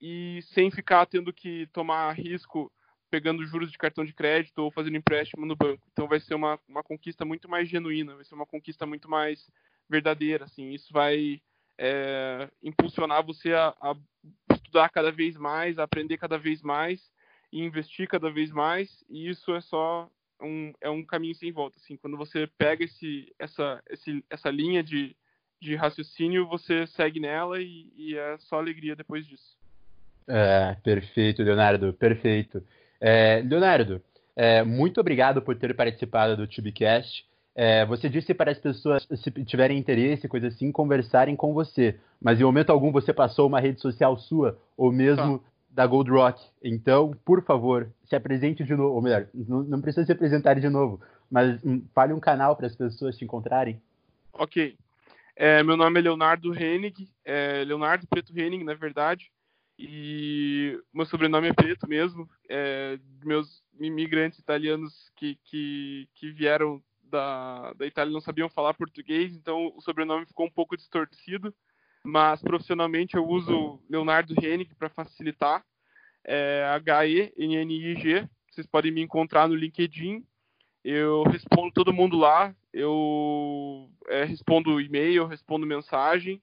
e 0.01 0.41
sem 0.43 0.71
ficar 0.71 1.07
tendo 1.07 1.33
que 1.33 1.67
tomar 1.73 2.13
risco 2.13 2.71
pegando 3.11 3.47
juros 3.47 3.71
de 3.71 3.79
cartão 3.79 4.05
de 4.05 4.13
crédito 4.13 4.59
ou 4.59 4.71
fazendo 4.71 4.97
empréstimo 4.97 5.47
no 5.47 5.57
banco. 5.57 5.87
Então 5.93 6.07
vai 6.07 6.21
ser 6.21 6.35
uma, 6.35 6.59
uma 6.69 6.83
conquista 6.83 7.25
muito 7.25 7.49
mais 7.49 7.69
genuína, 7.69 8.17
vai 8.17 8.25
ser 8.25 8.35
uma 8.35 8.47
conquista 8.47 8.85
muito 8.85 9.09
mais 9.09 9.49
verdadeira. 9.89 10.45
Assim. 10.45 10.71
Isso 10.73 10.93
vai 10.93 11.41
é, 11.79 12.51
impulsionar 12.63 13.25
você 13.25 13.53
a, 13.53 13.69
a, 13.81 13.97
estudar 14.53 14.89
cada 14.91 15.13
vez 15.13 15.37
mais, 15.37 15.79
a 15.79 15.85
aprender 15.85 16.19
cada 16.19 16.37
vez 16.37 16.61
mais 16.61 17.11
e 17.55 17.63
investir 17.63 18.09
cada 18.09 18.29
vez 18.33 18.51
mais, 18.51 19.05
e 19.09 19.31
isso 19.31 19.55
é 19.55 19.61
só 19.61 20.11
um, 20.43 20.73
é 20.81 20.91
um 20.91 21.05
caminho 21.05 21.37
sem 21.37 21.53
volta. 21.53 21.79
Assim, 21.79 21.97
quando 21.97 22.17
você 22.17 22.49
pega 22.59 22.85
esse, 22.85 23.33
essa, 23.39 23.81
esse, 23.89 24.25
essa 24.29 24.51
linha 24.51 24.83
de, 24.83 25.15
de 25.63 25.77
raciocínio, 25.77 26.49
você 26.49 26.85
segue 26.89 27.21
nela 27.21 27.63
e, 27.63 27.93
e 27.97 28.19
é 28.19 28.37
só 28.41 28.59
alegria 28.59 28.97
depois 28.97 29.25
disso. 29.25 29.57
É, 30.27 30.77
perfeito, 30.83 31.45
Leonardo, 31.45 31.93
perfeito. 31.93 32.61
É, 33.01 33.41
Leonardo, 33.49 34.03
é, 34.35 34.65
muito 34.65 35.01
obrigado 35.01 35.41
por 35.41 35.57
ter 35.57 35.77
participado 35.77 36.37
do 36.37 36.49
TubeCast. 36.49 37.25
É, 37.55 37.87
você 37.87 38.09
disse 38.09 38.35
para 38.35 38.51
as 38.51 38.59
pessoas, 38.59 39.07
se 39.15 39.31
tiverem 39.45 39.79
interesse, 39.79 40.27
coisa 40.27 40.49
assim, 40.49 40.73
conversarem 40.73 41.37
com 41.37 41.55
você. 41.55 42.01
Mas 42.21 42.41
em 42.41 42.43
momento 42.43 42.71
algum 42.71 42.91
você 42.91 43.13
passou 43.13 43.47
uma 43.47 43.61
rede 43.61 43.81
social 43.81 44.19
sua, 44.19 44.59
ou 44.77 44.91
mesmo 44.91 45.39
tá. 45.39 45.45
Da 45.75 45.87
Gold 45.87 46.11
Rock. 46.11 46.41
Então, 46.63 47.13
por 47.25 47.43
favor, 47.43 47.91
se 48.05 48.15
apresente 48.15 48.63
de 48.63 48.75
novo. 48.75 48.95
Ou 48.95 49.03
melhor, 49.03 49.27
não, 49.35 49.81
precisa 49.81 50.07
se 50.07 50.13
apresentar 50.13 50.59
de 50.59 50.69
novo, 50.69 51.01
mas 51.31 51.63
um, 51.65 51.85
fale 51.93 52.13
um 52.13 52.21
canal 52.21 52.55
para 52.55 52.69
as 52.69 52.77
pessoas 52.77 53.19
te 53.19 53.25
encontrarem. 53.25 53.83
Ok. 54.33 54.77
É, 55.37 55.63
meu 55.65 55.77
nome 55.77 55.99
é 55.99 56.03
Leonardo 56.03 56.55
Hennig, 56.55 57.11
é 57.25 57.65
Leonardo 57.65 58.07
Preto 58.07 58.33
Hennig, 58.39 58.63
na 58.63 58.75
verdade. 58.75 59.33
E 59.77 60.81
meu 60.93 61.05
sobrenome 61.05 61.49
é 61.49 61.53
Preto 61.53 61.89
mesmo. 61.89 62.31
É, 62.49 62.97
meus 63.25 63.61
imigrantes 63.81 64.39
italianos 64.39 65.11
que, 65.17 65.37
que, 65.45 66.09
que 66.15 66.31
vieram 66.31 66.81
da, 67.03 67.73
da 67.73 67.85
Itália 67.85 68.13
não 68.13 68.21
sabiam 68.21 68.49
falar 68.49 68.75
português, 68.75 69.35
então 69.35 69.73
o 69.77 69.81
sobrenome 69.81 70.27
ficou 70.27 70.47
um 70.47 70.51
pouco 70.51 70.77
distorcido, 70.77 71.53
mas 72.05 72.43
profissionalmente 72.43 73.17
eu 73.17 73.27
uso 73.27 73.81
Leonardo 73.89 74.35
Hennig 74.39 74.75
para 74.75 74.91
facilitar, 74.91 75.65
é 76.23 76.65
H-E-N-N-I-G, 76.75 78.29
vocês 78.51 78.67
podem 78.67 78.93
me 78.93 79.03
encontrar 79.03 79.49
no 79.49 79.55
LinkedIn, 79.55 80.25
eu 80.85 81.23
respondo 81.25 81.73
todo 81.73 81.93
mundo 81.93 82.17
lá, 82.17 82.55
eu 82.73 83.91
é, 84.09 84.25
respondo 84.25 84.81
e-mail, 84.81 85.27
respondo 85.27 85.67
mensagem, 85.67 86.43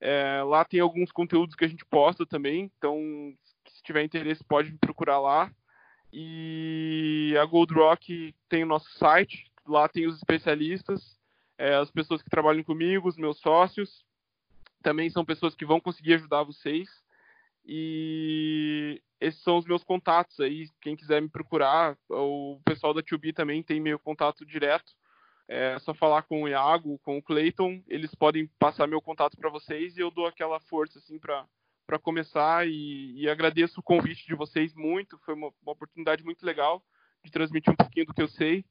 é, 0.00 0.42
lá 0.42 0.64
tem 0.64 0.80
alguns 0.80 1.10
conteúdos 1.10 1.54
que 1.54 1.64
a 1.64 1.68
gente 1.68 1.84
posta 1.86 2.24
também, 2.26 2.70
então 2.76 2.96
se 3.66 3.82
tiver 3.82 4.04
interesse 4.04 4.44
pode 4.44 4.70
me 4.70 4.78
procurar 4.78 5.18
lá. 5.18 5.50
E 6.12 7.34
a 7.40 7.44
Gold 7.44 7.74
Rock 7.74 8.34
tem 8.48 8.64
o 8.64 8.66
nosso 8.66 8.90
site, 8.98 9.50
lá 9.66 9.88
tem 9.88 10.06
os 10.06 10.16
especialistas, 10.16 11.18
é, 11.58 11.74
as 11.74 11.90
pessoas 11.90 12.22
que 12.22 12.30
trabalham 12.30 12.62
comigo, 12.62 13.08
os 13.08 13.16
meus 13.16 13.38
sócios, 13.40 14.06
também 14.82 15.10
são 15.10 15.24
pessoas 15.24 15.54
que 15.54 15.66
vão 15.66 15.80
conseguir 15.80 16.14
ajudar 16.14 16.42
vocês. 16.42 16.88
E 17.64 19.00
esses 19.20 19.42
são 19.42 19.58
os 19.58 19.66
meus 19.66 19.84
contatos 19.84 20.40
aí. 20.40 20.68
Quem 20.80 20.96
quiser 20.96 21.20
me 21.20 21.28
procurar, 21.28 21.96
o 22.08 22.60
pessoal 22.64 22.94
da 22.94 23.02
2B 23.02 23.34
também 23.34 23.62
tem 23.62 23.80
meu 23.80 23.98
contato 23.98 24.44
direto. 24.46 24.92
É 25.46 25.78
só 25.78 25.94
falar 25.94 26.22
com 26.22 26.42
o 26.42 26.48
Iago, 26.48 26.98
com 26.98 27.16
o 27.16 27.22
Clayton, 27.22 27.82
eles 27.88 28.14
podem 28.14 28.46
passar 28.58 28.86
meu 28.86 29.00
contato 29.00 29.36
para 29.36 29.48
vocês 29.48 29.96
e 29.96 30.00
eu 30.00 30.10
dou 30.10 30.26
aquela 30.26 30.60
força 30.60 30.98
assim 30.98 31.18
para 31.18 31.46
para 31.86 31.98
começar 31.98 32.68
e, 32.68 33.14
e, 33.16 33.30
agradeço 33.30 33.80
o 33.80 33.82
convite 33.82 34.26
de 34.26 34.34
vocês 34.34 34.74
muito. 34.74 35.16
Foi 35.24 35.32
uma, 35.32 35.50
uma 35.62 35.72
oportunidade 35.72 36.22
muito 36.22 36.44
legal 36.44 36.84
de 37.24 37.30
transmitir 37.30 37.72
um 37.72 37.76
pouquinho 37.76 38.04
do 38.04 38.12
que 38.12 38.20
eu 38.20 38.28
sei 38.28 38.62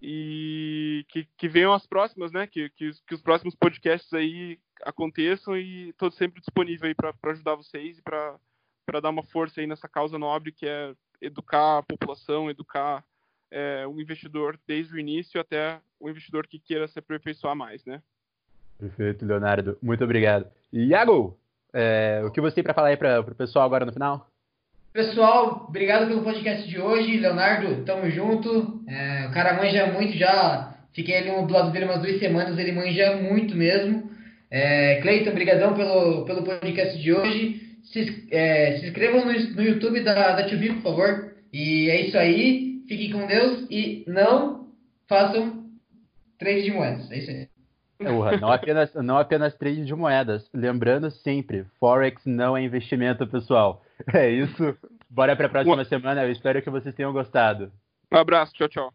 e 0.00 1.04
que, 1.08 1.26
que 1.36 1.48
venham 1.48 1.72
as 1.72 1.84
próximas, 1.84 2.30
né? 2.30 2.46
Que, 2.46 2.70
que, 2.70 2.92
que 3.08 3.14
os 3.14 3.20
próximos 3.20 3.56
podcasts 3.56 4.12
aí 4.12 4.60
aconteçam 4.82 5.56
e 5.56 5.90
estou 5.90 6.10
sempre 6.10 6.40
disponível 6.40 6.88
aí 6.88 6.94
para 6.94 7.14
ajudar 7.30 7.54
vocês 7.54 7.98
e 7.98 8.02
para 8.02 9.00
dar 9.00 9.10
uma 9.10 9.22
força 9.22 9.60
aí 9.60 9.66
nessa 9.66 9.88
causa 9.88 10.18
nobre 10.18 10.52
que 10.52 10.66
é 10.66 10.92
educar 11.20 11.78
a 11.78 11.82
população, 11.82 12.50
educar 12.50 13.04
é, 13.50 13.86
o 13.86 14.00
investidor 14.00 14.58
desde 14.66 14.94
o 14.94 14.98
início 14.98 15.40
até 15.40 15.80
o 16.00 16.08
investidor 16.08 16.46
que 16.46 16.58
queira 16.58 16.88
se 16.88 16.98
aperfeiçoar 16.98 17.54
mais, 17.54 17.84
né? 17.84 18.02
Perfeito, 18.78 19.24
Leonardo. 19.24 19.78
Muito 19.80 20.02
obrigado. 20.02 20.46
Iago, 20.72 21.38
é, 21.72 22.22
o 22.24 22.30
que 22.30 22.40
você 22.40 22.56
tem 22.56 22.64
para 22.64 22.74
falar 22.74 22.88
aí 22.88 22.96
para 22.96 23.20
o 23.20 23.34
pessoal 23.34 23.64
agora 23.64 23.86
no 23.86 23.92
final? 23.92 24.28
Pessoal, 24.92 25.66
obrigado 25.68 26.06
pelo 26.06 26.22
podcast 26.22 26.68
de 26.68 26.80
hoje. 26.80 27.18
Leonardo, 27.18 27.84
tamo 27.84 28.08
junto. 28.10 28.84
É, 28.86 29.26
o 29.26 29.32
cara 29.32 29.54
manja 29.54 29.86
muito 29.86 30.16
já. 30.16 30.74
Fiquei 30.92 31.16
ali 31.16 31.46
do 31.46 31.52
lado 31.52 31.72
dele 31.72 31.86
umas 31.86 32.00
duas 32.00 32.18
semanas, 32.20 32.56
ele 32.56 32.70
manja 32.70 33.16
muito 33.16 33.56
mesmo. 33.56 34.03
É, 34.54 35.00
Cleiton, 35.00 35.32
brigadão 35.32 35.74
pelo, 35.74 36.24
pelo 36.24 36.44
podcast 36.44 36.96
de 37.02 37.12
hoje. 37.12 37.60
Se, 37.82 38.28
é, 38.30 38.78
se 38.78 38.86
inscrevam 38.86 39.24
no, 39.24 39.32
no 39.32 39.62
YouTube 39.62 40.00
da, 40.04 40.36
da 40.36 40.48
TV, 40.48 40.74
por 40.74 40.82
favor. 40.82 41.34
E 41.52 41.90
é 41.90 42.02
isso 42.02 42.16
aí. 42.16 42.84
Fiquem 42.86 43.10
com 43.10 43.26
Deus 43.26 43.66
e 43.68 44.04
não 44.06 44.68
façam 45.08 45.64
trade 46.38 46.62
de 46.62 46.70
moedas. 46.70 47.10
É 47.10 47.18
isso 47.18 47.30
aí. 47.32 47.48
Urra, 48.12 48.36
não 48.36 48.52
apenas, 48.52 48.94
não 48.94 49.18
apenas 49.18 49.56
trade 49.56 49.84
de 49.84 49.94
moedas. 49.94 50.48
Lembrando 50.54 51.10
sempre, 51.10 51.64
Forex 51.80 52.24
não 52.24 52.56
é 52.56 52.62
investimento, 52.62 53.26
pessoal. 53.26 53.82
É 54.14 54.30
isso. 54.30 54.76
Bora 55.10 55.34
para 55.34 55.46
a 55.46 55.50
próxima 55.50 55.84
semana. 55.84 56.22
Eu 56.22 56.30
espero 56.30 56.62
que 56.62 56.70
vocês 56.70 56.94
tenham 56.94 57.12
gostado. 57.12 57.72
Um 58.12 58.18
abraço. 58.18 58.52
Tchau, 58.52 58.68
tchau. 58.68 58.94